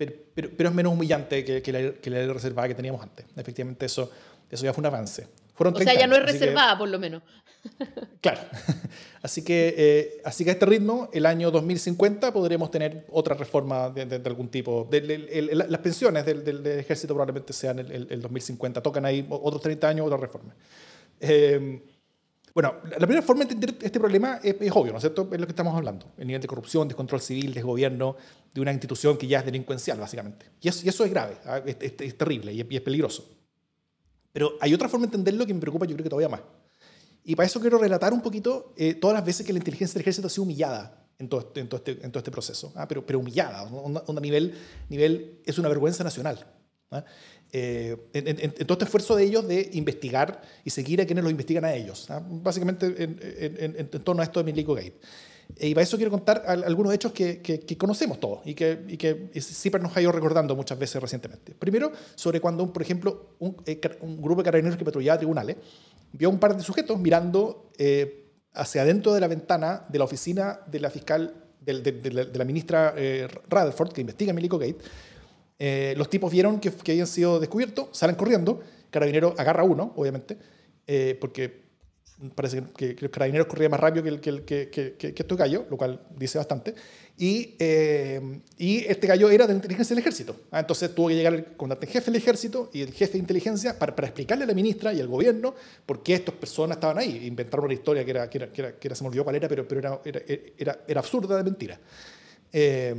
pero, 0.00 0.50
pero, 0.56 0.70
es 0.70 0.74
menos 0.74 0.94
humillante 0.94 1.44
que, 1.44 1.60
que, 1.60 1.72
la, 1.72 1.92
que 1.92 2.08
la 2.08 2.32
reservada 2.32 2.68
que 2.68 2.74
teníamos 2.74 3.02
antes. 3.02 3.26
Efectivamente, 3.36 3.84
eso, 3.84 4.10
eso 4.50 4.64
ya 4.64 4.72
fue 4.72 4.80
un 4.80 4.86
avance. 4.86 5.26
Fueron 5.54 5.74
30 5.74 5.90
o 5.90 5.92
sea, 5.92 6.00
ya 6.00 6.06
no 6.06 6.16
es 6.16 6.22
reservada, 6.22 6.78
por 6.78 6.88
lo 6.88 6.98
menos. 6.98 7.22
Claro. 8.22 8.40
Así 9.22 9.44
que, 9.44 9.74
eh, 9.76 10.22
así 10.24 10.44
que 10.44 10.50
a 10.50 10.52
este 10.54 10.64
ritmo, 10.64 11.10
el 11.12 11.26
año 11.26 11.50
2050 11.50 12.32
podremos 12.32 12.70
tener 12.70 13.04
otra 13.10 13.34
reforma 13.34 13.90
de, 13.90 14.22
algún 14.24 14.48
tipo. 14.48 14.88
las 14.90 15.80
pensiones 15.80 16.24
del, 16.24 16.66
ejército 16.66 17.12
probablemente 17.12 17.52
sean 17.52 17.78
el, 17.80 18.22
2050. 18.22 18.82
Tocan 18.82 19.04
ahí 19.04 19.26
otros 19.28 19.60
30 19.60 19.88
años, 19.88 20.06
otra 20.06 20.16
reforma. 20.16 20.54
Eh, 21.20 21.82
bueno, 22.54 22.74
la 22.90 23.06
primera 23.06 23.22
forma 23.22 23.44
de 23.44 23.52
entender 23.52 23.76
este 23.80 24.00
problema 24.00 24.40
es, 24.42 24.54
obvio, 24.72 24.92
¿no 24.92 24.98
es 24.98 25.02
cierto? 25.02 25.28
Es 25.30 25.38
lo 25.38 25.46
que 25.46 25.52
estamos 25.52 25.76
hablando. 25.76 26.06
El 26.18 26.26
nivel 26.26 26.42
de 26.42 26.48
corrupción, 26.48 26.88
descontrol 26.88 27.20
civil, 27.20 27.54
desgobierno 27.54 28.16
de 28.52 28.60
una 28.60 28.72
institución 28.72 29.16
que 29.16 29.26
ya 29.26 29.40
es 29.40 29.44
delincuencial, 29.44 29.98
básicamente. 29.98 30.46
Y 30.60 30.68
eso, 30.68 31.04
es 31.04 31.10
grave, 31.10 31.36
¿ah? 31.44 31.62
es, 31.64 32.18
terrible 32.18 32.52
y 32.52 32.60
es, 32.60 32.80
peligroso. 32.82 33.28
Pero 34.32 34.54
hay 34.60 34.74
otra 34.74 34.88
forma 34.88 35.06
de 35.06 35.10
entenderlo 35.16 35.46
que 35.46 35.54
me 35.54 35.60
preocupa, 35.60 35.86
yo 35.86 35.94
creo 35.94 36.04
que 36.04 36.10
todavía 36.10 36.28
más. 36.28 36.40
Y 37.24 37.36
para 37.36 37.46
eso 37.46 37.60
quiero 37.60 37.78
relatar 37.78 38.12
un 38.12 38.22
poquito 38.22 38.72
eh, 38.76 38.94
todas 38.94 39.14
las 39.14 39.24
veces 39.24 39.46
que 39.46 39.52
la 39.52 39.58
inteligencia 39.58 39.94
del 39.94 40.02
ejército 40.02 40.26
ha 40.26 40.30
sido 40.30 40.44
humillada 40.44 41.06
en 41.18 41.28
todo, 41.28 41.40
este, 41.40 41.60
este, 41.60 42.18
este 42.18 42.30
proceso. 42.30 42.72
¿ah? 42.76 42.88
Pero, 42.88 43.04
pero 43.04 43.18
humillada, 43.18 43.60
a 43.60 44.20
nivel, 44.20 44.54
nivel, 44.88 45.40
es 45.44 45.58
una 45.58 45.68
vergüenza 45.68 46.02
nacional. 46.02 46.46
¿ah? 46.90 47.04
Eh, 47.52 47.96
en, 48.14 48.52
todo 48.66 48.74
este 48.74 48.84
esfuerzo 48.84 49.16
de 49.16 49.24
ellos 49.24 49.46
de 49.46 49.70
investigar 49.74 50.40
y 50.64 50.70
seguir 50.70 51.00
a 51.02 51.06
quienes 51.06 51.22
los 51.22 51.30
investigan 51.30 51.64
a 51.64 51.74
ellos. 51.74 52.10
¿ah? 52.10 52.22
Básicamente 52.26 53.04
en, 53.04 53.88
torno 54.02 54.22
a 54.22 54.24
esto 54.24 54.40
de 54.40 54.44
Milico 54.44 54.74
Gate. 54.74 54.98
Eh, 55.56 55.68
y 55.68 55.74
para 55.74 55.82
eso 55.82 55.96
quiero 55.96 56.10
contar 56.10 56.44
algunos 56.46 56.92
hechos 56.92 57.12
que, 57.12 57.40
que, 57.40 57.78
conocemos 57.78 58.20
todos 58.20 58.40
y 58.44 58.54
que, 58.54 58.84
y 58.88 58.96
que 58.96 59.30
nos 59.80 59.96
ha 59.96 60.02
ido 60.02 60.12
recordando 60.12 60.54
muchas 60.56 60.78
veces 60.78 61.00
recientemente. 61.00 61.54
Primero, 61.54 61.92
sobre 62.14 62.40
cuando, 62.40 62.72
por 62.72 62.82
ejemplo, 62.82 63.34
un, 63.38 63.56
eh, 63.66 63.80
un 64.00 64.20
grupo 64.20 64.42
de 64.42 64.44
carabineros 64.44 64.78
que 64.78 64.84
patrullaba 64.84 65.18
tribunales 65.18 65.56
vio 66.12 66.28
a 66.28 66.30
un 66.32 66.38
par 66.38 66.56
de 66.56 66.62
sujetos 66.62 66.98
mirando 66.98 67.70
hacia 68.54 68.82
adentro 68.82 69.14
de 69.14 69.20
la 69.20 69.28
ventana 69.28 69.84
de 69.88 69.98
la 69.98 70.04
oficina 70.04 70.60
de 70.66 70.80
la 70.80 70.90
fiscal, 70.90 71.34
de, 71.60 72.30
la, 72.34 72.44
ministra 72.44 72.94
Rutherford, 73.48 73.92
que 73.92 74.00
investiga 74.00 74.32
Milico 74.32 74.58
Gate, 74.58 74.78
eh, 75.62 75.92
los 75.98 76.08
tipos 76.08 76.32
vieron 76.32 76.58
que, 76.58 76.72
habían 76.88 77.06
sido 77.06 77.38
descubiertos, 77.38 77.88
salen 77.92 78.16
corriendo, 78.16 78.60
Carabinero 78.88 79.34
agarra 79.36 79.62
uno, 79.62 79.92
obviamente, 79.94 80.38
eh, 80.86 81.18
porque 81.20 81.69
parece 82.34 82.62
que, 82.76 82.94
que, 82.94 83.02
los 83.02 83.10
carabineros 83.10 83.46
corrían 83.46 83.70
más 83.70 83.80
rápido 83.80 84.02
que, 84.02 84.30
el, 84.30 84.44
que, 84.44 84.70
que, 84.70 85.14
estos 85.16 85.38
gallos, 85.38 85.64
lo 85.70 85.76
cual 85.76 86.00
dice 86.16 86.38
bastante. 86.38 86.74
Y, 87.16 87.54
eh, 87.58 88.40
y 88.58 88.78
este 88.84 89.06
gallo 89.06 89.30
era 89.30 89.46
de 89.46 89.52
la 89.52 89.56
inteligencia 89.56 89.94
del 89.94 90.00
ejército. 90.00 90.36
Ah, 90.50 90.60
entonces 90.60 90.94
tuvo 90.94 91.08
que 91.08 91.14
llegar 91.14 91.34
el 91.34 91.44
comandante 91.56 91.86
jefe 91.86 92.10
del 92.10 92.20
ejército 92.20 92.70
y 92.72 92.82
el 92.82 92.92
jefe 92.92 93.12
de 93.14 93.18
inteligencia 93.18 93.78
para, 93.78 93.94
para, 93.94 94.08
explicarle 94.08 94.44
a 94.44 94.46
la 94.46 94.54
ministra 94.54 94.92
y 94.92 95.00
al 95.00 95.08
gobierno 95.08 95.54
por 95.86 96.02
qué 96.02 96.14
estas 96.14 96.34
personas 96.34 96.76
estaban 96.76 96.98
ahí. 96.98 97.26
Inventaron 97.26 97.64
una 97.66 97.74
historia 97.74 98.04
que 98.04 98.10
era, 98.10 98.30
que 98.30 98.38
era, 98.38 98.52
que 98.52 98.78
era, 98.82 98.94
se 98.94 99.02
me 99.02 99.08
olvidó 99.08 99.24
cuál 99.24 99.36
era, 99.36 99.48
pero, 99.48 99.66
pero 99.66 99.80
era, 99.80 100.00
era, 100.56 100.80
era, 100.86 101.00
absurda 101.00 101.36
de 101.36 101.44
mentira. 101.44 101.78
Eh, 102.52 102.94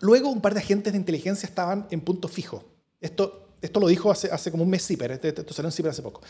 Luego, 0.00 0.30
un 0.30 0.40
par 0.40 0.54
de 0.54 0.60
agentes 0.60 0.92
de 0.92 0.98
inteligencia 0.98 1.46
estaban 1.46 1.86
en 1.90 2.00
punto 2.00 2.28
fijo. 2.28 2.64
Esto, 3.00 3.48
esto 3.62 3.80
lo 3.80 3.88
dijo 3.88 4.10
hace, 4.10 4.30
hace 4.30 4.50
como 4.50 4.62
un 4.62 4.70
mes 4.70 4.86
CIPER, 4.86 5.12
este, 5.12 5.28
esto 5.28 5.54
salió 5.54 5.68
en 5.68 5.72
CIPER 5.72 5.90
hace 5.90 6.02
poco. 6.02 6.20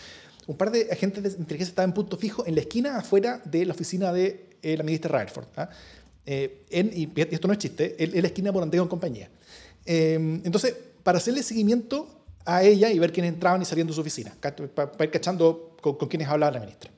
Un 0.46 0.56
par 0.56 0.70
de 0.70 0.88
agentes 0.90 1.22
de 1.22 1.28
inteligencia 1.30 1.70
estaban 1.70 1.90
en 1.90 1.94
punto 1.94 2.16
fijo 2.16 2.46
en 2.46 2.54
la 2.54 2.60
esquina 2.60 2.98
afuera 2.98 3.40
de 3.44 3.64
la 3.64 3.72
oficina 3.72 4.12
de 4.12 4.50
eh, 4.62 4.76
la 4.76 4.84
ministra 4.84 5.18
Rutherford. 5.18 5.46
¿ah? 5.56 5.68
Eh, 6.24 6.66
y 6.70 7.20
esto 7.20 7.48
no 7.48 7.52
es 7.52 7.58
chiste, 7.58 7.96
en, 7.98 8.22
la 8.22 8.28
esquina 8.28 8.52
Morandeo 8.52 8.82
en 8.82 8.88
compañía. 8.88 9.28
Eh, 9.84 10.14
entonces, 10.44 10.74
para 11.02 11.18
hacerle 11.18 11.42
seguimiento 11.42 12.24
a 12.44 12.62
ella 12.62 12.90
y 12.90 12.98
ver 12.98 13.12
quiénes 13.12 13.32
entraban 13.32 13.62
y 13.62 13.64
salían 13.64 13.86
de 13.86 13.92
su 13.92 14.00
oficina, 14.00 14.36
para, 14.40 15.04
ir 15.04 15.10
cachando 15.10 15.76
con, 15.80 15.96
con 15.96 16.08
quienes 16.08 16.28
hablaba 16.28 16.52
la 16.52 16.60
ministra. 16.60 16.90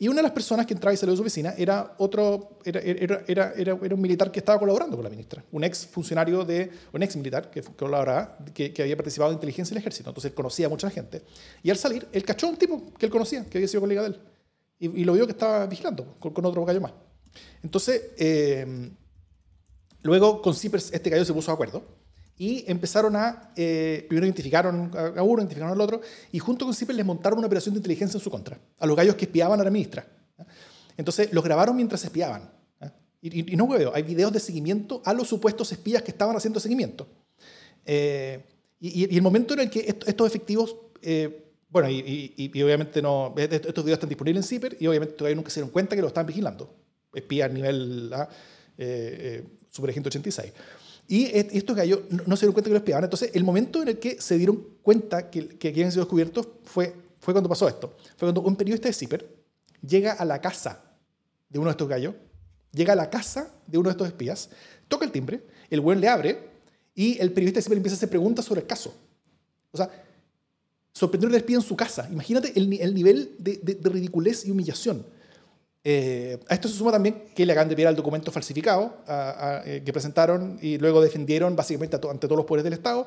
Y 0.00 0.06
una 0.06 0.16
de 0.18 0.22
las 0.22 0.32
personas 0.32 0.64
que 0.64 0.74
entraba 0.74 0.94
y 0.94 0.96
salió 0.96 1.12
de 1.12 1.16
su 1.16 1.22
oficina 1.22 1.54
era 1.58 1.94
otro, 1.98 2.58
era, 2.64 2.80
era, 2.80 3.24
era, 3.26 3.52
era, 3.56 3.74
un 3.74 4.00
militar 4.00 4.30
que 4.30 4.38
estaba 4.38 4.58
colaborando 4.58 4.96
con 4.96 5.02
la 5.02 5.10
ministra, 5.10 5.44
un 5.50 5.64
ex 5.64 5.86
funcionario 5.86 6.44
de, 6.44 6.70
un 6.92 7.02
ex 7.02 7.16
militar 7.16 7.50
que 7.50 7.62
colaboraba, 7.62 8.38
que, 8.54 8.72
que 8.72 8.82
había 8.82 8.96
participado 8.96 9.32
en 9.32 9.36
inteligencia 9.36 9.74
del 9.74 9.80
ejército, 9.80 10.10
entonces 10.10 10.30
él 10.30 10.36
conocía 10.36 10.66
a 10.66 10.68
mucha 10.68 10.88
gente. 10.88 11.22
Y 11.64 11.70
al 11.70 11.78
salir, 11.78 12.06
él 12.12 12.24
cachó 12.24 12.46
a 12.46 12.50
un 12.50 12.56
tipo 12.56 12.92
que 12.96 13.06
él 13.06 13.12
conocía, 13.12 13.44
que 13.44 13.58
había 13.58 13.66
sido 13.66 13.80
colega 13.80 14.02
de 14.02 14.08
él, 14.08 14.20
y, 14.78 15.04
lo 15.04 15.14
vio 15.14 15.26
que 15.26 15.32
estaba 15.32 15.66
vigilando 15.66 16.14
con, 16.20 16.44
otro 16.44 16.64
gallo 16.64 16.80
más. 16.80 16.92
Entonces, 17.64 18.10
eh, 18.18 18.90
luego 20.02 20.40
con 20.40 20.54
Zippers 20.54 20.92
este 20.92 21.10
gallo 21.10 21.24
se 21.24 21.32
puso 21.32 21.50
de 21.50 21.54
acuerdo 21.54 21.82
y 22.38 22.64
empezaron 22.68 23.16
a, 23.16 23.50
eh, 23.56 24.06
primero 24.08 24.24
identificaron 24.26 24.92
a 24.96 25.22
uno, 25.22 25.42
identificaron 25.42 25.72
al 25.72 25.80
otro, 25.80 26.00
y 26.30 26.38
junto 26.38 26.64
con 26.64 26.72
CIPER 26.72 26.94
les 26.94 27.04
montaron 27.04 27.38
una 27.38 27.48
operación 27.48 27.74
de 27.74 27.80
inteligencia 27.80 28.16
en 28.16 28.22
su 28.22 28.30
contra, 28.30 28.58
a 28.78 28.86
los 28.86 28.96
gallos 28.96 29.16
que 29.16 29.24
espiaban 29.24 29.60
a 29.60 29.64
la 29.64 29.70
ministra. 29.70 30.06
Entonces, 30.96 31.32
los 31.32 31.42
grabaron 31.42 31.74
mientras 31.74 32.04
espiaban. 32.04 32.50
Y, 33.20 33.56
no 33.56 33.64
huevo, 33.64 33.90
hay 33.92 34.04
videos 34.04 34.32
de 34.32 34.38
seguimiento 34.38 35.02
a 35.04 35.12
los 35.12 35.26
supuestos 35.26 35.72
espías 35.72 36.02
que 36.02 36.12
estaban 36.12 36.36
haciendo 36.36 36.60
seguimiento. 36.60 37.08
Eh, 37.84 38.40
y, 38.78 39.16
el 39.16 39.22
momento 39.22 39.54
en 39.54 39.60
el 39.60 39.70
que 39.70 39.80
estos 39.80 40.26
efectivos, 40.28 40.76
eh, 41.02 41.50
bueno, 41.68 41.90
y, 41.90 42.50
obviamente 42.62 43.02
no, 43.02 43.34
estos 43.36 43.84
videos 43.84 43.96
están 43.96 44.08
disponibles 44.08 44.44
en 44.44 44.48
CIPER 44.48 44.76
y 44.78 44.86
obviamente 44.86 45.14
todavía 45.14 45.34
nunca 45.34 45.50
se 45.50 45.58
dieron 45.58 45.72
cuenta 45.72 45.96
que 45.96 46.02
lo 46.02 46.08
estaban 46.08 46.28
vigilando. 46.28 46.72
Espías 47.12 47.50
a 47.50 47.52
nivel 47.52 48.14
Super 49.72 49.90
Agente 49.90 50.08
86. 50.08 50.52
Y 51.10 51.24
estos 51.32 51.74
gallos 51.74 52.00
no 52.26 52.36
se 52.36 52.42
dieron 52.42 52.52
cuenta 52.52 52.68
que 52.68 52.74
los 52.74 52.80
espiaban. 52.80 53.04
Entonces, 53.04 53.30
el 53.32 53.42
momento 53.42 53.80
en 53.80 53.88
el 53.88 53.98
que 53.98 54.20
se 54.20 54.36
dieron 54.36 54.62
cuenta 54.82 55.30
que, 55.30 55.48
que 55.48 55.68
habían 55.68 55.90
sido 55.90 56.04
descubiertos 56.04 56.46
fue, 56.64 56.94
cuando 57.20 57.48
pasó 57.48 57.66
esto. 57.66 57.96
Fue 58.16 58.26
cuando 58.26 58.42
un 58.42 58.56
periodista 58.56 58.88
de 58.88 58.92
CIPER 58.92 59.26
llega 59.80 60.12
a 60.12 60.24
la 60.26 60.38
casa 60.38 60.84
de 61.48 61.58
uno 61.58 61.68
de 61.68 61.72
estos 61.72 61.88
gallos, 61.88 62.14
llega 62.72 62.92
a 62.92 62.96
la 62.96 63.08
casa 63.08 63.50
de 63.66 63.78
uno 63.78 63.88
de 63.88 63.92
estos 63.92 64.06
espías, 64.06 64.50
toca 64.86 65.06
el 65.06 65.10
timbre, 65.10 65.46
el 65.70 65.80
buen 65.80 65.98
le 65.98 66.08
abre 66.08 66.50
y 66.94 67.18
el 67.18 67.32
periodista 67.32 67.58
de 67.58 67.62
CIPER 67.62 67.78
empieza 67.78 67.94
a 67.94 67.98
hacer 67.98 68.10
preguntas 68.10 68.44
sobre 68.44 68.60
el 68.60 68.66
caso. 68.66 68.94
O 69.72 69.78
sea, 69.78 69.90
sorprendió 70.92 71.30
al 71.30 71.34
espía 71.36 71.56
en 71.56 71.62
su 71.62 71.74
casa. 71.74 72.06
Imagínate 72.12 72.52
el, 72.54 72.70
el 72.82 72.94
nivel 72.94 73.34
de 73.38 73.78
ridiculez 73.82 74.44
y 74.44 74.50
humillación. 74.50 75.06
Eh, 75.84 76.38
a 76.48 76.54
esto 76.54 76.68
se 76.68 76.74
suma 76.74 76.90
también 76.90 77.24
que 77.34 77.46
le 77.46 77.52
acaban 77.52 77.68
de 77.68 77.74
enviar 77.74 77.90
el 77.90 77.96
documento 77.96 78.32
falsificado 78.32 78.98
eh, 79.64 79.82
que 79.84 79.92
presentaron 79.92 80.58
y 80.60 80.76
luego 80.76 81.00
defendieron 81.00 81.54
básicamente 81.54 81.96
ante 81.96 82.26
todos 82.26 82.36
los 82.36 82.46
poderes 82.46 82.64
del 82.64 82.72
Estado. 82.72 83.06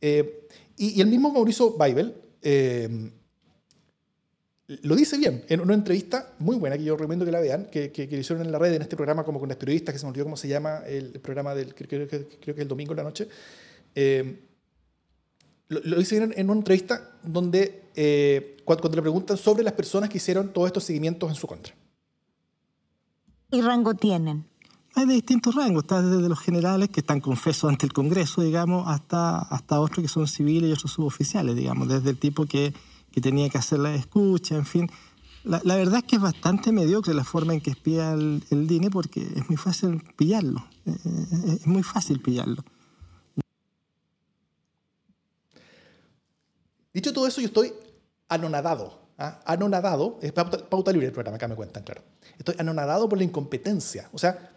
Eh, 0.00 0.46
y, 0.76 1.00
el 1.00 1.08
mismo 1.08 1.30
Mauricio 1.30 1.74
Weibel 1.74 2.14
lo 4.66 4.96
dice 4.96 5.18
bien 5.18 5.44
en 5.48 5.60
una 5.60 5.74
entrevista 5.74 6.32
muy 6.38 6.56
buena 6.56 6.78
que 6.78 6.84
yo 6.84 6.96
recomiendo 6.96 7.24
que 7.24 7.32
la 7.32 7.40
vean, 7.40 7.66
que, 7.66 7.92
que, 7.92 8.06
le 8.06 8.18
hicieron 8.18 8.44
en 8.44 8.52
la 8.52 8.58
red 8.58 8.72
en 8.72 8.82
este 8.82 8.96
programa 8.96 9.24
como 9.24 9.38
con 9.38 9.48
las 9.48 9.58
periodistas, 9.58 9.92
que 9.92 9.98
se 9.98 10.06
me 10.06 10.10
olvidó 10.10 10.24
cómo 10.24 10.36
se 10.36 10.48
llama 10.48 10.82
el, 10.86 11.20
programa 11.20 11.54
del, 11.54 11.74
creo, 11.74 12.08
que 12.08 12.26
es 12.46 12.58
el 12.58 12.68
domingo 12.68 12.92
en 12.92 12.96
la 12.96 13.02
noche. 13.02 13.28
lo, 15.68 15.80
lo, 15.80 15.98
dice 15.98 16.18
bien 16.18 16.32
en 16.36 16.48
una 16.48 16.58
entrevista 16.58 17.18
donde 17.22 17.82
cuando 18.64 18.88
le 18.88 19.02
preguntan 19.02 19.36
sobre 19.36 19.62
las 19.62 19.74
personas 19.74 20.08
que 20.08 20.16
hicieron 20.16 20.52
todos 20.52 20.68
estos 20.68 20.84
seguimientos 20.84 21.28
en 21.28 21.34
su 21.34 21.46
contra. 21.46 21.74
¿Qué 23.54 23.62
rango 23.62 23.94
tienen? 23.94 24.44
Hay 24.96 25.06
de 25.06 25.14
distintos 25.14 25.54
rangos, 25.54 25.84
está 25.84 26.02
desde 26.02 26.28
los 26.28 26.40
generales 26.40 26.88
que 26.88 26.98
están 26.98 27.20
confesos 27.20 27.70
ante 27.70 27.86
el 27.86 27.92
Congreso, 27.92 28.42
digamos, 28.42 28.88
hasta, 28.88 29.38
hasta 29.38 29.78
otros 29.78 30.02
que 30.02 30.08
son 30.08 30.26
civiles 30.26 30.70
y 30.70 30.72
otros 30.72 30.90
suboficiales, 30.90 31.54
digamos, 31.54 31.86
desde 31.86 32.10
el 32.10 32.18
tipo 32.18 32.46
que, 32.46 32.74
que 33.12 33.20
tenía 33.20 33.48
que 33.48 33.56
hacer 33.56 33.78
la 33.78 33.94
escucha, 33.94 34.56
en 34.56 34.66
fin. 34.66 34.90
La, 35.44 35.60
la, 35.62 35.76
verdad 35.76 35.98
es 35.98 36.02
que 36.02 36.16
es 36.16 36.22
bastante 36.22 36.72
mediocre 36.72 37.14
la 37.14 37.22
forma 37.22 37.54
en 37.54 37.60
que 37.60 37.70
espía 37.70 38.14
el, 38.14 38.42
el 38.50 38.66
DINE 38.66 38.90
porque 38.90 39.20
es 39.20 39.48
muy 39.48 39.56
fácil 39.56 40.02
pillarlo, 40.16 40.66
eh, 40.86 40.96
eh, 41.04 41.58
es 41.60 41.66
muy 41.68 41.84
fácil 41.84 42.20
pillarlo. 42.20 42.64
Dicho 46.92 47.12
todo 47.12 47.28
eso, 47.28 47.40
yo 47.40 47.46
estoy 47.46 47.72
anonadado 48.28 49.04
¿ah? 49.18 49.40
anonadado, 49.44 50.18
es 50.22 50.32
pauta, 50.32 50.92
libre 50.92 51.06
el 51.06 51.12
programa, 51.12 51.36
acá 51.36 51.48
me 51.48 51.54
cuentan, 51.54 51.82
claro. 51.82 52.02
Estoy 52.38 52.54
anonadado 52.58 53.08
por 53.08 53.18
la 53.18 53.24
incompetencia. 53.24 54.08
O 54.12 54.18
sea, 54.18 54.50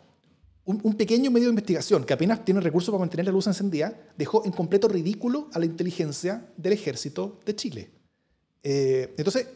un, 0.68 0.96
pequeño 0.96 1.32
medio 1.32 1.48
de 1.48 1.52
investigación 1.52 2.04
que 2.04 2.14
apenas 2.14 2.44
tiene 2.44 2.60
recursos 2.60 2.92
para 2.92 3.00
mantener 3.00 3.26
la 3.26 3.32
luz 3.32 3.48
encendida, 3.48 3.94
dejó 4.18 4.44
en 4.46 4.52
completo 4.52 4.90
ridículo 4.90 5.50
a 5.54 5.60
la 5.60 5.66
inteligencia 5.66 6.46
del 6.58 6.74
ejército 6.74 7.40
de 7.46 7.56
Chile. 7.56 7.90
Eh, 8.64 9.14
entonces, 9.18 9.48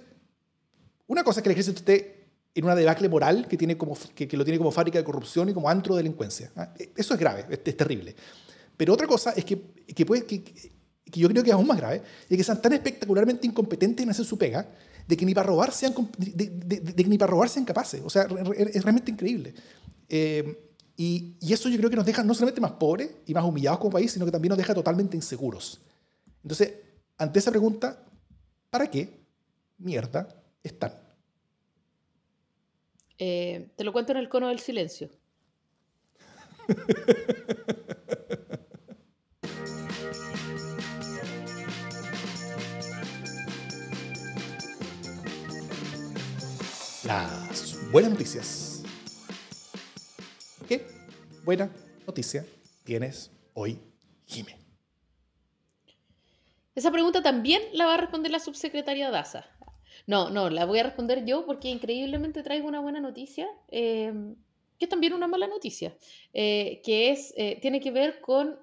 una 1.08 1.24
cosa 1.24 1.42
es 1.42 1.44
que 1.44 1.50
el 1.50 1.54
ejército 1.54 1.80
esté 1.80 2.28
en 2.56 2.64
una 2.64 2.76
debacle 2.76 3.10
moral 3.10 3.48
que, 3.50 3.58
tiene 3.58 3.78
como, 3.78 3.98
que, 4.16 4.26
lo 4.38 4.46
tiene 4.46 4.58
como 4.58 4.72
fábrica 4.72 5.00
de 5.00 5.04
corrupción 5.04 5.50
y 5.50 5.54
como 5.54 5.70
antro 5.70 5.96
de 5.96 6.04
delincuencia. 6.04 6.52
¿ah? 6.56 6.74
Eso 6.96 7.14
es 7.14 7.20
grave, 7.20 7.46
es, 7.50 7.76
terrible. 7.76 8.16
Pero 8.78 8.94
otra 8.94 9.06
cosa 9.06 9.32
es 9.32 9.44
que, 9.44 9.62
que, 9.94 10.06
puede, 10.06 10.26
que, 10.26 10.44
que 10.44 11.20
yo 11.20 11.28
creo 11.28 11.44
que 11.44 11.50
es 11.50 11.54
aún 11.54 11.68
más 11.68 11.78
grave, 11.78 12.02
es 12.30 12.38
que 12.38 12.44
sean 12.44 12.62
tan 12.62 12.72
espectacularmente 12.72 13.46
incompetentes 13.46 14.04
en 14.04 14.10
hacer 14.10 14.26
su 14.26 14.38
pega 14.38 14.66
de 15.08 15.18
que 15.18 15.26
ni 15.26 15.34
para 15.34 15.48
robar 15.48 15.72
sean, 15.72 15.94
de, 16.18 16.50
de, 16.50 17.04
ni 17.06 17.18
para 17.18 17.32
robar 17.32 17.50
sean 17.50 17.66
capaces. 17.66 18.02
O 18.04 18.10
sea, 18.10 18.24
es 18.24 18.84
realmente 18.84 19.12
increíble. 19.12 19.54
Eh, 20.10 20.70
y, 20.98 21.36
y, 21.40 21.54
eso 21.54 21.70
yo 21.70 21.78
creo 21.78 21.90
que 21.90 21.96
nos 21.96 22.06
deja 22.06 22.24
no 22.24 22.34
solamente 22.34 22.62
más 22.62 22.74
pobres 22.74 23.10
y 23.26 23.34
más 23.34 23.44
humillados 23.44 23.80
como 23.80 23.92
país, 23.92 24.12
sino 24.12 24.26
que 24.26 24.32
también 24.32 24.50
nos 24.50 24.58
deja 24.58 24.74
totalmente 24.74 25.16
inseguros. 25.16 25.82
Entonces, 26.44 26.74
ante 27.18 27.40
esa 27.40 27.52
pregunta, 27.52 28.04
¿para 28.70 28.90
qué? 28.90 29.22
mierda 29.82 30.28
están? 30.64 30.94
Eh, 33.18 33.70
te 33.76 33.84
lo 33.84 33.94
cuento 33.94 34.12
en 34.12 34.18
el 34.18 34.30
cono 34.30 34.48
del 34.48 34.60
silencio. 34.60 35.10
buenas 47.92 48.12
noticias. 48.12 48.84
¿Qué 50.68 50.86
buena 51.44 51.70
noticia 52.08 52.46
tienes 52.86 53.32
hoy, 53.54 53.80
Jimé? 54.26 54.58
Esa 56.74 56.90
pregunta 56.90 57.22
también 57.22 57.62
la 57.74 57.86
va 57.86 57.96
a 57.96 57.98
responder 57.98 58.32
la 58.32 58.40
subsecretaria 58.40 59.12
Daza. 59.12 59.46
No, 60.08 60.30
no, 60.30 60.50
la 60.50 60.66
voy 60.66 60.80
a 60.80 60.84
responder 60.84 61.26
yo 61.26 61.46
porque 61.46 61.68
increíblemente 61.68 62.44
traigo 62.44 62.66
una 62.68 62.80
buena 62.80 63.02
noticia, 63.02 63.48
eh, 63.68 64.14
que 64.80 64.86
es 64.86 64.90
también 64.90 65.14
una 65.14 65.28
mala 65.28 65.48
noticia, 65.48 65.96
eh, 66.34 66.82
que 66.86 67.12
es, 67.12 67.34
eh, 67.36 67.60
tiene 67.62 67.82
que 67.82 67.92
ver 67.92 68.22
con, 68.22 68.58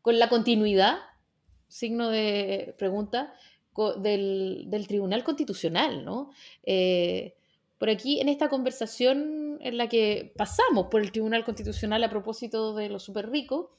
con 0.00 0.18
la 0.18 0.28
continuidad, 0.28 0.98
signo 1.66 2.08
de 2.08 2.72
pregunta, 2.78 3.34
del, 3.96 4.64
del, 4.66 4.86
Tribunal 4.86 5.24
Constitucional, 5.24 6.04
¿no? 6.04 6.30
Por 7.80 7.88
aquí, 7.88 8.20
en 8.20 8.28
esta 8.28 8.50
conversación 8.50 9.56
en 9.62 9.78
la 9.78 9.88
que 9.88 10.34
pasamos 10.36 10.88
por 10.90 11.00
el 11.00 11.12
Tribunal 11.12 11.46
Constitucional 11.46 12.04
a 12.04 12.10
propósito 12.10 12.74
de 12.74 12.90
los 12.90 13.02
súper 13.02 13.30
ricos, 13.30 13.70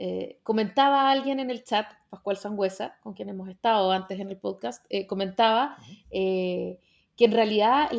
eh, 0.00 0.38
comentaba 0.42 1.10
alguien 1.10 1.40
en 1.40 1.50
el 1.50 1.64
chat, 1.64 1.86
Pascual 2.10 2.36
Sangüesa, 2.36 2.98
con 3.02 3.14
quien 3.14 3.30
hemos 3.30 3.48
estado 3.48 3.90
antes 3.90 4.20
en 4.20 4.28
el 4.28 4.36
podcast, 4.36 4.84
eh, 4.90 5.06
comentaba 5.06 5.78
eh, 6.10 6.78
que 7.16 7.24
en 7.24 7.32
realidad 7.32 7.90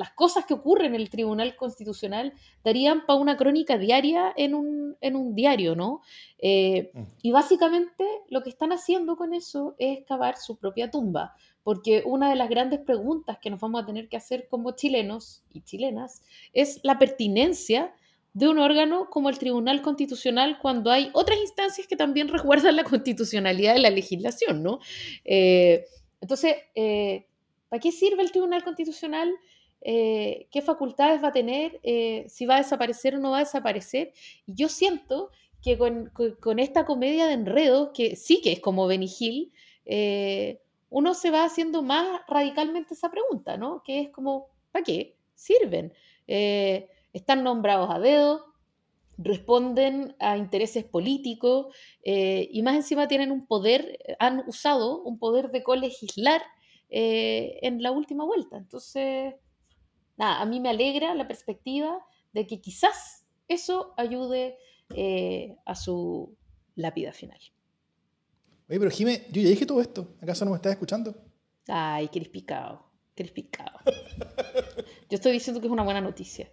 las 0.00 0.12
cosas 0.12 0.46
que 0.46 0.54
ocurren 0.54 0.94
en 0.94 1.00
el 1.02 1.10
Tribunal 1.10 1.54
Constitucional 1.56 2.32
darían 2.64 3.04
para 3.04 3.18
una 3.18 3.36
crónica 3.36 3.76
diaria 3.76 4.32
en 4.34 4.54
un, 4.54 4.96
en 5.02 5.14
un 5.14 5.34
diario, 5.34 5.76
¿no? 5.76 6.00
Mm. 6.42 7.02
Y 7.20 7.30
básicamente 7.32 8.06
lo 8.30 8.42
que 8.42 8.48
están 8.48 8.72
haciendo 8.72 9.16
con 9.16 9.34
eso 9.34 9.74
es 9.78 10.06
cavar 10.06 10.38
su 10.38 10.56
propia 10.56 10.90
tumba, 10.90 11.34
porque 11.62 12.02
una 12.06 12.30
de 12.30 12.36
las 12.36 12.48
grandes 12.48 12.80
preguntas 12.80 13.36
que 13.42 13.50
nos 13.50 13.60
vamos 13.60 13.82
a 13.82 13.86
tener 13.86 14.08
que 14.08 14.16
hacer 14.16 14.48
como 14.48 14.70
chilenos 14.72 15.44
y 15.52 15.60
chilenas 15.60 16.22
es 16.54 16.80
la 16.82 16.98
pertinencia 16.98 17.92
de 18.32 18.48
un 18.48 18.58
órgano 18.58 19.10
como 19.10 19.28
el 19.28 19.38
Tribunal 19.38 19.82
Constitucional 19.82 20.58
cuando 20.60 20.90
hay 20.90 21.10
otras 21.12 21.38
instancias 21.40 21.86
que 21.86 21.96
también 21.96 22.28
resguardan 22.28 22.76
la 22.76 22.84
constitucionalidad 22.84 23.74
de 23.74 23.80
la 23.80 23.90
legislación, 23.90 24.62
¿no? 24.62 24.78
Eh, 25.24 25.84
entonces, 26.20 26.54
eh, 26.74 27.26
¿para 27.68 27.80
qué 27.80 27.92
sirve 27.92 28.22
el 28.22 28.30
Tribunal 28.30 28.62
Constitucional? 28.62 29.30
Eh, 29.82 30.48
¿Qué 30.50 30.62
facultades 30.62 31.22
va 31.22 31.28
a 31.28 31.32
tener? 31.32 31.80
¿Si 32.28 32.46
va 32.46 32.56
a 32.56 32.62
desaparecer 32.62 33.14
o 33.14 33.18
no 33.18 33.30
va 33.30 33.38
a 33.38 33.44
desaparecer? 33.44 34.12
Y 34.46 34.54
yo 34.54 34.68
siento 34.68 35.30
que 35.62 35.76
con, 35.78 36.10
con, 36.40 36.58
esta 36.58 36.86
comedia 36.86 37.26
de 37.26 37.34
enredos, 37.34 37.90
que 37.94 38.16
sí 38.16 38.40
que 38.42 38.52
es 38.52 38.60
como 38.60 38.86
Benny 38.86 39.10
Hill, 39.18 39.52
uno 40.90 41.14
se 41.14 41.30
va 41.30 41.44
haciendo 41.44 41.82
más 41.82 42.20
radicalmente 42.28 42.94
esa 42.94 43.10
pregunta, 43.10 43.56
¿no? 43.56 43.82
Que 43.82 44.00
es 44.00 44.08
como, 44.10 44.48
¿para 44.72 44.84
qué 44.84 45.16
sirven? 45.34 45.92
están 47.12 47.42
nombrados 47.42 47.90
a 47.90 47.98
dedo, 47.98 48.50
responden 49.22 50.16
a 50.18 50.36
intereses 50.36 50.84
políticos 50.84 51.74
eh, 52.02 52.48
y 52.50 52.62
más 52.62 52.74
encima 52.74 53.08
tienen 53.08 53.30
un 53.30 53.46
poder, 53.46 53.98
han 54.18 54.44
usado 54.46 55.02
un 55.02 55.18
poder 55.18 55.50
de 55.50 55.62
colegislar 55.62 56.42
eh, 56.88 57.58
en 57.62 57.82
la 57.82 57.90
última 57.90 58.24
vuelta. 58.24 58.56
Entonces, 58.56 59.34
nada, 60.20 60.40
a 60.40 60.46
mí 60.46 60.60
me 60.60 60.68
alegra 60.68 61.12
la 61.14 61.26
perspectiva 61.26 61.98
de 62.32 62.46
que 62.46 62.60
quizás 62.60 63.24
eso 63.48 63.92
ayude 63.96 64.56
eh, 64.94 65.56
a 65.64 65.74
su 65.74 66.36
lápida 66.76 67.12
final. 67.12 67.40
Oye, 68.68 68.78
pero 68.78 68.90
Jimé, 68.90 69.24
yo 69.32 69.42
ya 69.42 69.48
dije 69.48 69.66
todo 69.66 69.80
esto. 69.80 70.14
¿Acaso 70.20 70.44
no 70.44 70.52
me 70.52 70.58
estás 70.58 70.70
escuchando? 70.72 71.16
Ay, 71.66 72.06
qué 72.08 72.20
picado. 72.20 72.84
Qué 73.16 73.24
picado. 73.24 73.80
Yo 75.10 75.16
estoy 75.16 75.32
diciendo 75.32 75.60
que 75.60 75.66
es 75.66 75.72
una 75.72 75.82
buena 75.82 76.00
noticia. 76.00 76.48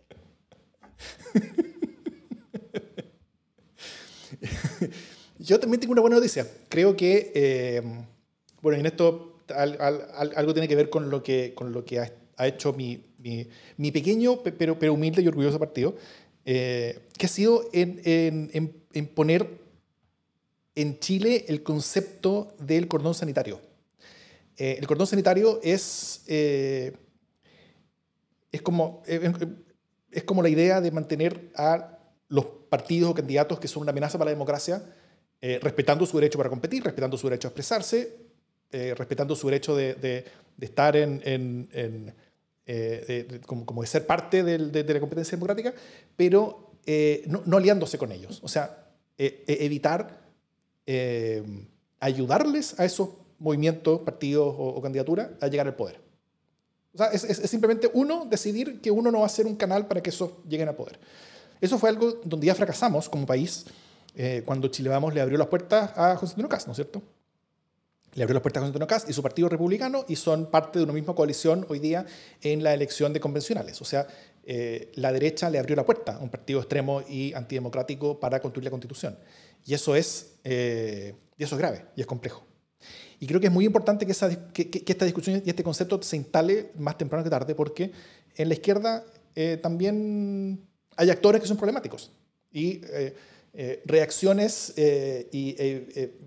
Yo 5.38 5.60
también 5.60 5.80
tengo 5.80 5.92
una 5.94 6.02
buena 6.02 6.16
noticia. 6.16 6.48
Creo 6.68 6.98
que, 6.98 7.32
eh, 7.36 7.84
bueno, 8.62 8.80
en 8.80 8.88
esto 8.88 9.38
algo 9.56 10.54
tiene 10.54 10.68
que 10.68 10.76
ver 10.76 10.90
con 10.90 11.10
lo 11.10 11.24
que, 11.24 11.54
con 11.54 11.72
lo 11.72 11.86
que 11.86 12.00
ha, 12.00 12.48
hecho 12.48 12.74
mi, 12.74 13.07
mi, 13.18 13.92
pequeño 13.92 14.42
pero, 14.44 14.78
pero 14.80 14.94
humilde 14.94 15.22
y 15.22 15.28
orgulloso 15.28 15.60
partido, 15.60 15.96
eh, 16.46 17.00
que 17.18 17.26
ha 17.26 17.30
sido 17.30 17.70
en, 17.74 18.02
en, 18.06 18.84
en, 18.94 19.08
poner 19.08 19.48
en 20.76 21.00
Chile 21.00 21.46
el 21.48 21.64
concepto 21.64 22.56
del 22.60 22.88
cordón 22.88 23.14
sanitario. 23.14 23.60
Eh, 24.58 24.78
el 24.80 24.88
cordón 24.88 25.08
sanitario 25.08 25.60
es, 25.64 26.24
es 26.28 26.94
como, 28.64 29.04
es 29.06 30.24
como 30.24 30.42
la 30.42 30.50
idea 30.50 30.82
de 30.82 30.92
mantener 30.92 31.52
a 31.56 31.98
los 32.30 32.46
partidos 32.70 33.12
o 33.12 33.14
candidatos 33.14 33.60
que 33.60 33.68
son 33.68 33.84
una 33.84 33.92
amenaza 33.92 34.18
para 34.18 34.30
la 34.30 34.36
democracia, 34.36 34.84
eh, 35.40 35.60
respetando 35.62 36.06
su 36.06 36.18
derecho 36.18 36.38
para 36.38 36.50
competir, 36.50 36.84
respetando 36.84 37.18
su 37.18 37.28
derecho 37.28 37.48
a 37.48 37.50
expresarse, 37.50 38.18
eh, 38.72 38.94
respetando 38.98 39.36
su 39.36 39.48
derecho 39.48 39.76
de, 39.76 39.94
de, 39.96 40.26
estar 40.60 40.98
en, 40.98 42.14
en, 42.68 43.36
eh, 43.36 43.42
como, 43.46 43.66
como, 43.66 43.82
de 43.82 43.88
ser 43.88 44.06
parte 44.06 44.44
de, 44.44 44.84
la 44.84 45.00
competencia 45.00 45.36
democrática, 45.36 45.74
pero 46.16 46.72
no, 47.28 47.42
no, 47.46 47.58
aliándose 47.58 47.98
con 47.98 48.12
ellos. 48.12 48.40
O 48.44 48.48
sea, 48.48 48.86
evitar 49.18 50.22
ayudarles 52.00 52.80
a 52.80 52.86
esos 52.86 53.10
movimientos, 53.40 54.02
partidos 54.02 54.56
o, 54.58 54.70
o 54.70 54.82
candidaturas 54.82 55.30
a 55.42 55.48
llegar 55.48 55.68
al 55.68 55.76
poder. 55.76 56.08
O 56.94 56.98
sea, 56.98 57.08
es, 57.12 57.22
simplemente 57.50 57.92
uno 57.94 58.26
decidir 58.26 58.82
que 58.82 58.90
uno 58.90 59.12
no 59.12 59.20
va 59.20 59.28
a 59.28 59.30
ser 59.30 59.46
un 59.46 59.56
canal 59.56 59.88
para 59.88 60.02
que 60.02 60.10
eso 60.10 60.42
lleguen 60.50 60.68
a 60.68 60.74
poder. 60.74 61.00
Eso 61.62 61.78
fue 61.78 61.90
algo 61.90 62.14
donde 62.24 62.48
ya 62.48 62.56
fracasamos 62.56 63.08
como 63.08 63.26
país 63.28 63.66
eh, 64.16 64.42
cuando 64.44 64.68
Chile 64.70 64.90
Vamos 64.90 65.14
le 65.14 65.22
abrió 65.22 65.38
las 65.38 65.48
puertas 65.48 65.92
a 65.96 66.16
José 66.16 66.32
Antonio 66.32 66.50
Cast, 66.50 66.66
¿no 66.66 66.72
es 66.72 66.78
cierto? 66.78 67.04
Le 68.18 68.24
abrió 68.24 68.34
las 68.34 68.42
puertas 68.42 68.62
a 68.62 68.66
José 68.66 68.70
Antonio 68.70 68.88
Cast 68.88 69.10
y 69.12 69.14
su 69.14 69.22
partido 69.22 69.48
republicano 69.48 70.04
y 70.08 70.16
son 70.16 70.48
parte 70.48 70.80
de 70.80 70.86
una 70.86 70.94
misma 70.94 71.14
coalición 71.14 71.68
hoy 71.70 71.78
día 71.78 72.04
en 72.42 72.64
la 72.64 72.74
elección 72.74 73.14
de 73.14 73.20
convencionales. 73.20 73.80
O 73.80 73.86
sea, 73.86 74.08
eh, 74.44 74.92
la 74.96 75.12
derecha 75.12 75.52
le 75.52 75.60
abrió 75.60 75.76
la 75.76 75.86
puerta 75.86 76.16
a 76.16 76.20
un 76.20 76.30
partido 76.30 76.60
extremo 76.60 77.04
y 77.08 77.32
antidemocrático 77.34 78.20
para 78.20 78.40
construir 78.40 78.64
la 78.64 78.72
constitución. 78.72 79.20
Y 79.64 79.76
eso 79.76 79.96
es, 79.96 80.32
eh, 80.44 81.14
y 81.38 81.44
eso 81.44 81.54
es 81.54 81.60
grave 81.60 81.86
y 81.96 82.02
es 82.02 82.08
complejo. 82.08 82.44
Y 83.20 83.28
creo 83.28 83.40
que 83.40 83.48
es 83.48 83.54
muy 83.54 83.66
importante 83.66 84.04
que, 84.08 84.14
esa, 84.14 84.52
que, 84.52 84.84
esta 84.84 85.06
discusión 85.06 85.44
y 85.46 85.50
este 85.52 85.62
concepto 85.62 86.02
se 86.02 86.18
instale 86.18 86.72
más 86.76 86.98
temprano 86.98 87.24
que 87.24 87.30
tarde, 87.30 87.54
porque 87.54 87.92
en 88.36 88.48
la 88.48 88.56
izquierda 88.56 89.06
eh, 89.36 89.60
también 89.62 90.68
hay 90.96 91.12
actores 91.12 91.40
que 91.40 91.48
son 91.48 91.58
problemáticos. 91.58 92.12
Y 92.52 92.82
eh, 93.58 93.82
eh, 93.82 93.82
reacciones 93.86 94.74
y 94.78 95.56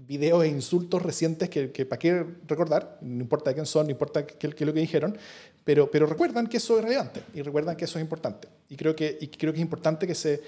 videos 0.07 0.45
e 0.45 0.49
insultos 0.49 1.01
recientes 1.03 1.49
que, 1.49 1.87
para 1.87 1.99
qué 1.99 2.25
recordar, 2.47 2.99
no 3.01 3.23
importa 3.23 3.51
de 3.51 3.55
quién 3.55 3.67
son, 3.67 3.87
no 3.87 3.93
importa 3.93 4.27
qué, 4.27 4.47
es 4.47 4.61
lo 4.61 4.75
que 4.75 4.81
dijeron, 4.81 5.17
pero, 5.65 5.91
pero 5.91 6.07
recuerdan 6.07 6.47
que 6.47 6.57
eso 6.57 6.79
es 6.79 6.85
relevante 6.85 7.23
y 7.35 7.43
recuerdan 7.43 7.77
que 7.77 7.85
eso 7.85 7.99
es 7.99 8.03
importante. 8.03 8.49
Y 8.69 8.77
creo 8.77 8.95
que, 8.97 9.17
y 9.21 9.29
creo 9.29 9.53
que 9.53 9.59
es 9.59 9.63
importante 9.63 10.07
que, 10.07 10.15
se, 10.15 10.41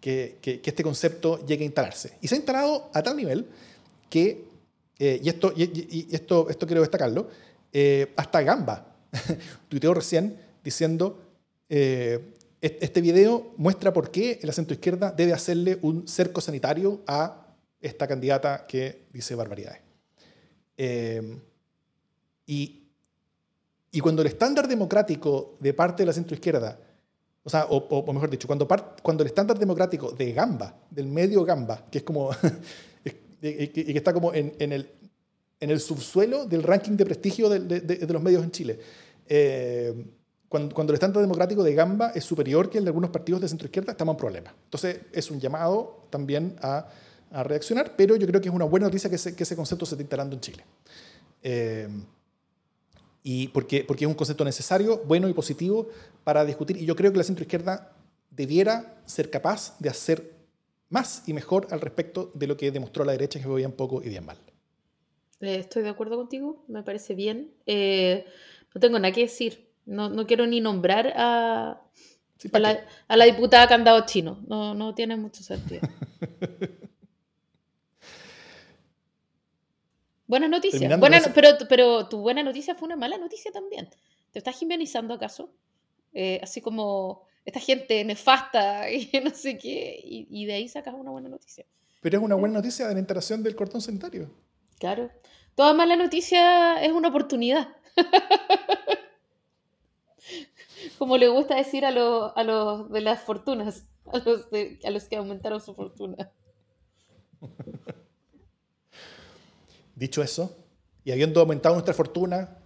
que, 0.00 0.36
que 0.40 0.60
este 0.64 0.82
concepto 0.82 1.44
llegue 1.44 1.64
a 1.64 1.66
instalarse. 1.66 2.12
Y 2.20 2.28
se 2.28 2.34
ha 2.34 2.38
instalado 2.38 2.90
a 2.94 3.02
tal 3.02 3.16
nivel 3.16 3.46
que 4.08 4.48
eh, 4.98 5.20
y, 5.22 5.28
esto, 5.28 5.52
y, 5.56 6.08
esto, 6.10 6.50
esto 6.50 6.66
quiero 6.66 6.80
destacarlo, 6.80 7.28
eh, 7.72 8.12
hasta 8.16 8.42
Gamba 8.42 8.96
tuiteó 9.68 9.94
recién 9.94 10.36
diciendo, 10.64 11.22
eh, 11.68 12.34
este 12.60 13.00
video 13.00 13.54
muestra 13.56 13.92
por 13.92 14.10
qué 14.10 14.40
el 14.42 14.50
acento 14.50 14.74
izquierda 14.74 15.12
debe 15.12 15.32
hacerle 15.32 15.78
un 15.82 16.08
cerco 16.08 16.40
sanitario 16.40 17.02
a 17.06 17.46
esta 17.80 18.08
candidata 18.08 18.66
que 18.66 19.06
dice 19.12 19.34
barbaridades. 19.34 19.80
y, 22.46 22.88
y 23.90 24.00
cuando 24.00 24.22
el 24.22 24.28
estándar 24.28 24.68
democrático 24.68 25.56
de 25.60 25.72
parte 25.72 26.02
de 26.02 26.06
la 26.06 26.12
centro 26.12 26.34
izquierda, 26.34 26.78
o 27.44 27.50
sea, 27.50 27.66
o, 27.70 28.12
mejor 28.12 28.28
dicho, 28.28 28.46
cuando, 28.46 28.68
cuando 29.02 29.22
el 29.22 29.28
estándar 29.28 29.58
democrático 29.58 30.12
de 30.12 30.32
Gamba, 30.32 30.74
del 30.90 31.06
medio 31.06 31.44
Gamba, 31.44 31.86
que 31.90 31.98
es 31.98 32.04
como 32.04 32.30
y 33.40 33.66
que 33.66 33.96
está 33.96 34.12
como 34.12 34.34
en, 34.34 34.54
en, 34.58 34.72
el, 34.72 34.90
en 35.60 35.70
el 35.70 35.80
subsuelo 35.80 36.44
del 36.44 36.62
ranking 36.62 36.92
de 36.92 37.04
prestigio 37.06 37.48
de, 37.48 37.60
de, 37.60 37.80
de 37.80 38.12
los 38.12 38.22
medios 38.22 38.42
en 38.42 38.50
Chile. 38.50 38.78
Eh, 39.26 39.94
cuando, 40.48 40.82
el 40.82 40.94
estándar 40.94 41.20
democrático 41.20 41.62
de 41.62 41.74
Gamba 41.74 42.10
es 42.14 42.24
superior 42.24 42.70
que 42.70 42.78
el 42.78 42.84
de 42.84 42.88
algunos 42.88 43.10
partidos 43.10 43.40
de 43.40 43.48
centro 43.48 43.66
izquierda, 43.66 43.92
estamos 43.92 44.14
en 44.14 44.18
problema. 44.18 44.54
Entonces, 44.64 45.00
es 45.12 45.30
un 45.30 45.40
llamado 45.40 46.06
también 46.10 46.56
a, 46.62 46.88
reaccionar, 47.30 47.94
pero 47.94 48.16
yo 48.16 48.26
creo 48.26 48.40
que 48.40 48.48
es 48.48 48.54
una 48.54 48.64
buena 48.64 48.86
noticia 48.86 49.10
que 49.10 49.16
ese, 49.16 49.56
concepto 49.56 49.84
se 49.84 49.94
esté 49.94 50.02
instalando 50.02 50.34
en 50.34 50.40
Chile. 50.40 50.64
Eh, 51.42 51.86
y 53.22 53.48
porque, 53.48 53.84
es 53.86 54.06
un 54.06 54.14
concepto 54.14 54.42
necesario, 54.46 55.02
bueno 55.04 55.28
y 55.28 55.34
positivo 55.34 55.88
para 56.24 56.46
discutir. 56.46 56.78
Y 56.78 56.86
yo 56.86 56.96
creo 56.96 57.12
que 57.12 57.18
la 57.18 57.24
centroizquierda 57.24 57.92
debiera 58.30 59.02
ser 59.04 59.28
capaz 59.28 59.78
de 59.78 59.90
hacer 59.90 60.32
más 60.88 61.24
y 61.26 61.34
mejor 61.34 61.66
al 61.70 61.82
respecto 61.82 62.30
de 62.32 62.46
lo 62.46 62.56
que 62.56 62.70
demostró 62.70 63.04
la 63.04 63.12
derecha, 63.12 63.38
que 63.38 63.44
fue 63.44 63.56
bien 63.56 63.72
poco 63.72 64.02
y 64.02 64.08
bien 64.08 64.24
mal. 64.24 64.38
Eh, 65.40 65.56
estoy 65.56 65.82
de 65.82 65.90
acuerdo 65.90 66.16
contigo, 66.16 66.64
me 66.68 66.82
parece 66.82 67.14
bien. 67.14 67.52
Eh, 67.66 68.24
no 68.74 68.80
tengo 68.80 68.98
nada 68.98 69.12
que 69.12 69.20
decir. 69.20 69.67
No, 69.88 70.10
no 70.10 70.26
quiero 70.26 70.46
ni 70.46 70.60
nombrar 70.60 71.14
a, 71.16 71.80
a, 72.52 72.58
la, 72.58 72.84
a, 73.08 73.16
la, 73.16 73.24
diputada 73.24 73.66
Candado 73.66 74.04
Chino. 74.04 74.38
No, 74.46 74.74
no 74.74 74.94
tiene 74.94 75.16
mucho 75.16 75.42
sentido. 75.42 75.80
Buenas 80.26 80.50
noticias. 80.50 81.00
Buena, 81.00 81.22
pero, 81.34 81.48
pero 81.70 82.06
tu 82.06 82.20
buena 82.20 82.42
noticia 82.42 82.74
fue 82.74 82.84
una 82.84 82.96
mala 82.96 83.16
noticia 83.16 83.50
también. 83.50 83.88
¿Te 84.30 84.38
estás 84.38 84.58
jimenizando 84.58 85.14
acaso? 85.14 85.54
Eh, 86.12 86.38
así 86.42 86.60
como 86.60 87.22
esta 87.46 87.60
gente 87.60 88.04
nefasta 88.04 88.90
y 88.92 89.10
no 89.24 89.30
sé 89.30 89.56
qué, 89.56 89.98
y, 90.04 90.28
y, 90.30 90.44
de 90.44 90.52
ahí 90.52 90.68
sacas 90.68 90.94
una 90.94 91.10
buena 91.10 91.30
noticia. 91.30 91.64
Pero 92.02 92.18
es 92.18 92.24
una 92.24 92.34
buena 92.34 92.56
noticia 92.56 92.86
de 92.86 92.92
la 92.92 93.00
instalación 93.00 93.42
del 93.42 93.56
cordón 93.56 93.80
sanitario. 93.80 94.30
Claro. 94.78 95.10
Toda 95.54 95.72
mala 95.72 95.96
noticia 95.96 96.82
es 96.82 96.92
una 96.92 97.08
oportunidad. 97.08 97.68
como 100.98 101.16
le 101.16 101.28
gusta 101.28 101.56
decir 101.56 101.84
a, 101.84 101.90
los, 101.90 102.32
a 102.34 102.86
de 102.90 103.00
las 103.00 103.22
fortunas, 103.22 103.84
a 104.12 104.18
los, 104.18 104.50
de, 104.50 104.78
a 104.84 104.90
los 104.90 105.04
que 105.04 105.16
aumentaron 105.16 105.60
su 105.60 105.74
fortuna. 105.74 106.30
Dicho 109.94 110.22
eso, 110.22 110.56
y 111.04 111.12
habiendo 111.12 111.40
aumentado 111.40 111.74
nuestra 111.74 111.94
fortuna, 111.94 112.58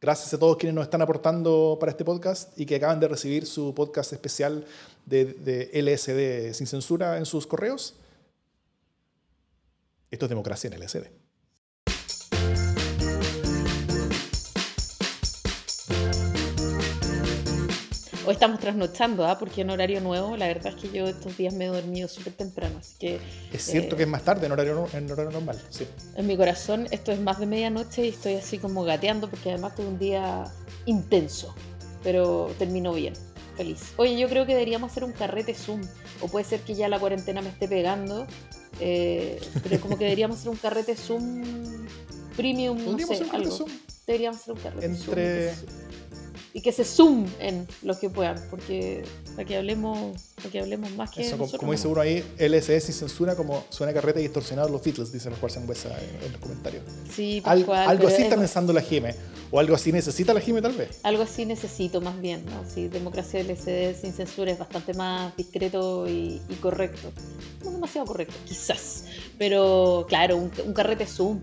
gracias 0.00 0.32
a 0.32 0.38
todos 0.38 0.56
quienes 0.56 0.74
nos 0.74 0.84
están 0.84 1.02
aportando 1.02 1.76
para 1.80 1.90
este 1.90 2.04
podcast 2.04 2.58
y 2.58 2.66
que 2.66 2.76
acaban 2.76 3.00
de 3.00 3.08
recibir 3.08 3.46
su 3.46 3.74
podcast 3.74 4.12
especial 4.12 4.64
de, 5.04 5.24
de 5.24 5.82
LSD 5.82 6.54
sin 6.54 6.66
censura 6.66 7.18
en 7.18 7.26
sus 7.26 7.46
correos, 7.46 7.96
esto 10.10 10.24
es 10.24 10.30
democracia 10.30 10.70
en 10.70 10.80
LSD. 10.80 11.27
Hoy 18.28 18.34
estamos 18.34 18.60
trasnochando, 18.60 19.26
¿ah? 19.26 19.38
porque 19.38 19.62
en 19.62 19.70
horario 19.70 20.02
nuevo, 20.02 20.36
la 20.36 20.48
verdad 20.48 20.74
es 20.76 20.82
que 20.82 20.94
yo 20.94 21.06
estos 21.06 21.38
días 21.38 21.54
me 21.54 21.64
he 21.64 21.68
dormido 21.68 22.08
súper 22.08 22.34
temprano. 22.34 22.76
Así 22.78 22.94
que, 22.98 23.18
es 23.50 23.62
cierto 23.62 23.94
eh, 23.94 23.96
que 23.96 24.02
es 24.02 24.08
más 24.10 24.22
tarde 24.22 24.44
en 24.44 24.52
horario, 24.52 24.86
en 24.92 25.10
horario 25.10 25.30
normal, 25.30 25.58
sí. 25.70 25.86
En 26.14 26.26
mi 26.26 26.36
corazón 26.36 26.88
esto 26.90 27.10
es 27.10 27.20
más 27.20 27.40
de 27.40 27.46
medianoche 27.46 28.04
y 28.04 28.10
estoy 28.10 28.34
así 28.34 28.58
como 28.58 28.84
gateando 28.84 29.30
porque 29.30 29.48
además 29.48 29.74
tuve 29.76 29.86
un 29.86 29.98
día 29.98 30.44
intenso, 30.84 31.54
pero 32.04 32.50
terminó 32.58 32.92
bien, 32.92 33.14
feliz. 33.56 33.94
Oye, 33.96 34.18
yo 34.18 34.28
creo 34.28 34.44
que 34.44 34.52
deberíamos 34.52 34.90
hacer 34.90 35.04
un 35.04 35.12
carrete 35.12 35.54
Zoom, 35.54 35.80
o 36.20 36.28
puede 36.28 36.44
ser 36.44 36.60
que 36.60 36.74
ya 36.74 36.86
la 36.90 36.98
cuarentena 36.98 37.40
me 37.40 37.48
esté 37.48 37.66
pegando, 37.66 38.26
eh, 38.78 39.40
pero 39.62 39.80
como 39.80 39.96
que 39.96 40.04
deberíamos 40.04 40.36
hacer 40.36 40.50
un 40.50 40.58
carrete 40.58 40.96
Zoom 40.96 41.44
premium, 42.36 42.76
no 42.76 42.98
sé, 42.98 43.24
algo. 43.32 43.50
Zoom. 43.50 43.70
Deberíamos 44.06 44.42
hacer 44.42 44.52
un 44.52 44.60
carrete 44.60 44.84
Entre... 44.84 45.54
Zoom 45.54 45.87
y 46.58 46.60
que 46.60 46.72
se 46.72 46.84
zoomen 46.84 47.68
los 47.82 47.98
que 47.98 48.10
puedan, 48.10 48.36
porque 48.50 49.04
para 49.36 49.44
que 49.44 49.56
hablemos, 49.56 50.20
para 50.34 50.50
que 50.50 50.58
hablemos 50.58 50.90
más 50.96 51.08
que 51.12 51.22
Eso, 51.22 51.36
nosotros, 51.36 51.60
como 51.60 51.70
dice 51.70 51.86
uno 51.86 52.00
ahí, 52.00 52.24
LSS 52.36 52.82
sin 52.82 52.94
censura, 52.94 53.36
como 53.36 53.62
suena 53.68 53.92
carreta 53.92 54.18
y 54.18 54.24
distorsionado 54.24 54.68
los 54.68 54.82
Beatles, 54.82 55.12
dicen 55.12 55.30
los 55.30 55.38
Juan 55.38 55.68
Huesa 55.68 55.96
en, 56.00 56.24
en 56.24 56.32
los 56.32 56.40
comentarios. 56.40 56.82
Sí, 57.14 57.40
Al, 57.44 57.64
cual, 57.64 57.88
algo 57.88 58.08
así 58.08 58.16
es, 58.16 58.22
está 58.22 58.36
pensando 58.36 58.72
la 58.72 58.80
Jime, 58.80 59.14
o 59.52 59.60
algo 59.60 59.76
así 59.76 59.92
necesita 59.92 60.34
la 60.34 60.40
Jime 60.40 60.60
tal 60.60 60.72
vez. 60.72 60.98
Algo 61.04 61.22
así 61.22 61.46
necesito 61.46 62.00
más 62.00 62.20
bien, 62.20 62.44
¿no? 62.46 62.68
Sí, 62.68 62.88
democracia 62.88 63.40
LSD 63.40 63.94
sin 64.00 64.12
censura 64.12 64.50
es 64.50 64.58
bastante 64.58 64.94
más 64.94 65.36
discreto 65.36 66.08
y, 66.08 66.42
y 66.48 66.54
correcto. 66.56 67.12
No 67.62 67.70
demasiado 67.70 68.04
correcto, 68.04 68.34
quizás, 68.44 69.04
pero 69.38 70.06
claro, 70.08 70.36
un, 70.36 70.50
un 70.66 70.72
carrete 70.72 71.06
zoom 71.06 71.40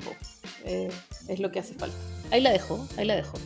eh, 0.66 0.90
es 1.30 1.40
lo 1.40 1.54
que 1.54 1.60
hace 1.60 1.74
falta. 1.74 1.96
Ahí 2.32 2.42
la 2.42 2.52
dejo, 2.52 2.86
ahí 2.98 3.06
la 3.06 3.16
dejo. 3.16 3.38